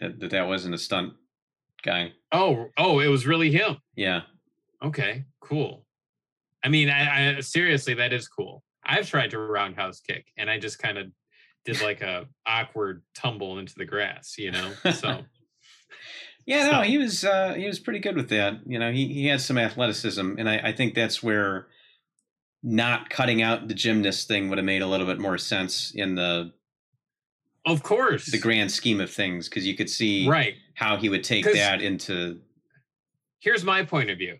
That, 0.02 0.20
that 0.20 0.32
that 0.32 0.48
wasn't 0.48 0.76
a 0.76 0.78
stunt 0.78 1.14
guy. 1.84 2.12
Oh, 2.34 2.68
oh, 2.78 3.00
it 3.00 3.08
was 3.08 3.26
really 3.26 3.50
him. 3.52 3.78
Yeah, 3.96 4.22
Okay, 4.84 5.24
cool. 5.40 5.86
I 6.66 6.68
mean, 6.68 6.90
I, 6.90 7.38
I 7.38 7.40
seriously, 7.40 7.94
that 7.94 8.12
is 8.12 8.28
cool. 8.28 8.62
I've 8.86 9.08
tried 9.08 9.32
to 9.32 9.40
roundhouse 9.40 10.00
kick, 10.00 10.28
and 10.38 10.50
I 10.50 10.60
just 10.60 10.80
kind 10.80 10.98
of 10.98 11.08
did 11.66 11.82
like 11.82 12.02
a 12.02 12.28
awkward 12.46 13.04
tumble 13.16 13.60
into 13.60 13.74
the 13.76 13.86
grass, 13.86 14.36
you 14.38 14.52
know. 14.52 14.74
So 14.94 15.24
yeah. 16.46 16.70
No, 16.72 16.82
he 16.82 16.98
was 16.98 17.24
uh, 17.24 17.54
he 17.54 17.66
was 17.66 17.80
pretty 17.80 18.00
good 18.00 18.16
with 18.16 18.30
that. 18.30 18.60
You 18.66 18.80
know, 18.80 18.92
he 18.92 19.08
he 19.08 19.28
had 19.28 19.42
some 19.42 19.58
athleticism, 19.58 20.36
and 20.38 20.50
I, 20.50 20.58
I 20.58 20.72
think 20.74 20.94
that's 20.94 21.24
where 21.24 21.68
not 22.62 23.10
cutting 23.10 23.42
out 23.42 23.68
the 23.68 23.74
gymnast 23.74 24.28
thing 24.28 24.50
would 24.50 24.58
have 24.58 24.66
made 24.66 24.82
a 24.82 24.88
little 24.88 25.06
bit 25.06 25.20
more 25.20 25.38
sense 25.38 25.92
in 25.94 26.16
the 26.16 26.54
of 27.66 27.82
course, 27.82 28.26
the 28.26 28.40
grand 28.40 28.72
scheme 28.72 29.00
of 29.00 29.10
things 29.10 29.48
because 29.48 29.66
you 29.66 29.76
could 29.76 29.90
see 29.90 30.28
right. 30.28 30.56
how 30.76 30.98
he 30.98 31.10
would 31.10 31.24
take 31.24 31.46
that 31.46 31.82
into. 31.82 32.42
Here's 33.40 33.64
my 33.64 33.84
point 33.86 34.10
of 34.10 34.18
view. 34.18 34.38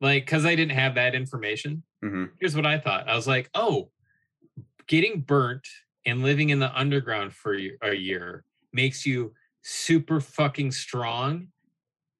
Like, 0.00 0.24
because 0.26 0.44
I 0.44 0.54
didn't 0.54 0.76
have 0.76 0.94
that 0.96 1.14
information. 1.14 1.82
Mhm. 2.04 2.30
Here's 2.38 2.54
what 2.54 2.66
I 2.66 2.78
thought. 2.78 3.08
I 3.08 3.14
was 3.14 3.26
like, 3.26 3.48
oh, 3.54 3.90
getting 4.86 5.20
burnt 5.20 5.66
and 6.04 6.22
living 6.22 6.50
in 6.50 6.58
the 6.58 6.76
underground 6.78 7.32
for 7.32 7.54
a 7.82 7.94
year 7.94 8.44
makes 8.72 9.04
you 9.06 9.34
super 9.62 10.20
fucking 10.20 10.70
strong 10.70 11.48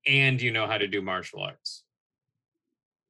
and 0.06 0.40
you 0.42 0.50
know 0.50 0.66
how 0.66 0.78
to 0.78 0.88
do 0.88 1.00
martial 1.00 1.40
arts 1.40 1.84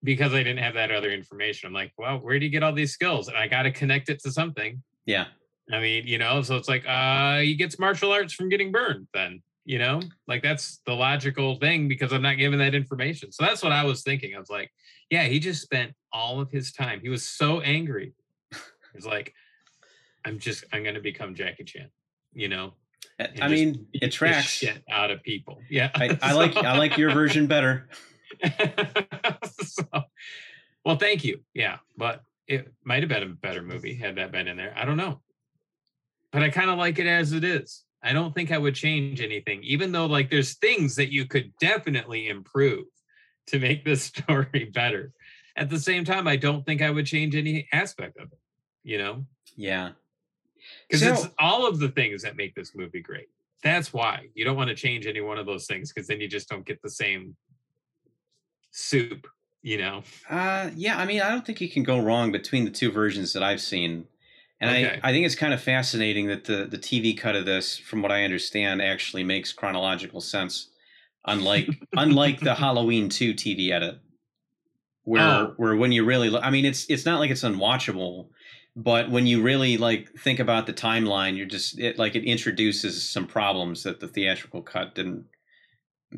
because 0.02 0.34
i 0.34 0.38
didn't 0.42 0.58
have 0.58 0.74
that 0.74 0.90
other 0.90 1.10
information 1.10 1.66
i'm 1.68 1.72
like 1.72 1.90
well 1.96 2.18
where 2.18 2.38
do 2.38 2.44
you 2.44 2.50
get 2.50 2.62
all 2.62 2.72
these 2.72 2.92
skills 2.92 3.28
and 3.28 3.36
i 3.38 3.48
got 3.48 3.62
to 3.62 3.70
connect 3.70 4.10
it 4.10 4.18
to 4.18 4.30
something 4.30 4.82
Yeah. 5.06 5.26
I 5.72 5.80
mean, 5.80 6.06
you 6.06 6.18
know, 6.18 6.42
so 6.42 6.56
it's 6.56 6.68
like 6.68 6.86
uh 6.86 7.38
he 7.38 7.54
gets 7.54 7.78
martial 7.78 8.12
arts 8.12 8.32
from 8.34 8.48
getting 8.50 8.70
burned 8.70 9.08
then, 9.14 9.42
you 9.66 9.78
know? 9.78 10.00
Like 10.26 10.42
that's 10.42 10.80
the 10.86 10.94
logical 10.94 11.56
thing 11.56 11.88
because 11.88 12.12
I'm 12.12 12.22
not 12.22 12.38
given 12.38 12.58
that 12.60 12.74
information. 12.74 13.32
So 13.32 13.44
that's 13.44 13.62
what 13.62 13.72
I 13.72 13.84
was 13.84 14.02
thinking. 14.02 14.34
I 14.34 14.38
was 14.38 14.48
like, 14.48 14.70
yeah, 15.10 15.24
he 15.24 15.38
just 15.38 15.60
spent 15.60 15.92
all 16.12 16.40
of 16.40 16.50
his 16.50 16.72
time. 16.72 17.00
He 17.00 17.10
was 17.10 17.28
so 17.28 17.60
angry. 17.60 18.14
He's 18.94 19.04
like, 19.04 19.34
I'm 20.24 20.38
just 20.38 20.64
I'm 20.72 20.82
gonna 20.82 21.00
become 21.00 21.34
Jackie 21.34 21.64
Chan, 21.64 21.90
you 22.32 22.48
know? 22.48 22.74
I 23.40 23.48
mean, 23.48 23.86
it 23.92 24.12
tracks. 24.12 24.46
shit 24.46 24.82
out 24.90 25.10
of 25.10 25.22
people. 25.22 25.60
Yeah. 25.68 25.90
I, 25.94 26.18
I 26.22 26.32
like 26.34 26.56
I 26.56 26.78
like 26.78 26.96
your 26.96 27.10
version 27.10 27.46
better. 27.46 27.88
so, 29.64 29.84
well, 30.84 30.96
thank 30.96 31.24
you. 31.24 31.40
Yeah, 31.54 31.78
but 31.96 32.22
it 32.46 32.72
might 32.84 33.02
have 33.02 33.08
been 33.08 33.22
a 33.22 33.26
better 33.26 33.62
movie 33.62 33.94
had 33.94 34.16
that 34.16 34.32
been 34.32 34.46
in 34.48 34.56
there. 34.56 34.74
I 34.76 34.84
don't 34.84 34.96
know. 34.96 35.20
But 36.30 36.42
I 36.42 36.50
kind 36.50 36.70
of 36.70 36.78
like 36.78 36.98
it 36.98 37.06
as 37.06 37.32
it 37.32 37.42
is. 37.42 37.85
I 38.06 38.12
don't 38.12 38.32
think 38.32 38.52
I 38.52 38.58
would 38.58 38.76
change 38.76 39.20
anything, 39.20 39.64
even 39.64 39.90
though 39.90 40.06
like 40.06 40.30
there's 40.30 40.54
things 40.54 40.94
that 40.94 41.12
you 41.12 41.26
could 41.26 41.52
definitely 41.60 42.28
improve 42.28 42.84
to 43.48 43.58
make 43.58 43.84
this 43.84 44.04
story 44.14 44.70
better. 44.72 45.12
At 45.56 45.70
the 45.70 45.80
same 45.80 46.04
time, 46.04 46.28
I 46.28 46.36
don't 46.36 46.64
think 46.64 46.82
I 46.82 46.90
would 46.90 47.06
change 47.06 47.34
any 47.34 47.66
aspect 47.72 48.16
of 48.18 48.30
it, 48.30 48.38
you 48.84 48.98
know? 48.98 49.26
Yeah. 49.56 49.90
Because 50.88 51.00
So- 51.02 51.12
it's 51.12 51.34
all 51.40 51.66
of 51.66 51.80
the 51.80 51.88
things 51.88 52.22
that 52.22 52.36
make 52.36 52.54
this 52.54 52.76
movie 52.76 53.02
great. 53.02 53.26
That's 53.64 53.92
why 53.92 54.28
you 54.34 54.44
don't 54.44 54.56
want 54.56 54.68
to 54.68 54.76
change 54.76 55.06
any 55.06 55.20
one 55.20 55.38
of 55.38 55.46
those 55.46 55.66
things 55.66 55.92
because 55.92 56.06
then 56.06 56.20
you 56.20 56.28
just 56.28 56.48
don't 56.48 56.64
get 56.64 56.80
the 56.82 56.90
same 56.90 57.34
soup, 58.70 59.26
you 59.62 59.78
know? 59.78 60.04
Uh, 60.30 60.70
yeah, 60.76 60.96
I 60.96 61.06
mean, 61.06 61.22
I 61.22 61.30
don't 61.30 61.44
think 61.44 61.60
you 61.60 61.68
can 61.68 61.82
go 61.82 61.98
wrong 61.98 62.30
between 62.30 62.64
the 62.64 62.70
two 62.70 62.92
versions 62.92 63.32
that 63.32 63.42
I've 63.42 63.60
seen. 63.60 64.06
And 64.60 64.70
Okay. 64.70 65.02
I, 65.02 65.08
I 65.08 65.12
think 65.12 65.26
it's 65.26 65.34
kind 65.34 65.52
of 65.52 65.62
fascinating 65.62 66.26
that 66.28 66.44
the, 66.44 66.66
the 66.66 66.78
TV 66.78 67.14
cut 67.14 67.36
of 67.36 67.44
this, 67.44 67.76
from 67.78 68.02
what 68.02 68.12
I 68.12 68.24
understand, 68.24 68.80
actually 68.80 69.24
makes 69.24 69.52
chronological 69.52 70.20
sense, 70.20 70.70
unlike 71.26 71.82
unlike 71.96 72.42
the 72.42 72.54
Halloween 72.54 73.08
2 73.08 73.34
TV 73.34 73.72
edit, 73.72 74.00
where 75.04 75.48
Oh. 75.48 75.56
where 75.56 75.76
when 75.76 75.92
you 75.92 76.04
really 76.04 76.30
look, 76.30 76.42
I 76.44 76.50
mean, 76.50 76.64
it's 76.64 76.88
it's 76.90 77.04
not 77.06 77.20
like 77.20 77.30
it's 77.30 77.42
unwatchable, 77.44 78.28
but 78.74 79.10
when 79.10 79.26
you 79.26 79.42
really 79.42 79.76
like 79.76 80.12
think 80.18 80.38
about 80.40 80.66
the 80.66 80.72
timeline, 80.72 81.36
you're 81.36 81.46
just 81.46 81.78
it 81.78 81.98
like 81.98 82.14
it 82.14 82.24
introduces 82.24 83.08
some 83.08 83.26
problems 83.26 83.82
that 83.84 84.00
the 84.00 84.08
theatrical 84.08 84.62
cut 84.62 84.94
didn't 84.94 85.26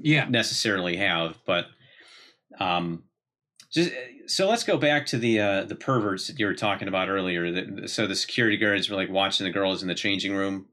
Yeah. 0.01 0.29
necessarily 0.29 0.97
have 0.97 1.39
but 1.47 1.67
um 2.61 3.05
just 3.71 3.91
so 4.27 4.49
let's 4.49 4.65
go 4.65 4.77
back 4.77 5.07
to 5.07 5.19
the 5.19 5.41
uh 5.41 5.65
the 5.65 5.75
perverts 5.75 6.27
that 6.27 6.39
you 6.39 6.47
were 6.47 6.55
talking 6.55 6.89
about 6.89 7.09
earlier 7.09 7.51
that, 7.53 7.89
so 7.91 8.07
the 8.07 8.15
security 8.17 8.57
guards 8.57 8.89
were 8.89 8.97
like 8.97 9.11
watching 9.11 9.45
the 9.45 9.53
girls 9.53 9.83
in 9.83 9.89
the 9.89 9.95
changing 9.95 10.35
room 10.35 10.67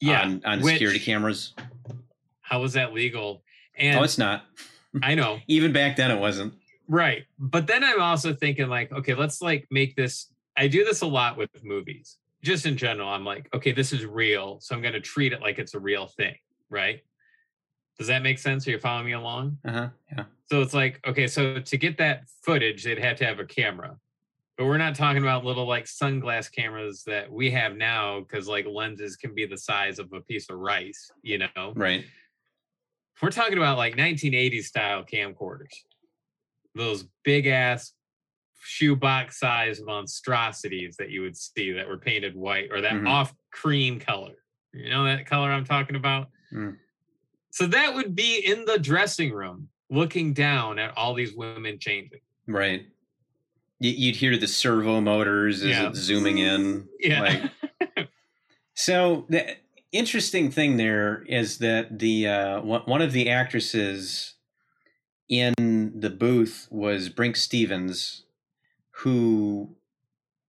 Yeah. 0.00 0.22
on, 0.22 0.42
on 0.44 0.60
which- 0.60 0.74
security 0.74 0.98
cameras 1.00 1.54
How 2.40 2.62
is 2.64 2.72
that 2.74 2.92
legal? 2.92 3.42
And 3.76 3.98
oh 3.98 4.02
it's 4.02 4.18
not 4.18 4.44
I 5.02 5.14
know, 5.14 5.38
even 5.46 5.72
back 5.72 5.96
then 5.96 6.10
it 6.10 6.18
wasn't 6.18 6.54
right. 6.88 7.24
But 7.38 7.68
then 7.68 7.84
I'm 7.84 8.00
also 8.00 8.34
thinking, 8.34 8.68
like, 8.68 8.90
okay, 8.90 9.14
let's 9.14 9.40
like 9.40 9.68
make 9.70 9.94
this. 9.94 10.26
I 10.56 10.66
do 10.66 10.84
this 10.84 11.02
a 11.02 11.06
lot 11.06 11.36
with 11.36 11.48
movies, 11.62 12.18
just 12.42 12.66
in 12.66 12.76
general. 12.76 13.08
I'm 13.08 13.24
like, 13.24 13.48
okay, 13.54 13.70
this 13.70 13.92
is 13.92 14.04
real, 14.04 14.58
so 14.60 14.74
I'm 14.74 14.82
going 14.82 14.94
to 14.94 15.00
treat 15.00 15.32
it 15.32 15.40
like 15.40 15.60
it's 15.60 15.74
a 15.74 15.78
real 15.78 16.08
thing, 16.08 16.34
right? 16.70 17.02
Does 18.00 18.06
that 18.06 18.22
make 18.22 18.38
sense? 18.38 18.66
Are 18.66 18.70
you 18.70 18.78
following 18.78 19.04
me 19.04 19.12
along? 19.12 19.58
uh-huh 19.62 19.90
yeah 20.10 20.24
So 20.50 20.62
it's 20.62 20.72
like, 20.72 21.06
okay, 21.06 21.26
so 21.26 21.60
to 21.60 21.76
get 21.76 21.98
that 21.98 22.22
footage, 22.42 22.82
they'd 22.82 22.98
have 22.98 23.18
to 23.18 23.26
have 23.26 23.38
a 23.40 23.44
camera. 23.44 23.98
But 24.56 24.64
we're 24.64 24.78
not 24.78 24.94
talking 24.94 25.22
about 25.22 25.44
little 25.44 25.66
like 25.68 25.84
sunglass 25.84 26.50
cameras 26.50 27.02
that 27.06 27.30
we 27.30 27.50
have 27.50 27.76
now 27.76 28.20
because 28.20 28.48
like 28.48 28.66
lenses 28.66 29.16
can 29.16 29.34
be 29.34 29.44
the 29.44 29.58
size 29.58 29.98
of 29.98 30.10
a 30.14 30.22
piece 30.22 30.48
of 30.48 30.56
rice, 30.56 31.10
you 31.22 31.38
know? 31.38 31.74
right 31.74 32.06
We're 33.22 33.30
talking 33.30 33.58
about 33.58 33.76
like 33.76 33.96
1980s 33.96 34.64
style 34.64 35.04
camcorders, 35.04 35.74
those 36.74 37.04
big 37.22 37.46
ass 37.46 37.92
shoebox 38.62 39.38
size 39.38 39.82
monstrosities 39.82 40.96
that 40.96 41.10
you 41.10 41.20
would 41.20 41.36
see 41.36 41.72
that 41.72 41.86
were 41.86 41.98
painted 41.98 42.34
white 42.34 42.70
or 42.72 42.80
that 42.80 42.94
Mhm. 42.94 43.06
off 43.06 43.34
cream 43.50 44.00
color. 44.00 44.36
You 44.72 44.88
know 44.88 45.04
that 45.04 45.26
color 45.26 45.50
I'm 45.50 45.64
talking 45.66 45.96
about? 45.96 46.28
Mm. 46.50 46.78
So 47.50 47.66
that 47.66 47.94
would 47.94 48.14
be 48.14 48.38
in 48.46 48.64
the 48.64 48.78
dressing 48.78 49.32
room 49.32 49.68
looking 49.90 50.32
down 50.32 50.78
at 50.78 50.96
all 50.96 51.14
these 51.14 51.34
women 51.34 51.78
changing. 51.78 52.20
right 52.46 52.86
you'd 53.82 54.16
hear 54.16 54.36
the 54.36 54.46
servo 54.46 55.00
motors 55.00 55.62
as 55.62 55.70
Yeah. 55.70 55.88
it's 55.88 55.98
zooming 55.98 56.38
in 56.38 56.86
Yeah. 57.00 57.50
like 57.96 58.08
So 58.74 59.24
the 59.28 59.56
interesting 59.92 60.50
thing 60.50 60.76
there 60.76 61.22
is 61.26 61.58
that 61.58 61.98
the 61.98 62.28
uh, 62.28 62.60
one 62.60 62.82
one 62.82 63.02
of 63.02 63.12
the 63.12 63.28
actresses 63.30 64.34
in 65.28 65.54
the 65.98 66.10
booth 66.10 66.66
was 66.70 67.08
Brinke 67.08 67.36
Stevens, 67.36 68.24
who 68.90 69.74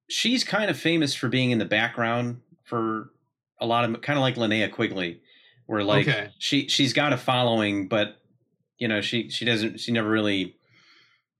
she's 0.09 0.43
kind 0.43 0.69
of 0.69 0.77
famous 0.77 1.13
for 1.15 1.29
being 1.29 1.51
in 1.51 1.57
the 1.59 1.65
background 1.65 2.41
for 2.63 3.11
a 3.59 3.65
lot 3.65 3.85
of 3.89 4.01
kind 4.01 4.17
of 4.17 4.21
like 4.23 4.35
Linnea 4.35 4.71
Quigley, 4.71 5.21
where 5.65 5.83
like 5.83 6.07
Okay. 6.07 6.29
she 6.39 6.67
she's 6.67 6.93
got 6.93 7.13
a 7.13 7.17
following, 7.17 7.87
but 7.87 8.17
you 8.77 8.87
know 8.87 9.01
she 9.01 9.29
she 9.29 9.45
doesn't 9.45 9.79
she 9.79 9.91
never 9.91 10.09
really 10.09 10.55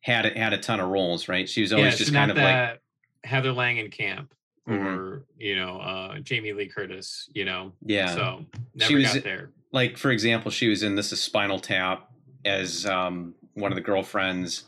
had 0.01 0.25
a, 0.25 0.29
had 0.37 0.53
a 0.53 0.57
ton 0.57 0.79
of 0.79 0.89
roles, 0.89 1.27
right? 1.27 1.47
She 1.49 1.61
was 1.61 1.73
always 1.73 1.93
yeah, 1.93 1.97
just 1.97 2.13
kind 2.13 2.31
of 2.31 2.37
like 2.37 2.45
that 2.45 2.79
Heather 3.23 3.51
Langenkamp 3.51 4.27
Mhm. 4.69 4.85
or 4.85 5.25
you 5.37 5.55
know 5.55 5.79
uh, 5.79 6.19
Jamie 6.19 6.53
Lee 6.53 6.67
Curtis. 6.67 7.29
You 7.33 7.45
know, 7.45 7.73
yeah. 7.85 8.13
so 8.13 8.45
never 8.75 8.89
She 8.89 8.95
was- 8.95 9.13
got 9.13 9.23
there. 9.23 9.51
like 9.71 9.97
for 9.97 10.11
example 10.11 10.51
she 10.51 10.67
was 10.69 10.83
in 10.83 10.95
this 10.95 11.11
is 11.11 11.19
spinal 11.21 11.59
tap 11.59 12.09
as 12.45 12.85
um, 12.85 13.33
one 13.53 13.71
of 13.71 13.75
the 13.75 13.81
girlfriends 13.81 14.63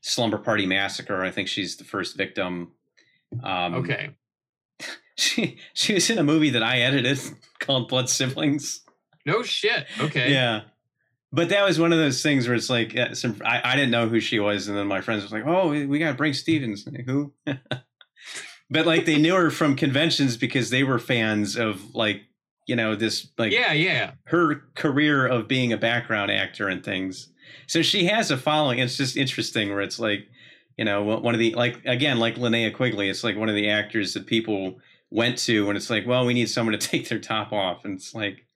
slumber 0.00 0.38
party 0.38 0.64
massacre 0.64 1.22
i 1.24 1.30
think 1.30 1.48
she's 1.48 1.76
the 1.76 1.84
first 1.84 2.16
victim 2.16 2.70
um, 3.42 3.74
Okay, 3.74 4.10
she 5.16 5.58
she 5.74 5.92
was 5.94 6.08
in 6.08 6.18
a 6.18 6.22
movie 6.22 6.50
that 6.50 6.62
i 6.62 6.78
edited 6.80 7.18
called 7.58 7.88
blood 7.88 8.08
siblings 8.08 8.82
no 9.28 9.42
shit. 9.42 9.86
Okay, 10.00 10.32
yeah 10.32 10.62
but 11.30 11.50
that 11.50 11.62
was 11.62 11.78
one 11.78 11.92
of 11.92 11.98
those 11.98 12.22
things 12.22 12.48
where 12.48 12.56
it's 12.56 12.70
like 12.70 12.96
uh, 12.96 13.14
some, 13.14 13.36
I, 13.44 13.60
I 13.72 13.76
didn't 13.76 13.90
know 13.90 14.08
who 14.08 14.18
she 14.18 14.40
was 14.40 14.66
and 14.66 14.76
then 14.76 14.86
my 14.86 15.02
friends 15.02 15.22
was 15.22 15.30
like 15.32 15.44
oh 15.46 15.68
we- 15.68 15.84
we 15.86 15.98
got 15.98 16.16
to 16.16 16.22
Brinke 16.22 16.34
Stevens 16.34 16.86
Like, 16.86 17.04
who 17.04 17.32
but 18.70 18.86
like 18.86 19.04
they 19.04 19.18
knew 19.18 19.34
her 19.34 19.50
from 19.50 19.76
conventions 19.76 20.36
because 20.36 20.70
they 20.70 20.84
were 20.84 20.98
fans 20.98 21.56
of 21.56 21.94
like 21.94 22.22
you 22.68 22.76
know 22.76 22.94
this 22.94 23.28
like 23.38 23.50
yeah, 23.52 23.72
yeah. 23.72 24.12
her 24.26 24.62
career 24.76 25.26
of 25.26 25.48
being 25.48 25.72
a 25.72 25.76
background 25.78 26.30
actor 26.30 26.68
and 26.68 26.84
things. 26.84 27.32
So 27.66 27.82
she 27.82 28.04
has 28.04 28.30
a 28.30 28.36
following. 28.36 28.78
It's 28.78 28.96
just 28.96 29.16
interesting 29.16 29.70
where 29.70 29.80
it's 29.80 29.98
like, 29.98 30.28
you 30.76 30.84
know, 30.84 31.02
one 31.02 31.34
of 31.34 31.40
the 31.40 31.54
like 31.54 31.80
again 31.86 32.18
like 32.18 32.36
Linnea 32.36 32.72
Quigley. 32.72 33.08
It's 33.08 33.24
like 33.24 33.36
one 33.36 33.48
of 33.48 33.54
the 33.54 33.70
actors 33.70 34.12
that 34.14 34.26
people 34.26 34.78
went 35.10 35.38
to 35.38 35.66
when 35.66 35.76
it's 35.76 35.88
like, 35.88 36.06
well, 36.06 36.26
we 36.26 36.34
need 36.34 36.50
someone 36.50 36.78
to 36.78 36.86
take 36.88 37.08
their 37.08 37.18
top 37.18 37.52
off, 37.52 37.84
and 37.84 37.96
it's 37.96 38.14
like, 38.14 38.46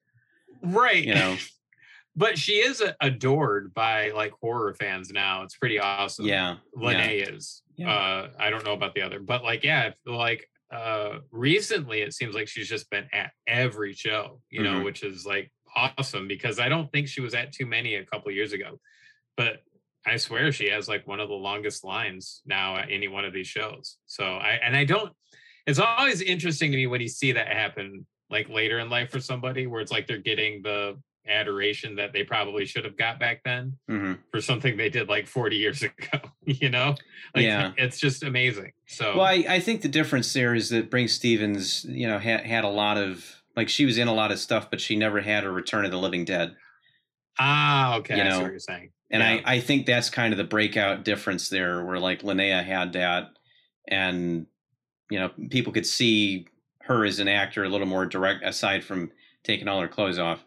Right. 0.62 1.04
you 1.04 1.14
know, 1.14 1.36
but 2.16 2.38
she 2.38 2.54
is 2.54 2.82
adored 3.00 3.72
by 3.74 4.10
like 4.10 4.32
horror 4.40 4.74
fans 4.74 5.10
now. 5.10 5.42
It's 5.42 5.56
pretty 5.56 5.78
awesome. 5.78 6.26
yeah, 6.26 6.56
yeah, 6.76 6.86
Lene 6.88 7.28
is. 7.34 7.62
Yeah. 7.76 7.90
Uh, 7.92 8.30
I 8.38 8.50
don't 8.50 8.64
know 8.64 8.74
about 8.74 8.94
the 8.94 9.02
other, 9.02 9.18
but 9.20 9.42
like, 9.42 9.64
yeah, 9.64 9.92
like 10.06 10.48
uh, 10.72 11.18
recently 11.30 12.00
it 12.02 12.14
seems 12.14 12.34
like 12.34 12.48
she's 12.48 12.68
just 12.68 12.88
been 12.90 13.06
at 13.12 13.32
every 13.46 13.92
show, 13.92 14.40
you 14.50 14.62
know, 14.62 14.80
Mhm. 14.80 14.84
which 14.84 15.02
is 15.02 15.26
like 15.26 15.50
awesome 15.74 16.28
because 16.28 16.58
I 16.60 16.68
don't 16.68 16.90
think 16.92 17.08
she 17.08 17.20
was 17.20 17.34
at 17.34 17.52
too 17.52 17.66
many 17.66 17.94
a 17.96 18.04
couple 18.04 18.30
years 18.30 18.52
ago, 18.52 18.78
but 19.36 19.62
I 20.06 20.16
swear 20.16 20.50
she 20.52 20.66
has 20.68 20.88
like 20.88 21.06
one 21.06 21.20
of 21.20 21.28
the 21.28 21.34
longest 21.34 21.84
lines 21.84 22.42
now 22.44 22.76
at 22.76 22.90
any 22.90 23.08
one 23.08 23.24
of 23.24 23.32
these 23.32 23.46
shows. 23.46 23.96
So 24.06 24.24
I 24.24 24.52
and 24.62 24.76
I 24.76 24.84
don't. 24.84 25.12
It's 25.66 25.78
always 25.78 26.20
interesting 26.20 26.72
to 26.72 26.76
me 26.76 26.86
when 26.88 27.00
you 27.00 27.08
see 27.08 27.32
that 27.32 27.46
happen 27.48 28.04
like 28.32 28.48
later 28.48 28.80
in 28.80 28.90
life 28.90 29.10
for 29.10 29.20
somebody 29.20 29.66
where 29.68 29.80
it's 29.80 29.92
like 29.92 30.06
they're 30.08 30.18
getting 30.18 30.62
the 30.62 30.98
adoration 31.28 31.94
that 31.94 32.12
they 32.12 32.24
probably 32.24 32.64
should 32.66 32.84
have 32.84 32.96
got 32.96 33.20
back 33.20 33.40
then 33.44 33.76
hmm 33.88 34.14
for 34.32 34.40
something 34.40 34.76
they 34.76 34.88
did 34.88 35.08
like 35.08 35.26
40 35.28 35.56
years 35.56 35.82
ago 35.82 36.18
you 36.44 36.68
know 36.70 36.96
like 37.34 37.44
Yeah. 37.44 37.72
it's 37.76 38.00
just 38.00 38.24
amazing 38.24 38.72
so 38.88 39.16
Well, 39.16 39.26
I, 39.26 39.44
I 39.48 39.60
think 39.60 39.82
the 39.82 39.88
difference 39.88 40.32
there 40.32 40.54
is 40.54 40.70
that 40.70 40.90
Brinke 40.90 41.10
Stevens, 41.10 41.84
you 41.84 42.08
know, 42.08 42.18
had 42.18 42.40
had 42.44 42.64
a 42.64 42.68
lot 42.68 42.98
of 42.98 43.24
like 43.54 43.68
she 43.68 43.84
was 43.84 43.98
in 43.98 44.08
a 44.08 44.14
lot 44.14 44.32
of 44.32 44.38
stuff, 44.40 44.68
but 44.70 44.80
she 44.80 44.96
never 44.96 45.20
had 45.20 45.44
a 45.44 45.50
Return 45.50 45.84
of 45.84 45.90
the 45.90 45.98
Living 45.98 46.24
Dead. 46.24 46.56
ah 47.38 47.96
okay 47.98 48.16
you 48.16 48.24
know, 48.24 48.40
what 48.42 48.50
you're 48.50 48.58
saying 48.58 48.90
And 49.10 49.22
Yeah. 49.22 49.40
I, 49.44 49.56
I 49.56 49.60
think 49.60 49.86
that's 49.86 50.10
kind 50.10 50.32
of 50.32 50.38
the 50.38 50.44
breakout 50.44 51.04
difference 51.04 51.48
there, 51.48 51.84
where 51.84 51.98
like 51.98 52.22
Linnea 52.22 52.64
had 52.64 52.94
that, 52.94 53.36
and 53.88 54.46
you 55.10 55.18
know 55.18 55.30
people 55.50 55.72
could 55.72 55.86
see 55.86 56.46
her 56.84 57.04
as 57.04 57.18
an 57.18 57.28
actor 57.28 57.64
a 57.64 57.68
little 57.68 57.86
more 57.86 58.06
direct, 58.06 58.44
aside 58.44 58.84
from 58.84 59.10
taking 59.44 59.68
all 59.68 59.80
her 59.80 59.88
clothes 59.88 60.18
off. 60.18 60.44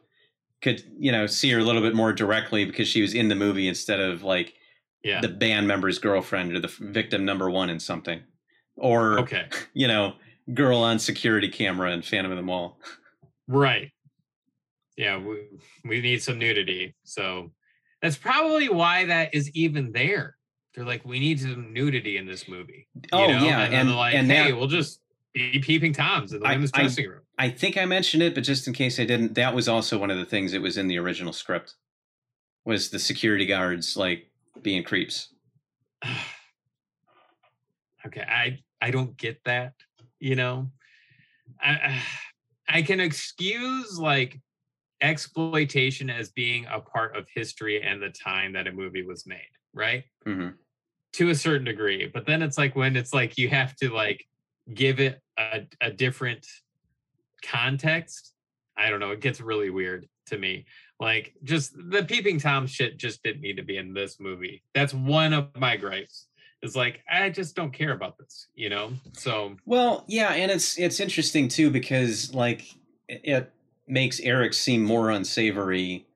Could 0.62 0.84
you 0.98 1.12
know 1.12 1.28
see 1.28 1.50
her 1.52 1.60
a 1.60 1.64
little 1.64 1.82
bit 1.82 1.96
more 1.96 2.14
directly 2.14 2.66
because 2.66 2.88
she 2.88 3.02
was 3.02 3.14
in 3.14 3.28
the 3.28 3.36
movie 3.36 3.68
instead 3.68 4.00
of 4.00 4.24
like 4.24 4.54
Yeah. 5.04 5.22
the 5.22 5.28
band 5.30 5.68
member's 5.68 6.00
girlfriend 6.00 6.54
or 6.54 6.60
the 6.60 6.74
victim 6.80 7.26
number 7.26 7.50
one 7.50 7.70
in 7.70 7.80
something, 7.80 8.22
or 8.76 9.20
okay. 9.20 9.46
you 9.74 9.88
know 9.88 10.16
girl 10.54 10.78
on 10.80 11.00
security 11.00 11.50
camera 11.50 11.92
in 11.92 12.02
Phantom 12.02 12.32
of 12.32 12.38
the 12.38 12.44
Mall. 12.44 12.80
Right. 13.48 13.92
Yeah, 14.98 15.18
we, 15.18 15.42
we 15.84 16.02
need 16.02 16.24
some 16.24 16.40
nudity. 16.40 16.96
So 17.04 17.52
that's 18.02 18.16
probably 18.16 18.70
why 18.70 19.06
that 19.06 19.34
is 19.34 19.50
even 19.52 19.92
there. 19.92 20.38
They're 20.74 20.86
like, 20.86 21.04
we 21.06 21.20
need 21.20 21.40
some 21.40 21.74
nudity 21.74 22.18
in 22.18 22.26
this 22.26 22.48
movie. 22.48 22.88
Oh 23.12 23.28
know? 23.28 23.44
yeah, 23.44 23.62
and, 23.62 23.74
and 23.74 23.96
like, 23.96 24.14
and 24.14 24.30
hey, 24.32 24.52
that, 24.52 24.58
we'll 24.58 24.68
just 24.68 25.02
peeping 25.36 25.94
toms 25.94 26.34
in 26.34 26.40
the 26.40 26.48
women's 26.48 26.72
I- 26.74 26.82
dressing 26.82 27.10
room. 27.10 27.22
I 27.38 27.50
think 27.50 27.78
I 27.78 27.84
mentioned 27.84 28.24
it, 28.24 28.34
but 28.34 28.46
just 28.46 28.66
in 28.66 28.74
case 28.74 28.98
I 28.98 29.04
didn't, 29.04 29.36
that 29.36 29.54
was 29.54 29.68
also 29.68 29.98
one 29.98 30.10
of 30.10 30.18
the 30.18 30.26
things 30.26 30.54
that 30.54 30.62
was 30.62 30.78
in 30.78 30.88
the 30.88 30.98
original 30.98 31.34
script. 31.34 31.76
Was 32.64 32.90
the 32.90 33.00
security 33.00 33.46
guards 33.46 33.98
like 33.98 34.32
being 34.62 34.84
creeps? 34.84 35.34
okay, 38.06 38.22
I 38.22 38.60
I 38.82 38.92
don't 38.92 39.18
get 39.18 39.44
that. 39.44 39.74
You 40.20 40.36
know, 40.36 40.72
I 41.62 42.02
I 42.70 42.82
can 42.82 43.02
excuse 43.02 44.00
like 44.00 44.40
exploitation 45.02 46.10
as 46.10 46.32
being 46.32 46.66
a 46.72 46.80
part 46.80 47.18
of 47.18 47.28
history 47.36 47.84
and 47.84 48.02
the 48.02 48.10
time 48.10 48.54
that 48.54 48.66
a 48.66 48.72
movie 48.72 49.06
was 49.06 49.28
made, 49.28 49.42
right? 49.74 50.06
hmm 50.24 50.50
to 51.14 51.30
a 51.30 51.36
certain 51.36 51.64
degree 51.64 52.12
but 52.14 52.26
then 52.26 52.42
it's 52.42 52.58
like 52.58 52.76
when 52.76 52.98
it's 52.98 53.14
like 53.14 53.38
you 53.38 53.48
have 53.48 53.74
to 53.78 53.90
like 53.90 54.26
give 54.74 55.00
it 55.00 55.22
a, 55.38 55.62
a 55.82 55.92
different 55.92 56.46
context 57.44 58.34
i 58.78 58.90
don't 58.90 59.00
know 59.00 59.12
it 59.12 59.22
gets 59.22 59.40
really 59.40 59.70
weird 59.70 60.08
to 60.28 60.40
me. 60.40 60.66
Like 61.00 61.36
just 61.44 61.74
the 61.92 62.04
peeping 62.04 62.40
tom 62.40 62.66
shit 62.66 62.98
just 62.98 63.22
didn't 63.22 63.42
need 63.42 63.58
to 63.58 63.64
be 63.64 63.78
in 63.78 63.94
this 63.94 64.20
movie. 64.20 64.64
That's 64.74 64.92
one 64.92 65.34
of 65.34 65.56
my 65.56 65.78
gripes. 65.78 66.30
Is 66.64 66.76
like 66.76 67.02
i 67.08 67.30
just 67.30 67.56
don't 67.56 67.72
care 67.72 67.92
about 67.92 68.18
this 68.18 68.48
you 68.56 68.70
know? 68.70 68.94
So 69.14 69.56
Well, 69.68 70.04
yeah, 70.08 70.34
and 70.34 70.50
it's 70.50 70.80
it's 70.80 71.00
interesting 71.00 71.48
too 71.48 71.70
because 71.70 72.34
like 72.34 72.62
it- 73.08 73.22
it 73.24 73.54
makes 73.88 74.20
Eric 74.22 74.56
seem 74.56 74.82
more 74.84 75.12
unsavory 75.12 76.08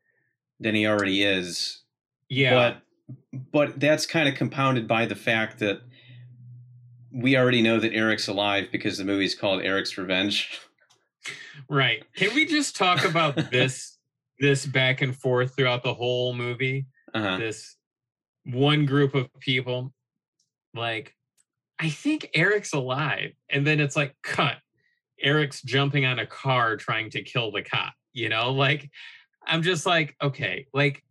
than 0.60 0.74
he 0.74 0.88
already 0.88 1.22
is. 1.22 1.84
yeah. 2.30 2.54
But 2.56 3.52
but 3.52 3.80
that's 3.80 4.08
kind 4.08 4.28
of 4.28 4.34
compounded 4.34 4.88
by 4.88 5.06
the 5.06 5.16
fact 5.16 5.60
that 5.60 5.82
we 7.12 7.36
already 7.38 7.62
know 7.62 7.80
that 7.80 7.94
Eric's 7.94 8.28
alive 8.28 8.68
because 8.72 8.98
the 8.98 9.04
movie's 9.06 9.36
called 9.36 9.62
Eric's 9.64 9.98
Revenge. 9.98 10.60
right 11.70 12.04
can 12.16 12.34
we 12.34 12.46
just 12.46 12.76
talk 12.76 13.04
about 13.06 13.36
this 13.52 13.98
this 14.40 14.66
back 14.66 15.02
and 15.02 15.16
forth 15.16 15.56
throughout 15.56 15.84
the 15.84 15.94
whole 15.94 16.34
movie 16.34 16.86
Uh-huh. 17.14 17.38
this 17.38 17.76
one 18.46 18.86
group 18.86 19.14
of 19.16 19.28
people 19.40 19.94
like 20.74 21.14
i 21.80 21.90
think 21.90 22.30
eric's 22.34 22.74
alive 22.74 23.32
and 23.50 23.68
then 23.68 23.80
it's 23.80 23.96
like 23.96 24.16
cut 24.24 24.56
eric's 25.22 25.62
jumping 25.62 26.06
on 26.06 26.20
a 26.20 26.26
car 26.26 26.78
trying 26.78 27.10
to 27.10 27.22
kill 27.22 27.52
the 27.52 27.62
cop 27.62 27.94
you 28.14 28.30
know 28.30 28.52
like 28.54 28.90
i'm 29.46 29.62
just 29.62 29.86
like 29.86 30.16
okay 30.22 30.66
like 30.74 31.04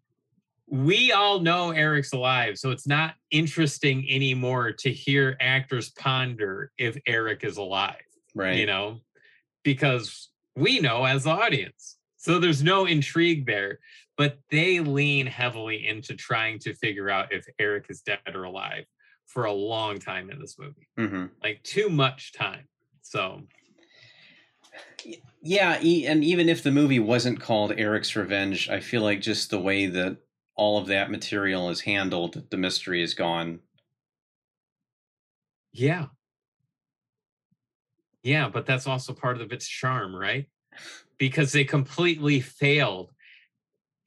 we 0.70 1.12
all 1.12 1.40
know 1.40 1.70
eric's 1.70 2.12
alive 2.12 2.58
so 2.58 2.70
it's 2.70 2.86
not 2.86 3.14
interesting 3.30 4.04
anymore 4.10 4.70
to 4.70 4.90
hear 4.90 5.36
actors 5.40 5.90
ponder 5.90 6.70
if 6.78 6.96
eric 7.06 7.42
is 7.42 7.56
alive 7.56 7.96
Right. 8.38 8.58
you 8.58 8.66
know, 8.66 9.00
because 9.64 10.28
we 10.54 10.78
know 10.78 11.04
as 11.04 11.24
the 11.24 11.30
audience. 11.30 11.96
So 12.16 12.38
there's 12.38 12.62
no 12.62 12.86
intrigue 12.86 13.46
there, 13.46 13.80
but 14.16 14.38
they 14.50 14.78
lean 14.78 15.26
heavily 15.26 15.86
into 15.88 16.14
trying 16.14 16.60
to 16.60 16.74
figure 16.74 17.10
out 17.10 17.32
if 17.32 17.44
Eric 17.58 17.86
is 17.88 18.00
dead 18.00 18.20
or 18.32 18.44
alive 18.44 18.84
for 19.26 19.44
a 19.44 19.52
long 19.52 19.98
time 19.98 20.30
in 20.30 20.40
this 20.40 20.56
movie, 20.58 20.88
hmm 20.96 21.26
like 21.42 21.62
too 21.62 21.88
much 21.88 22.32
time. 22.32 22.64
So 23.02 23.42
Yeah, 25.42 25.74
and 25.74 26.24
even 26.24 26.48
if 26.48 26.62
the 26.62 26.70
movie 26.70 27.00
wasn't 27.00 27.40
called 27.40 27.72
Eric's 27.76 28.14
Revenge, 28.14 28.68
I 28.68 28.80
feel 28.80 29.02
like 29.02 29.20
just 29.20 29.50
the 29.50 29.60
way 29.60 29.86
that 29.86 30.18
all 30.58 30.76
of 30.76 30.88
that 30.88 31.10
material 31.10 31.70
is 31.70 31.80
handled, 31.80 32.42
the 32.50 32.56
mystery 32.56 33.02
is 33.02 33.14
gone. 33.14 33.60
yeah. 35.72 36.06
Yeah, 38.24 38.48
but 38.48 38.66
that's 38.66 38.86
also 38.86 39.14
part 39.14 39.40
of 39.40 39.52
its 39.52 39.66
charm, 39.66 40.14
right? 40.14 40.46
Because 41.16 41.52
they 41.52 41.64
completely 41.64 42.40
failed 42.40 43.12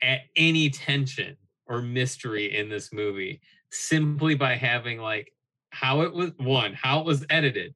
at 0.04 0.22
any 0.36 0.70
tension 0.70 1.38
or 1.66 1.82
mystery 1.82 2.58
in 2.58 2.70
this 2.70 2.91
movie 2.91 3.39
simply 3.72 4.36
by 4.36 4.56
having 4.56 4.99
like 4.99 5.32
how 5.70 6.02
it 6.02 6.14
was 6.14 6.32
one, 6.38 6.74
how 6.74 6.99
it 6.99 7.06
was 7.06 7.26
edited, 7.30 7.74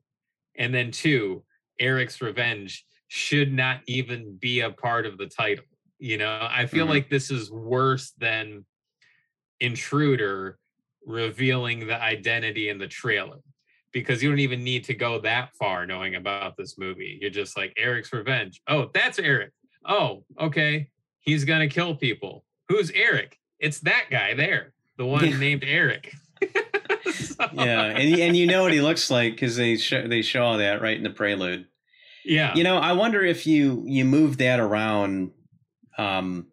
and 0.57 0.73
then 0.73 0.91
two, 0.91 1.43
Eric's 1.79 2.21
revenge 2.21 2.85
should 3.07 3.53
not 3.53 3.79
even 3.87 4.35
be 4.35 4.59
a 4.59 4.71
part 4.71 5.05
of 5.05 5.17
the 5.17 5.27
title. 5.27 5.63
You 5.99 6.17
know, 6.17 6.47
I 6.51 6.65
feel 6.65 6.85
Mhm. 6.85 6.89
like 6.89 7.09
this 7.09 7.31
is 7.31 7.49
worse 7.51 8.11
than 8.17 8.65
Intruder 9.59 10.57
revealing 11.05 11.87
the 11.87 12.01
identity 12.01 12.69
in 12.69 12.77
the 12.77 12.87
trailer 12.87 13.37
because 13.93 14.21
you 14.21 14.29
don't 14.29 14.39
even 14.39 14.63
need 14.63 14.83
to 14.85 14.93
go 14.93 15.19
that 15.21 15.53
far 15.55 15.85
knowing 15.85 16.15
about 16.15 16.57
this 16.57 16.77
movie. 16.77 17.17
You're 17.21 17.29
just 17.29 17.55
like 17.55 17.71
Eric's 17.77 18.11
revenge. 18.11 18.59
Oh, 18.67 18.89
that's 18.93 19.19
Eric. 19.19 19.51
Oh, 19.85 20.25
okay. 20.39 20.89
He's 21.21 21.45
gonna 21.45 21.69
kill 21.69 21.95
people. 21.95 22.43
Who's 22.67 22.91
Eric? 22.91 23.39
It's 23.59 23.79
that 23.81 24.07
guy 24.11 24.33
there, 24.33 24.73
the 24.97 25.05
one 25.05 25.25
Yeah. 25.29 25.37
named 25.37 25.63
Eric. 25.65 26.13
So- 27.13 27.47
Yeah, 27.53 27.83
and 27.85 28.19
and 28.19 28.35
you 28.35 28.45
know 28.45 28.63
what 28.63 28.73
he 28.73 28.81
looks 28.81 29.09
like 29.09 29.33
because 29.33 29.55
they 29.55 29.77
show 29.77 30.05
they 30.07 30.21
show 30.21 30.57
that 30.57 30.81
right 30.81 30.97
in 30.97 31.03
the 31.03 31.09
prelude. 31.09 31.67
yeah, 32.25 32.53
You 32.55 32.63
know, 32.63 32.77
I 32.77 32.91
wonder 32.93 33.23
if 33.23 33.47
you 33.47 33.83
you 33.87 34.03
move 34.03 34.37
that 34.37 34.59
around, 34.59 35.31
um, 35.97 36.47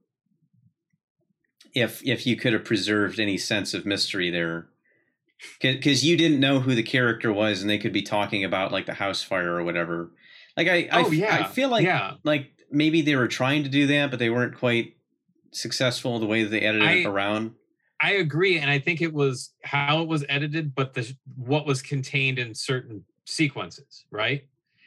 if 1.74 2.06
if 2.06 2.26
you 2.26 2.36
could 2.36 2.52
have 2.52 2.64
preserved 2.64 3.18
any 3.18 3.38
sense 3.38 3.74
of 3.74 3.86
mystery 3.86 4.30
there, 4.30 4.68
because 5.60 6.04
you 6.04 6.16
didn't 6.16 6.40
know 6.40 6.60
who 6.60 6.74
the 6.74 6.82
character 6.82 7.32
was, 7.32 7.60
and 7.60 7.70
they 7.70 7.78
could 7.78 7.92
be 7.92 8.02
talking 8.02 8.44
about 8.44 8.72
like 8.72 8.86
the 8.86 8.94
house 8.94 9.22
fire 9.22 9.54
or 9.54 9.64
whatever. 9.64 10.10
Like 10.56 10.68
I, 10.68 10.88
I, 10.92 11.02
oh 11.04 11.10
yeah, 11.10 11.34
I 11.40 11.48
feel 11.48 11.68
like 11.68 11.84
yeah, 11.84 12.14
like 12.24 12.52
maybe 12.70 13.02
they 13.02 13.16
were 13.16 13.28
trying 13.28 13.62
to 13.64 13.68
do 13.68 13.86
that, 13.88 14.10
but 14.10 14.18
they 14.18 14.30
weren't 14.30 14.56
quite 14.56 14.96
successful 15.52 16.18
the 16.18 16.26
way 16.26 16.42
that 16.42 16.50
they 16.50 16.60
edited 16.60 16.88
it 16.88 17.06
around. 17.06 17.54
I 18.02 18.12
agree, 18.14 18.58
and 18.58 18.70
I 18.70 18.78
think 18.78 19.00
it 19.00 19.12
was 19.12 19.54
how 19.64 20.02
it 20.02 20.08
was 20.08 20.24
edited, 20.28 20.74
but 20.74 20.94
the 20.94 21.14
what 21.36 21.66
was 21.66 21.80
contained 21.80 22.38
in 22.38 22.54
certain 22.54 23.04
sequences, 23.26 24.04
right? 24.10 24.42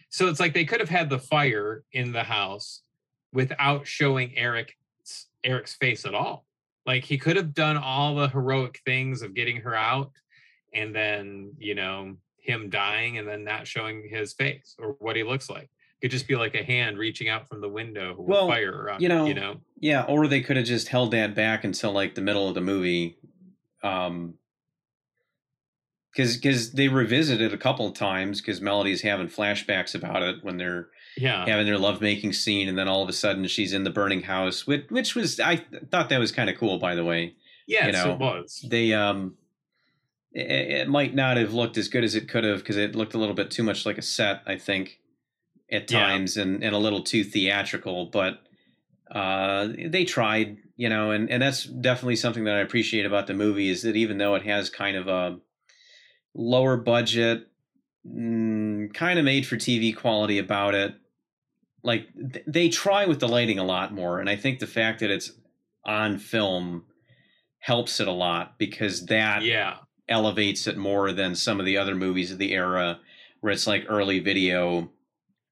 So 0.09 0.27
it's 0.27 0.39
like 0.39 0.53
they 0.53 0.65
could 0.65 0.79
have 0.79 0.89
had 0.89 1.09
the 1.09 1.19
fire 1.19 1.83
in 1.91 2.11
the 2.11 2.23
house 2.23 2.81
without 3.35 3.85
showing 3.85 4.35
Eric 4.35 4.75
Eric's 5.43 5.75
face 5.75 6.05
at 6.05 6.15
all. 6.15 6.45
Like 6.87 7.03
he 7.03 7.19
could 7.19 7.35
have 7.35 7.53
done 7.53 7.77
all 7.77 8.15
the 8.15 8.27
heroic 8.29 8.79
things 8.85 9.21
of 9.21 9.35
getting 9.35 9.57
her 9.57 9.75
out, 9.75 10.11
and 10.73 10.95
then 10.95 11.51
you 11.59 11.75
know 11.75 12.15
him 12.39 12.69
dying, 12.69 13.17
and 13.19 13.27
then 13.27 13.43
not 13.43 13.67
showing 13.67 14.07
his 14.09 14.33
face 14.33 14.75
or 14.79 14.95
what 14.99 15.15
he 15.15 15.23
looks 15.23 15.49
like. 15.49 15.69
It 16.01 16.05
could 16.07 16.11
just 16.11 16.27
be 16.27 16.35
like 16.35 16.55
a 16.55 16.63
hand 16.63 16.97
reaching 16.97 17.27
out 17.29 17.47
from 17.47 17.61
the 17.61 17.69
window 17.69 18.15
with 18.17 18.27
Well, 18.27 18.47
fire 18.47 18.71
around. 18.83 19.01
you 19.01 19.09
know, 19.09 19.25
you 19.25 19.33
know. 19.33 19.57
Yeah, 19.79 20.03
or 20.03 20.27
they 20.27 20.41
could 20.41 20.57
have 20.57 20.65
just 20.65 20.87
held 20.89 21.11
that 21.11 21.33
back 21.35 21.63
until 21.63 21.91
like 21.91 22.15
the 22.15 22.21
middle 22.21 22.47
of 22.47 22.53
the 22.55 22.61
movie, 22.61 23.17
um, 23.83 24.35
because 26.11 26.37
because 26.37 26.71
they 26.71 26.87
revisit 26.87 27.41
it 27.41 27.53
a 27.53 27.57
couple 27.57 27.87
of 27.87 27.93
times 27.93 28.41
because 28.41 28.61
Melody's 28.61 29.01
having 29.01 29.27
flashbacks 29.27 29.95
about 29.95 30.21
it 30.21 30.43
when 30.43 30.57
they're 30.57 30.89
Yeah, 31.17 31.45
having 31.45 31.65
their 31.65 31.77
lovemaking 31.77 32.33
scene, 32.33 32.67
and 32.67 32.77
then 32.77 32.87
all 32.87 33.01
of 33.03 33.09
a 33.09 33.13
sudden 33.13 33.47
she's 33.47 33.73
in 33.73 33.83
the 33.83 33.89
burning 33.89 34.23
house, 34.23 34.67
which 34.67 34.85
which 34.89 35.15
was 35.15 35.39
I 35.39 35.57
thought 35.91 36.09
that 36.09 36.19
was 36.19 36.31
kind 36.31 36.49
of 36.49 36.57
cool, 36.57 36.77
by 36.79 36.95
the 36.95 37.05
way. 37.05 37.35
yes, 37.67 37.93
know, 37.93 38.13
it 38.13 38.19
was. 38.19 38.65
They 38.69 38.93
um, 38.93 39.35
it, 40.31 40.49
it 40.51 40.89
might 40.89 41.15
not 41.15 41.37
have 41.37 41.53
looked 41.53 41.77
as 41.77 41.87
good 41.87 42.03
as 42.03 42.15
it 42.15 42.27
could 42.29 42.43
have 42.43 42.59
because 42.59 42.77
it 42.77 42.95
looked 42.95 43.13
a 43.13 43.17
little 43.17 43.35
bit 43.35 43.51
too 43.51 43.63
much 43.63 43.85
like 43.85 43.97
a 43.97 44.01
set, 44.01 44.41
I 44.45 44.57
think, 44.57 44.99
at 45.71 45.89
Yeah. 45.89 46.07
times, 46.07 46.37
and 46.37 46.63
and 46.63 46.75
a 46.75 46.79
little 46.79 47.03
too 47.03 47.23
theatrical, 47.23 48.07
but 48.07 48.41
uh, 49.11 49.67
they 49.87 50.03
tried, 50.03 50.57
you 50.75 50.89
know, 50.89 51.11
and, 51.11 51.29
and 51.29 51.41
that's 51.41 51.63
definitely 51.63 52.15
something 52.15 52.43
that 52.45 52.55
I 52.55 52.59
appreciate 52.61 53.05
about 53.05 53.27
the 53.27 53.33
movie 53.35 53.69
is 53.69 53.83
that 53.83 53.95
even 53.95 54.17
though 54.17 54.35
it 54.35 54.41
has 54.43 54.69
kind 54.69 54.97
of 54.97 55.07
a 55.07 55.37
lower 56.33 56.75
budget, 56.75 57.47
mm, 58.05 58.91
kind 58.93 59.19
of 59.19 59.25
made 59.25 59.45
for 59.45 59.57
TV 59.57 59.95
quality 59.95 60.39
about 60.39 60.73
it, 60.73 60.95
like 61.85 62.07
th- 62.33 62.45
they 62.47 62.69
try 62.69 63.05
with 63.05 63.19
the 63.19 63.27
lighting 63.27 63.59
a 63.59 63.63
lot 63.63 63.93
more. 63.93 64.19
And 64.19 64.29
I 64.29 64.35
think 64.35 64.59
the 64.59 64.67
fact 64.67 64.99
that 65.01 65.11
it's 65.11 65.31
on 65.85 66.17
film 66.17 66.85
helps 67.59 67.99
it 67.99 68.07
a 68.07 68.11
lot 68.11 68.57
because 68.59 69.05
that 69.07 69.43
Yeah. 69.43 69.77
elevates 70.09 70.67
it 70.67 70.77
more 70.77 71.11
than 71.13 71.35
some 71.35 71.59
of 71.59 71.65
the 71.65 71.77
other 71.77 71.95
movies 71.95 72.31
of 72.31 72.37
the 72.39 72.53
era 72.53 72.99
where 73.41 73.53
it's 73.53 73.67
like 73.67 73.85
early 73.89 74.19
video 74.19 74.91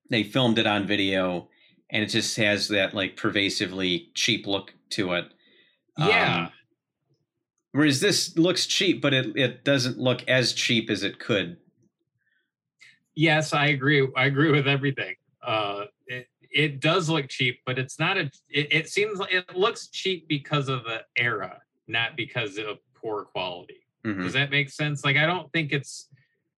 they 0.09 0.23
filmed 0.23 0.59
it 0.59 0.67
on 0.67 0.85
video 0.85 1.49
and 1.89 2.03
it 2.03 2.07
just 2.07 2.35
has 2.37 2.67
that 2.67 2.93
like 2.93 3.15
pervasively 3.17 4.11
cheap 4.15 4.45
look 4.47 4.73
to 4.89 5.13
it. 5.13 5.25
Yeah. 5.97 6.45
Um, 6.47 6.51
whereas 7.71 7.99
this 8.01 8.37
looks 8.37 8.65
cheap, 8.67 9.01
but 9.01 9.13
it, 9.13 9.35
it 9.37 9.63
doesn't 9.63 9.97
look 9.97 10.27
as 10.27 10.53
cheap 10.53 10.89
as 10.89 11.03
it 11.03 11.19
could. 11.19 11.57
yes, 13.15 13.53
I 13.53 13.67
agree. 13.67 14.07
I 14.15 14.25
agree 14.25 14.51
with 14.51 14.67
everything. 14.67 15.15
Uh, 15.41 15.85
it 16.53 16.79
does 16.79 17.09
look 17.09 17.27
cheap, 17.29 17.59
but 17.65 17.79
it's 17.79 17.99
not 17.99 18.17
a. 18.17 18.31
It, 18.49 18.71
it 18.71 18.89
seems 18.89 19.19
like 19.19 19.33
it 19.33 19.55
looks 19.55 19.87
cheap 19.87 20.27
because 20.27 20.69
of 20.69 20.83
the 20.83 21.01
era, 21.17 21.59
not 21.87 22.15
because 22.15 22.57
of 22.57 22.77
poor 22.95 23.25
quality. 23.25 23.85
Mhm. 24.05 24.23
Does 24.23 24.33
that 24.33 24.51
make 24.51 24.69
sense? 24.69 25.03
Like, 25.03 25.17
I 25.17 25.25
don't 25.25 25.51
think 25.51 25.71
it's. 25.71 26.09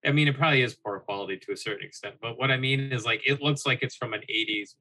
I 0.05 0.11
mean, 0.11 0.27
it 0.27 0.37
probably 0.37 0.61
is 0.61 0.75
poor 0.75 0.99
quality 0.99 1.37
to 1.37 1.53
a 1.53 1.57
certain 1.57 1.85
extent, 1.85 2.15
but 2.21 2.37
what 2.37 2.51
I 2.51 2.57
mean 2.57 2.91
is 2.91 3.05
like 3.05 3.21
it 3.25 3.41
looks 3.41 3.65
like 3.65 3.81
it's 3.81 3.95
from 3.95 4.13
an 4.13 4.21
'80s 4.29 4.75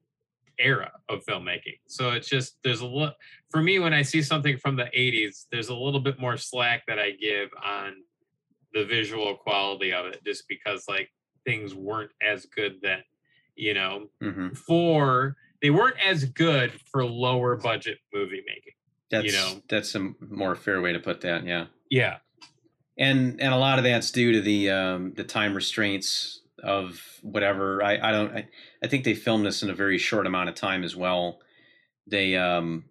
era 0.59 0.91
of 1.09 1.25
filmmaking. 1.25 1.79
So 1.87 2.11
it's 2.11 2.29
just 2.29 2.57
there's 2.63 2.81
a 2.81 2.85
lot 2.85 3.15
for 3.49 3.61
me 3.61 3.79
when 3.79 3.93
I 3.93 4.01
see 4.01 4.21
something 4.21 4.57
from 4.57 4.75
the 4.75 4.89
'80s. 4.95 5.45
There's 5.51 5.69
a 5.69 5.75
little 5.75 5.99
bit 5.99 6.19
more 6.19 6.37
slack 6.37 6.83
that 6.87 6.99
I 6.99 7.11
give 7.11 7.49
on 7.63 7.93
the 8.73 8.85
visual 8.85 9.35
quality 9.35 9.93
of 9.93 10.05
it, 10.07 10.23
just 10.25 10.43
because 10.49 10.85
like 10.89 11.09
things 11.45 11.73
weren't 11.73 12.11
as 12.21 12.45
good 12.47 12.75
then. 12.81 13.01
You 13.55 13.73
know, 13.73 14.09
Mhm. 14.21 14.57
for 14.57 15.35
they 15.61 15.69
weren't 15.69 15.97
as 16.05 16.25
good 16.25 16.73
for 16.91 17.05
lower 17.05 17.55
budget 17.55 17.99
movie 18.13 18.43
making. 18.47 18.73
That's 19.09 19.25
you 19.25 19.31
know. 19.33 19.61
that's 19.69 19.95
a 19.95 20.11
more 20.19 20.55
fair 20.55 20.81
way 20.81 20.91
to 20.93 20.99
put 20.99 21.21
that. 21.21 21.45
Yeah. 21.45 21.67
Yeah. 21.89 22.17
and 22.97 23.39
and 23.41 23.53
a 23.53 23.57
lot 23.57 23.77
of 23.77 23.83
that's 23.83 24.11
due 24.11 24.31
to 24.33 24.41
the 24.41 24.69
um, 24.69 25.13
the 25.15 25.23
time 25.23 25.53
restraints 25.53 26.41
of 26.63 27.01
whatever. 27.21 27.83
I 27.83 27.97
I 27.97 28.11
don't. 28.11 28.35
I, 28.35 28.47
I 28.83 28.87
think 28.87 29.03
they 29.03 29.13
filmed 29.13 29.45
this 29.45 29.61
in 29.63 29.69
a 29.69 29.73
very 29.75 29.97
short 29.97 30.25
amount 30.27 30.49
of 30.49 30.55
time 30.55 30.83
as 30.83 30.95
well. 30.95 31.39
They 32.07 32.35
um 32.35 32.85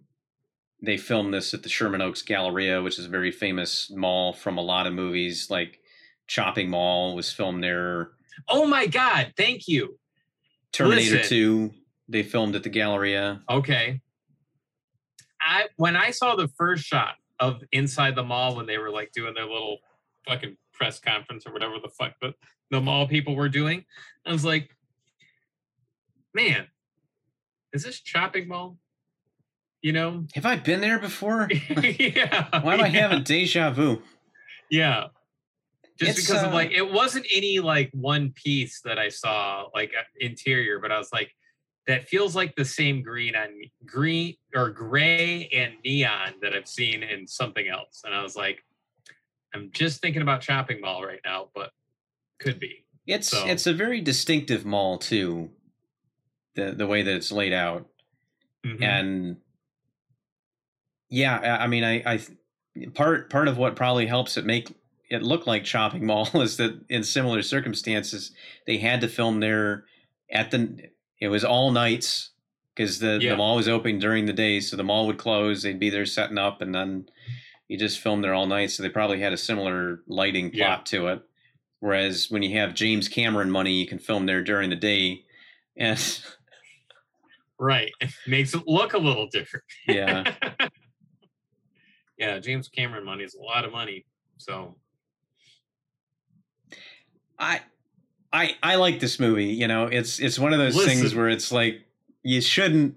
they 0.83 0.97
filmed 0.97 1.33
this 1.33 1.55
at 1.55 1.63
the 1.63 1.69
Sherman 1.69 2.03
Oaks 2.03 2.23
Galleria, 2.23 2.83
which 2.83 2.99
is 2.99 3.07
a 3.07 3.11
very 3.11 3.31
famous 3.31 3.91
mall 3.91 4.33
from 4.33 4.59
a 4.59 4.63
lot 4.63 4.87
of 4.87 4.93
movies. 4.93 5.49
Like 5.51 5.81
Chopping 6.27 6.69
Mall 6.71 7.15
was 7.15 7.33
filmed 7.33 7.63
there. 7.65 8.11
Oh 8.49 8.67
my 8.67 8.87
God! 8.87 9.33
Thank 9.37 9.69
you. 9.69 9.99
Terminator 10.75 11.17
Listen. 11.17 11.29
Two 11.29 11.75
they 12.09 12.23
filmed 12.23 12.55
at 12.55 12.63
the 12.63 12.69
Galleria. 12.69 13.43
Okay. 13.49 14.01
I 15.41 15.69
when 15.77 15.97
I 15.97 16.11
saw 16.11 16.37
the 16.37 16.49
first 16.49 16.85
shot 16.85 17.15
of 17.41 17.63
inside 17.73 18.15
the 18.17 18.23
mall 18.23 18.57
when 18.57 18.67
they 18.67 18.79
were 18.79 18.91
like 18.91 19.13
doing 19.13 19.35
their 19.35 19.45
little 19.47 19.79
fucking 20.27 20.57
press 20.73 21.01
conference 21.01 21.47
or 21.47 21.53
whatever 21.53 21.75
the 21.83 21.89
fuck 21.89 22.13
the, 22.21 22.35
the 22.71 22.81
mall 22.81 23.07
people 23.07 23.37
were 23.37 23.49
doing, 23.49 23.85
I 24.27 24.33
was 24.33 24.45
like, 24.45 24.71
man, 26.35 26.67
is 27.73 27.85
this 27.85 28.01
chopping 28.01 28.49
mall? 28.49 28.79
You 29.83 29.93
know? 29.93 30.27
Have 30.35 30.47
I 30.47 30.57
been 30.57 30.81
there 30.81 30.99
before? 30.99 31.49
yeah. 31.83 32.61
Why 32.63 32.75
am 32.75 32.81
I 32.81 32.89
having 32.89 33.23
deja 33.23 33.71
vu? 33.71 34.03
Yeah. 34.71 35.09
Just 35.99 36.19
It's, 36.19 36.27
because 36.27 36.43
of 36.43 36.51
uh, 36.51 36.55
like 36.55 36.73
it 36.73 36.91
wasn't 36.93 37.27
any 37.33 37.61
like 37.61 37.91
one 37.93 38.33
piece 38.33 38.81
that 38.85 38.99
I 38.99 39.09
saw 39.09 39.67
like 39.75 39.93
uh, 39.99 40.03
interior, 40.21 40.81
but 40.81 40.91
I 40.91 40.99
was 40.99 41.13
like, 41.13 41.31
that 41.87 42.09
feels 42.09 42.35
like 42.35 42.57
the 42.57 42.65
same 42.65 43.03
green 43.03 43.37
on 43.37 43.49
green 43.87 44.35
or 44.55 44.71
gray 44.71 45.49
and 45.49 45.75
neon 45.85 46.33
that 46.43 46.55
I've 46.55 46.67
seen 46.67 47.03
in 47.03 47.27
something 47.29 47.69
else. 47.69 48.03
And 48.05 48.15
I 48.15 48.23
was 48.23 48.35
like, 48.35 48.59
I'm 49.55 49.71
just 49.73 50.01
thinking 50.01 50.23
about 50.23 50.41
Chopping 50.41 50.81
Mall 50.81 51.05
right 51.05 51.21
now, 51.25 51.51
but 51.55 51.71
could 52.41 52.59
be. 52.59 52.85
It's 53.07 53.29
So- 53.29 53.47
it's 53.47 53.67
a 53.67 53.73
very 53.73 54.01
distinctive 54.01 54.65
mall 54.65 54.99
too. 54.99 55.51
The 56.57 56.73
the 56.73 56.87
way 56.87 57.03
that 57.03 57.15
it's 57.15 57.31
laid 57.33 57.53
out. 57.53 57.87
Mhm. 58.65 58.83
and 58.83 59.37
yeah 61.11 61.37
i 61.37 61.65
I 61.65 61.67
mean 61.67 61.85
i 61.85 62.03
i 62.15 62.19
part 62.95 63.29
part 63.29 63.47
of 63.47 63.59
what 63.59 63.77
probably 63.77 64.07
helps 64.07 64.39
it 64.39 64.47
make 64.47 64.75
it 65.15 65.23
looked 65.23 65.47
like 65.47 65.65
Chopping 65.65 66.05
mall 66.07 66.29
is 66.43 66.57
that 66.59 66.81
in 66.89 67.03
similar 67.05 67.43
circumstances 67.43 68.33
they 68.67 68.79
had 68.79 69.01
to 69.01 69.09
film 69.09 69.41
there 69.41 69.85
at 70.31 70.51
the 70.51 70.89
it 71.21 71.29
was 71.29 71.45
all 71.45 71.71
nights 71.71 72.31
because 72.75 72.99
the, 72.99 73.19
Yeah. 73.21 73.31
the 73.31 73.37
mall 73.37 73.57
was 73.57 73.69
open 73.69 73.99
during 73.99 74.27
the 74.27 74.33
day 74.33 74.61
so 74.61 74.77
the 74.77 74.83
mall 74.85 75.07
would 75.07 75.19
close 75.19 75.63
they'd 75.63 75.79
be 75.79 75.91
there 75.91 76.07
setting 76.07 76.39
up 76.39 76.61
and 76.61 76.75
then 76.75 77.07
you 77.69 77.79
just 77.79 78.01
film 78.01 78.21
there 78.23 78.35
all 78.35 78.47
night 78.47 78.71
so 78.71 78.83
they 78.83 78.89
probably 78.89 79.21
had 79.21 79.33
a 79.33 79.37
similar 79.39 80.01
lighting 80.07 80.51
plot 80.51 80.59
Yeah. 80.93 80.99
to 80.99 81.07
it 81.09 81.23
whereas 81.81 82.31
when 82.31 82.43
you 82.43 82.59
have 82.59 82.75
james 82.75 83.09
cameron 83.09 83.51
money 83.51 83.73
you 83.73 83.87
can 83.87 83.99
film 83.99 84.27
there 84.27 84.43
during 84.43 84.71
the 84.71 84.77
day 84.77 85.25
and 85.77 85.99
right. 87.59 87.91
Makes 88.27 88.55
it 88.55 88.63
look 88.67 88.95
a 88.95 88.99
little 88.99 89.27
different. 89.29 89.65
yeah 89.89 90.33
yeah, 92.19 92.39
James 92.39 92.69
Cameron 92.69 93.05
money 93.05 93.25
is 93.25 93.35
a 93.35 93.43
lot 93.43 93.65
of 93.65 93.73
money. 93.73 94.07
So 94.39 94.77
I 97.39 97.61
I 98.33 98.57
I 98.63 98.77
like 98.77 99.01
this 99.01 99.21
movie. 99.21 99.47
You 99.47 99.69
know, 99.69 99.87
it's 99.87 100.19
it's 100.19 100.39
one 100.39 100.53
of 100.53 100.59
those 100.59 100.83
things 100.85 101.15
where 101.15 101.29
it's 101.29 101.53
like 101.53 101.81
you 102.23 102.41
shouldn't. 102.41 102.97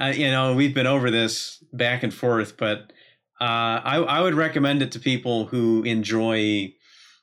Uh, 0.00 0.12
you 0.14 0.30
know, 0.30 0.54
we've 0.54 0.74
been 0.74 0.86
over 0.86 1.10
this 1.10 1.62
back 1.72 2.04
and 2.04 2.14
forth, 2.14 2.56
but 2.56 2.92
uh, 3.40 3.80
I 3.84 3.96
I 3.96 4.20
would 4.20 4.34
recommend 4.34 4.82
it 4.82 4.92
to 4.92 5.00
people 5.00 5.46
who 5.46 5.82
enjoy 5.82 6.72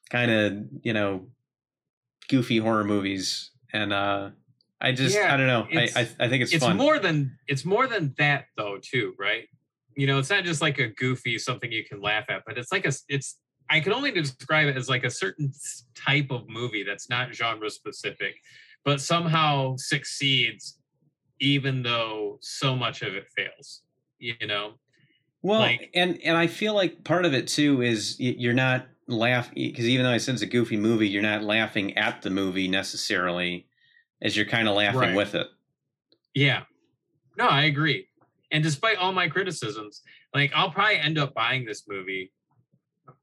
kind 0.10 0.32
of 0.32 0.54
you 0.84 0.94
know 0.94 1.28
goofy 2.28 2.58
horror 2.58 2.84
movies, 2.84 3.52
and 3.72 3.94
uh, 3.94 4.32
I 4.82 4.92
just 4.92 5.16
Yeah, 5.16 5.34
I 5.34 5.38
don't 5.38 5.48
know. 5.48 5.68
I, 5.72 5.90
I 5.96 6.10
I 6.20 6.30
think 6.30 6.44
it's, 6.44 6.54
it's 6.54 6.66
fun. 6.66 6.76
more 6.76 7.00
than 7.00 7.38
it's 7.48 7.64
more 7.64 7.88
than 7.88 8.14
that 8.18 8.46
though 8.58 8.78
too 8.82 9.14
right 9.18 9.48
you 9.96 10.08
know 10.08 10.20
it's 10.20 10.30
not 10.30 10.44
just 10.44 10.62
like 10.62 10.78
a 10.80 10.88
goofy 10.88 11.38
something 11.38 11.72
you 11.72 11.84
can 11.86 12.02
laugh 12.02 12.26
at 12.30 12.44
but 12.46 12.58
it's 12.58 12.72
like 12.72 12.86
a 12.86 12.92
it's 13.08 13.38
i 13.70 13.80
can 13.80 13.94
only 13.94 14.12
describe 14.12 14.68
it 14.68 14.78
as 14.78 14.88
like 14.90 15.04
a 15.04 15.10
certain 15.10 15.52
type 15.96 16.30
of 16.32 16.48
movie 16.50 16.84
that's 16.84 17.10
not 17.10 17.34
genre 17.34 17.70
specific 17.70 18.36
but 18.84 19.02
somehow 19.02 19.76
succeeds 19.78 20.80
even 21.40 21.82
though 21.84 22.38
so 22.42 22.76
much 22.76 23.02
of 23.02 23.14
it 23.16 23.28
fails 23.36 23.82
you 24.20 24.34
know 24.48 24.74
Well, 25.42 25.60
Like- 25.60 25.92
and 25.94 26.20
and 26.24 26.36
I 26.38 26.48
feel 26.48 26.74
like 26.74 27.04
part 27.04 27.26
of 27.26 27.34
it 27.34 27.48
too 27.48 27.82
is 27.84 28.20
you're 28.20 28.54
not 28.54 28.88
laughing 29.08 29.54
because 29.56 29.86
even 29.88 30.04
though 30.06 30.12
I 30.12 30.18
said 30.18 30.34
it's 30.34 30.42
a 30.42 30.48
goofy 30.48 30.76
movie, 30.78 31.08
you're 31.08 31.22
not 31.22 31.44
laughing 31.44 31.96
at 31.98 32.24
the 32.24 32.32
movie 32.32 32.68
necessarily, 32.68 33.68
as 34.24 34.36
you're 34.36 34.48
kind 34.48 34.68
of 34.68 34.76
laughing 34.76 35.00
Right. 35.02 35.16
with 35.16 35.36
it. 35.36 35.46
Yeah. 36.34 36.64
No, 37.38 37.46
I 37.46 37.66
agree. 37.66 38.08
And 38.52 38.64
despite 38.64 38.98
all 38.98 39.12
my 39.12 39.28
criticisms, 39.28 40.02
like 40.34 40.52
I'll 40.56 40.72
probably 40.72 40.98
end 40.98 41.20
up 41.20 41.36
buying 41.36 41.64
this 41.66 41.84
movie 41.88 42.32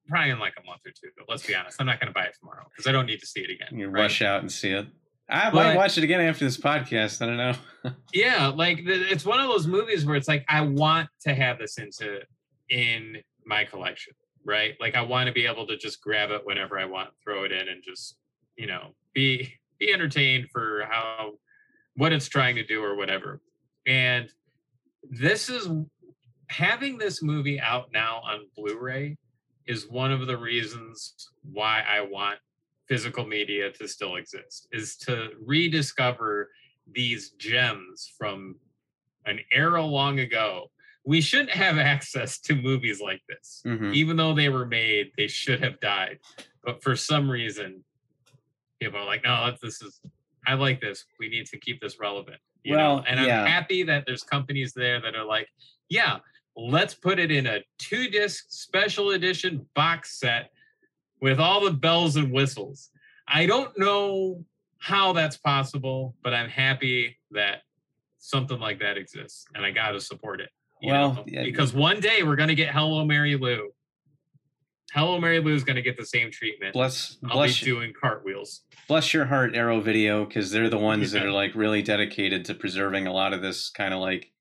probably 0.09 0.31
in 0.31 0.39
like 0.39 0.55
a 0.63 0.67
month 0.67 0.81
or 0.87 0.91
two. 0.91 1.09
But 1.17 1.27
let's 1.29 1.47
be 1.47 1.55
honest, 1.55 1.77
I'm 1.81 1.87
not 1.87 2.01
going 2.01 2.09
to 2.09 2.13
buy 2.15 2.25
it 2.25 2.37
tomorrow 2.39 2.67
because 2.71 2.87
I 2.89 2.93
don't 2.93 3.07
need 3.07 3.21
to 3.21 3.27
see 3.27 3.41
it 3.41 3.51
again. 3.51 3.79
You 3.79 3.89
right? 3.89 4.03
rush 4.03 4.23
out 4.23 4.41
and 4.41 4.51
see 4.51 4.71
it. 4.71 4.87
I 5.29 5.45
But- 5.51 5.55
might 5.55 5.77
watch 5.77 5.97
it 5.97 6.05
again 6.05 6.21
after 6.21 6.45
this 6.45 6.57
podcast. 6.59 7.23
I 7.23 7.27
don't 7.27 7.37
know. 7.37 7.55
Yeah, 8.13 8.47
like 8.49 8.79
it's 8.85 9.25
one 9.25 9.41
of 9.41 9.49
those 9.49 9.67
movies 9.67 10.05
where 10.05 10.15
it's 10.15 10.29
like 10.29 10.45
I 10.49 10.61
want 10.61 11.09
to 11.23 11.35
have 11.35 11.59
this 11.59 11.79
into 11.79 12.21
in 12.71 13.17
my 13.45 13.65
collection, 13.65 14.15
right? 14.45 14.75
Like 14.81 14.95
I 14.95 15.03
want 15.03 15.27
to 15.27 15.33
be 15.33 15.47
able 15.47 15.67
to 15.67 15.77
just 15.77 16.01
grab 16.01 16.31
it 16.31 16.43
whenever 16.45 16.79
I 16.79 16.85
want, 16.85 17.11
throw 17.25 17.43
it 17.45 17.51
in, 17.51 17.69
and 17.69 17.83
just 17.83 18.17
you 18.57 18.67
know 18.67 18.95
be 19.15 19.53
be 19.81 19.93
entertained 19.93 20.49
for 20.53 20.87
how 20.89 21.33
what 21.97 22.13
it's 22.13 22.29
trying 22.29 22.55
to 22.57 22.65
do 22.65 22.85
or 22.85 22.95
whatever. 22.95 23.41
And 23.87 24.29
this 25.11 25.49
is 25.49 25.69
having 26.49 26.99
this 26.99 27.21
movie 27.23 27.59
out 27.61 27.89
now 27.93 28.21
on 28.25 28.47
Blu-ray 28.57 29.17
is 29.73 29.89
one 29.89 30.13
of 30.13 30.27
the 30.27 30.37
reasons 30.37 31.15
why 31.51 31.83
I 31.89 32.03
want 32.03 32.39
physical 32.89 33.27
media 33.27 33.71
to 33.73 33.89
still 33.89 34.17
exist 34.17 34.69
is 34.71 34.97
to 34.99 35.31
rediscover 35.45 36.51
these 36.93 37.31
gems 37.31 38.13
from 38.19 38.57
an 39.25 39.41
era 39.53 39.83
long 39.83 40.21
ago. 40.21 40.71
We 41.05 41.21
shouldn't 41.21 41.51
have 41.51 41.79
access 41.95 42.39
to 42.41 42.55
movies 42.55 43.01
like 43.01 43.23
this. 43.29 43.63
Mhm. 43.67 43.95
Even 43.95 44.17
though 44.17 44.35
they 44.35 44.51
were 44.51 44.67
made, 44.67 45.13
they 45.17 45.29
should 45.29 45.63
have 45.63 45.81
died. 45.81 46.19
But 46.65 46.83
for 46.83 46.95
some 46.95 47.31
reason, 47.31 47.83
people 48.81 48.99
are 49.01 49.07
like, 49.07 49.25
no, 49.25 49.53
this 49.63 49.81
is, 49.83 50.01
I 50.47 50.55
like 50.55 50.81
this. 50.81 51.05
We 51.19 51.29
need 51.29 51.47
to 51.47 51.59
keep 51.59 51.81
this 51.81 51.99
relevant. 51.99 52.41
You 52.63 52.77
know? 52.77 52.97
Well, 52.97 53.05
And 53.09 53.25
yeah. 53.25 53.41
I'm 53.41 53.47
happy 53.47 53.83
that 53.85 54.05
there's 54.07 54.23
companies 54.23 54.73
there 54.75 55.01
that 55.01 55.15
are 55.17 55.25
like, 55.25 55.49
yeah, 55.89 56.19
let's 56.57 56.95
put 56.95 57.19
it 57.19 57.31
in 57.31 57.47
a 57.47 57.61
two 57.79 58.09
disc 58.09 58.45
special 58.49 59.11
edition 59.11 59.67
box 59.75 60.19
set 60.19 60.51
with 61.21 61.39
all 61.41 61.65
the 61.65 61.71
bells 61.71 62.17
and 62.17 62.33
whistles. 62.33 62.91
I 63.29 63.47
don't 63.47 63.77
know 63.79 64.45
how 64.79 65.13
that's 65.13 65.37
possible, 65.37 66.15
but 66.23 66.35
I'm 66.35 66.49
happy 66.49 67.17
that 67.31 67.63
something 68.19 68.59
like 68.59 68.81
that 68.81 68.97
exists 68.99 69.47
and 69.55 69.65
I 69.65 69.71
got 69.71 69.93
to 69.93 70.01
support 70.01 70.41
it. 70.41 70.51
you 70.81 70.93
Well, 70.93 71.15
know? 71.15 71.25
yeah. 71.27 71.45
because 71.45 71.73
one 71.73 72.01
day 72.01 72.23
we're 72.23 72.37
going 72.37 72.49
to 72.49 72.55
get 72.55 72.73
Hello 72.75 73.05
Mary 73.05 73.37
Lou. 73.37 73.71
Hello 74.93 75.19
Mary 75.19 75.41
Lou 75.41 75.55
is 75.55 75.65
going 75.65 75.77
to 75.77 75.83
get 75.83 75.97
the 75.97 76.05
same 76.05 76.31
treatment. 76.31 76.75
Bless 76.75 77.17
I'll 77.25 77.37
bless 77.37 77.61
be 77.61 77.67
you. 77.67 77.75
doing 77.77 77.93
cartwheels. 77.99 78.63
bless 78.89 79.15
your 79.15 79.25
heart 79.25 79.55
arrow 79.57 79.81
video 79.81 80.25
because 80.27 80.51
they're 80.51 80.69
the 80.69 80.79
ones 80.79 81.13
that 81.13 81.25
are 81.25 81.31
like 81.33 81.55
really 81.55 81.81
dedicated 81.83 82.45
to 82.47 82.55
preserving 82.55 83.07
a 83.07 83.13
lot 83.13 83.33
of 83.33 83.41
this 83.41 83.71
kind 83.71 83.95
of 83.95 84.01
like 84.01 84.32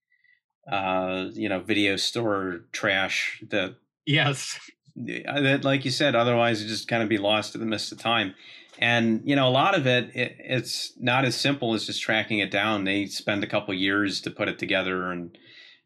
uh 0.69 1.27
you 1.33 1.47
know 1.49 1.59
video 1.59 1.95
store 1.95 2.61
trash 2.71 3.41
that 3.49 3.75
Yes. 4.05 4.59
that 4.95 5.61
like 5.63 5.85
you 5.85 5.91
said 5.91 6.15
otherwise 6.15 6.61
it 6.61 6.67
just 6.67 6.87
kind 6.87 7.01
of 7.01 7.07
be 7.09 7.17
lost 7.17 7.55
in 7.55 7.61
the 7.61 7.67
mist 7.67 7.91
of 7.91 7.97
time 7.97 8.35
and 8.79 9.21
you 9.23 9.35
know 9.35 9.47
a 9.47 9.49
lot 9.51 9.73
of 9.75 9.87
it, 9.87 10.15
it 10.15 10.35
it's 10.39 10.91
not 10.99 11.23
as 11.23 11.35
simple 11.35 11.73
as 11.73 11.85
just 11.85 12.01
tracking 12.01 12.39
it 12.39 12.51
down 12.51 12.83
they 12.83 13.05
spend 13.05 13.43
a 13.43 13.47
couple 13.47 13.73
years 13.73 14.19
to 14.21 14.29
put 14.31 14.47
it 14.49 14.59
together 14.59 15.11
and 15.11 15.37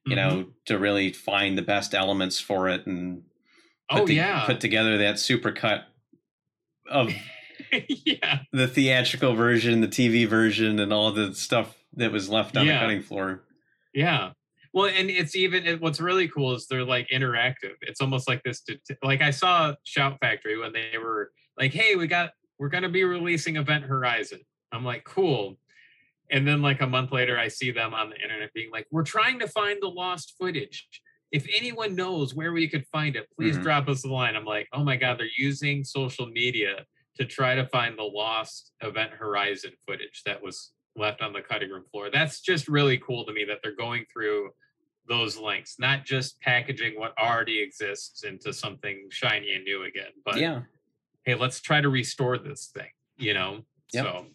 you 0.05 0.15
Mm-hmm. 0.15 0.15
know 0.39 0.45
to 0.65 0.77
really 0.77 1.11
find 1.11 1.57
the 1.57 1.61
best 1.63 1.93
elements 1.95 2.39
for 2.39 2.67
it 2.69 2.85
and 2.85 3.23
put 3.89 4.01
Oh 4.01 4.05
to- 4.07 4.13
yeah. 4.13 4.45
put 4.45 4.59
together 4.59 4.97
that 4.99 5.17
super 5.19 5.51
cut 5.51 5.85
of 6.89 7.11
yeah. 7.87 8.39
the 8.51 8.67
theatrical 8.67 9.33
version, 9.33 9.81
the 9.81 9.87
TV 9.87 10.27
version, 10.27 10.79
and 10.79 10.91
all 10.93 11.11
the 11.11 11.33
stuff 11.33 11.75
that 11.93 12.11
was 12.11 12.29
left 12.29 12.55
on 12.57 12.65
Yeah. 12.67 12.73
the 12.73 12.79
cutting 12.81 13.01
floor. 13.01 13.43
Yeah. 13.95 14.31
Well, 14.75 14.87
and 14.93 15.09
it's 15.09 15.37
even 15.37 15.65
it, 15.65 15.79
what's 15.81 16.01
really 16.01 16.27
cool 16.27 16.53
is 16.53 16.67
they're 16.67 16.83
like 16.83 17.07
interactive. 17.07 17.75
It's 17.81 18.01
almost 18.01 18.27
like 18.27 18.43
this. 18.43 18.61
Like 19.01 19.21
I 19.21 19.31
saw 19.31 19.73
Shout 19.85 20.17
Factory 20.19 20.57
when 20.59 20.73
they 20.73 20.97
were 20.97 21.31
like, 21.57 21.71
"Hey, 21.73 21.95
we 21.95 22.07
got 22.07 22.31
we're 22.59 22.67
gonna 22.67 22.89
be 22.89 23.05
releasing 23.05 23.55
Event 23.55 23.85
Horizon." 23.85 24.41
I'm 24.73 24.83
like, 24.83 25.05
"Cool." 25.05 25.57
And 26.29 26.45
then 26.45 26.61
like 26.61 26.81
a 26.81 26.87
month 26.87 27.13
later, 27.13 27.39
I 27.39 27.47
see 27.47 27.71
them 27.71 27.93
on 27.93 28.09
the 28.09 28.21
internet 28.21 28.51
being 28.53 28.69
like, 28.69 28.85
"We're 28.91 29.03
trying 29.03 29.39
to 29.39 29.47
find 29.47 29.81
the 29.81 29.87
lost 29.89 30.35
footage. 30.37 30.89
If 31.31 31.47
anyone 31.55 31.95
knows 31.95 32.35
where 32.35 32.51
we 32.51 32.67
could 32.67 32.85
find 32.87 33.15
it, 33.15 33.29
please 33.37 33.57
Mhm. 33.57 33.63
drop 33.63 33.87
us 33.87 34.03
a 34.03 34.09
line." 34.09 34.35
I'm 34.35 34.45
like, 34.45 34.67
"Oh 34.73 34.83
my 34.83 34.97
god, 34.97 35.19
they're 35.19 35.29
using 35.37 35.85
social 35.85 36.25
media 36.27 36.85
to 37.15 37.25
try 37.25 37.55
to 37.55 37.65
find 37.67 37.97
the 37.97 38.03
lost 38.03 38.73
Event 38.81 39.13
Horizon 39.13 39.71
footage 39.87 40.23
that 40.25 40.41
was 40.43 40.73
left 40.97 41.21
on 41.21 41.31
the 41.33 41.41
cutting 41.41 41.69
room 41.69 41.85
floor. 41.91 42.09
That's 42.09 42.41
just 42.41 42.67
really 42.67 42.97
cool 42.97 43.25
to 43.25 43.31
me 43.33 43.45
that 43.45 43.59
they're 43.63 43.75
going 43.75 44.05
through 44.11 44.51
those 45.07 45.37
links, 45.37 45.75
not 45.79 46.05
just 46.05 46.39
packaging 46.41 46.99
what 46.99 47.17
already 47.17 47.61
exists 47.61 48.23
into 48.23 48.51
something 48.51 49.07
shiny 49.09 49.53
and 49.53 49.63
new 49.63 49.83
again, 49.83 50.11
but 50.23 50.37
yeah, 50.37 50.61
hey, 51.25 51.35
let's 51.35 51.59
try 51.59 51.81
to 51.81 51.89
restore 51.89 52.37
this 52.37 52.71
thing, 52.73 52.89
you 53.17 53.33
know? 53.33 53.61
Yep. 53.93 54.05
So, 54.05 54.25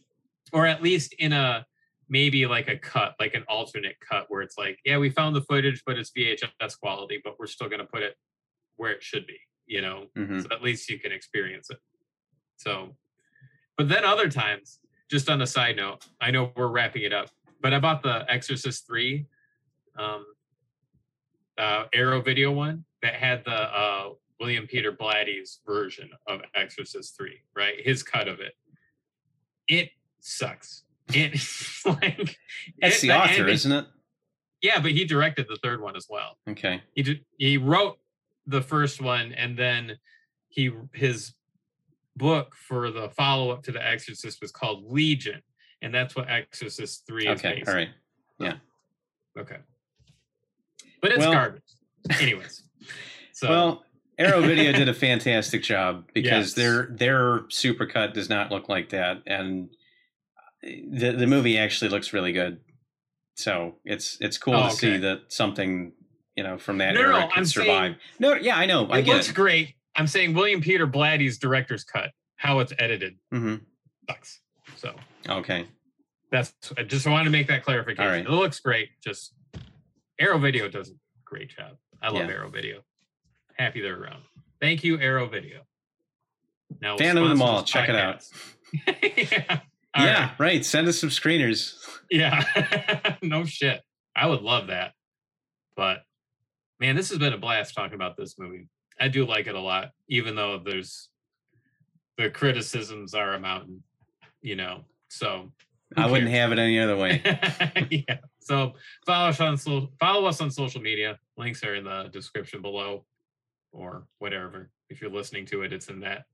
or 0.52 0.66
at 0.66 0.82
least 0.82 1.14
in 1.18 1.32
a 1.32 1.66
maybe 2.08 2.46
like 2.46 2.68
a 2.68 2.76
cut, 2.76 3.14
like 3.20 3.34
an 3.34 3.44
alternate 3.48 3.96
cut 4.00 4.26
where 4.28 4.42
it's 4.42 4.58
like, 4.58 4.78
yeah, 4.84 4.98
we 4.98 5.10
found 5.10 5.34
the 5.34 5.42
footage, 5.42 5.82
but 5.86 5.96
it's 5.96 6.10
VHS 6.10 6.78
quality, 6.80 7.20
but 7.22 7.38
we're 7.38 7.46
still 7.46 7.68
going 7.68 7.80
to 7.80 7.86
put 7.86 8.02
it 8.02 8.16
where 8.76 8.90
it 8.90 9.02
should 9.02 9.26
be, 9.26 9.38
you 9.66 9.80
know? 9.80 10.06
hmm 10.16 10.40
so 10.40 10.46
at 10.50 10.62
least 10.62 10.90
you 10.90 10.98
can 10.98 11.12
experience 11.12 11.70
it. 11.70 11.78
So, 12.56 12.96
but 13.76 13.88
then 13.88 14.04
other 14.04 14.28
times, 14.28 14.80
just 15.10 15.28
on 15.28 15.40
a 15.42 15.46
side 15.46 15.76
note, 15.76 16.06
I 16.20 16.30
know 16.30 16.52
we're 16.56 16.68
wrapping 16.68 17.02
it 17.02 17.12
up, 17.12 17.30
but 17.60 17.72
I 17.72 17.78
bought 17.78 18.02
the 18.02 18.24
Exorcist 18.28 18.86
3 18.86 19.26
um, 19.98 20.24
uh, 21.60 21.84
Arrow 21.92 22.20
video 22.22 22.50
one 22.50 22.84
that 23.02 23.14
had 23.14 23.44
the 23.44 23.50
uh, 23.52 24.10
William 24.40 24.66
Peter 24.66 24.92
Blatty's 24.92 25.60
version 25.66 26.10
of 26.26 26.40
Exorcist 26.54 27.16
3, 27.16 27.38
right? 27.54 27.74
His 27.84 28.02
cut 28.02 28.28
of 28.28 28.40
it. 28.40 28.54
It 29.68 29.90
sucks. 30.20 30.84
It 31.12 31.32
like 31.84 32.36
that's 32.80 33.02
it- 33.02 33.08
the 33.08 33.12
author, 33.12 33.30
ending- 33.40 33.48
isn't 33.54 33.72
it? 33.72 33.86
Yeah, 34.62 34.78
but 34.80 34.90
he 34.90 35.04
directed 35.06 35.46
the 35.48 35.56
third 35.62 35.80
one 35.80 35.96
as 35.96 36.06
well 36.10 36.36
Okay, 36.46 36.82
he 36.94 37.02
did, 37.02 37.24
he 37.38 37.56
wrote 37.56 37.98
the 38.46 38.60
first 38.60 39.00
one 39.00 39.32
and 39.32 39.56
then 39.58 39.96
he 40.48 40.70
his 40.92 41.32
book 42.16 42.54
for 42.54 42.90
the 42.90 43.08
follow 43.08 43.50
up 43.52 43.62
to 43.62 43.72
the 43.72 43.82
exorcist 43.84 44.42
was 44.42 44.52
called 44.52 44.84
legion 44.92 45.40
and 45.80 45.94
that's 45.94 46.14
what 46.14 46.28
exorcist 46.28 47.06
3 47.06 47.26
is 47.28 47.38
okay, 47.38 47.62
all 47.66 47.72
right. 47.72 47.88
okay 49.38 49.56
but 51.00 51.10
it's 51.12 51.18
Well- 51.20 51.32
garbage. 51.32 51.62
Anyways. 52.20 52.62
So. 53.32 53.48
Well, 53.48 53.84
Arrow 54.18 54.42
Video 54.42 54.70
did 54.80 54.90
a 54.90 54.92
fantastic 54.92 55.62
job 55.62 56.04
because 56.12 56.48
Yes. 56.48 56.52
their 56.52 56.88
their 56.92 57.38
supercut 57.44 58.12
does 58.12 58.28
not 58.28 58.50
look 58.50 58.68
like 58.68 58.90
that, 58.90 59.22
and 59.26 59.70
the 60.62 61.12
the 61.16 61.26
movie 61.26 61.56
actually 61.56 61.88
looks 61.88 62.12
really 62.12 62.32
good. 62.32 62.60
So 63.36 63.76
it's 63.86 64.18
it's 64.20 64.36
cool 64.36 64.56
Oh, 64.56 64.68
to 64.68 64.74
see 64.74 64.98
that 64.98 65.32
something 65.32 65.92
you 66.36 66.42
know 66.42 66.58
from 66.58 66.76
that 66.78 66.92
No, 66.94 67.00
era 67.00 67.12
no, 67.12 67.20
can 67.28 67.30
I'm 67.38 67.44
survive. 67.46 67.94
no, 68.18 68.34
yeah, 68.34 68.56
I 68.58 68.66
know, 68.66 68.86
I 68.90 68.98
it 68.98 69.06
looks 69.06 69.30
it. 69.30 69.34
great. 69.34 69.74
I'm 69.96 70.06
saying 70.06 70.34
william 70.34 70.60
peter 70.60 70.86
blatty's 70.86 71.38
director's 71.38 71.82
cut 71.84 72.10
how 72.36 72.58
it's 72.58 72.74
edited. 72.78 73.16
Hmm 73.32 73.56
sucks. 74.08 74.40
So. 74.76 74.94
Okay, 75.30 75.66
that's 76.30 76.52
i 76.76 76.82
just 76.82 77.06
wanted 77.06 77.24
to 77.24 77.30
make 77.30 77.48
that 77.48 77.64
clarification. 77.64 78.10
Right. 78.12 78.26
it 78.26 78.30
looks 78.30 78.60
great 78.60 78.90
just 79.02 79.32
arrow 80.20 80.38
video 80.38 80.68
does 80.68 80.90
a 80.90 80.94
great 81.24 81.48
job 81.50 81.76
i 82.02 82.08
love 82.08 82.28
Yeah. 82.28 82.34
arrow 82.34 82.50
video 82.50 82.82
happy 83.56 83.80
they're 83.80 84.00
around 84.00 84.22
thank 84.60 84.84
you 84.84 84.98
arrow 85.00 85.26
video 85.28 85.60
now 86.80 86.96
Phantom 86.96 87.24
of 87.24 87.30
the 87.30 87.34
Mall. 87.34 87.64
Check 87.64 87.88
it 87.88 87.96
out. 87.96 88.22
yeah 89.02 89.58
All 89.92 90.04
yeah, 90.06 90.20
right. 90.26 90.38
right. 90.38 90.64
Send 90.64 90.86
us 90.86 91.00
some 91.00 91.10
screeners. 91.10 91.74
yeah 92.10 92.44
no 93.22 93.44
shit 93.44 93.80
i 94.14 94.26
would 94.26 94.42
love 94.42 94.68
that 94.68 94.92
but 95.76 96.02
man 96.78 96.94
this 96.96 97.08
has 97.10 97.18
been 97.18 97.32
a 97.32 97.38
blast 97.38 97.74
talking 97.74 97.94
about 97.96 98.16
this 98.16 98.38
movie 98.38 98.68
i 99.00 99.08
do 99.08 99.26
like 99.26 99.46
it 99.48 99.54
a 99.56 99.60
lot 99.60 99.90
even 100.08 100.36
though 100.36 100.58
there's 100.64 101.08
the 102.18 102.30
criticisms 102.30 103.14
are 103.14 103.34
a 103.34 103.40
mountain 103.40 103.82
you 104.42 104.54
know 104.54 104.84
so 105.08 105.50
who 105.96 106.02
I 106.02 106.06
wouldn't 106.06 106.30
have 106.30 106.52
it 106.52 106.58
any 106.58 106.78
other 106.78 106.96
way. 106.96 107.20
yeah. 107.90 108.18
So 108.40 108.74
follow 109.06 109.28
us 109.28 109.40
on 109.40 109.56
so 109.56 109.88
follow 109.98 110.26
us 110.26 110.40
on 110.40 110.50
social 110.50 110.80
media. 110.80 111.18
Links 111.36 111.62
are 111.64 111.74
in 111.74 111.84
the 111.84 112.08
description 112.12 112.62
below, 112.62 113.04
or 113.72 114.04
whatever. 114.18 114.70
If 114.88 115.00
you're 115.00 115.10
listening 115.10 115.46
to 115.46 115.62
it, 115.62 115.72
it's 115.72 115.88
in 115.88 116.00
that. 116.00 116.24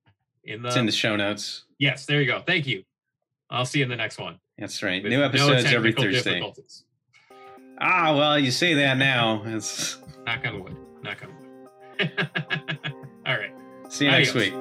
In 0.45 0.63
the, 0.63 0.69
It's 0.69 0.77
in 0.77 0.87
the 0.87 0.93
show 0.93 1.17
notes. 1.17 1.65
yes, 1.79 2.07
there 2.07 2.21
you 2.21 2.27
go. 2.27 2.41
Thank 2.41 2.67
you. 2.67 2.85
I'll 3.51 3.67
see 3.67 3.81
you 3.81 3.85
in 3.85 3.91
the 3.91 3.97
next 3.97 4.19
one. 4.19 4.39
That's 4.59 4.83
right. 4.83 5.03
with 5.03 5.11
New 5.11 5.19
no 5.19 5.25
episodes 5.27 5.65
every 5.67 5.93
Thursday. 5.93 6.41
Ah, 7.81 8.15
well, 8.17 8.39
you 8.39 8.51
say 8.51 8.75
that 8.75 8.97
now. 8.97 9.43
It's 9.45 9.99
Knock 10.25 10.47
on 10.47 10.63
wood. 10.63 10.77
Knock 11.03 11.23
on 11.23 11.29
wood. 11.99 12.29
All 13.27 13.37
right. 13.37 13.53
see 13.89 14.07
you 14.07 14.11
next 14.11 14.35
week. 14.35 14.53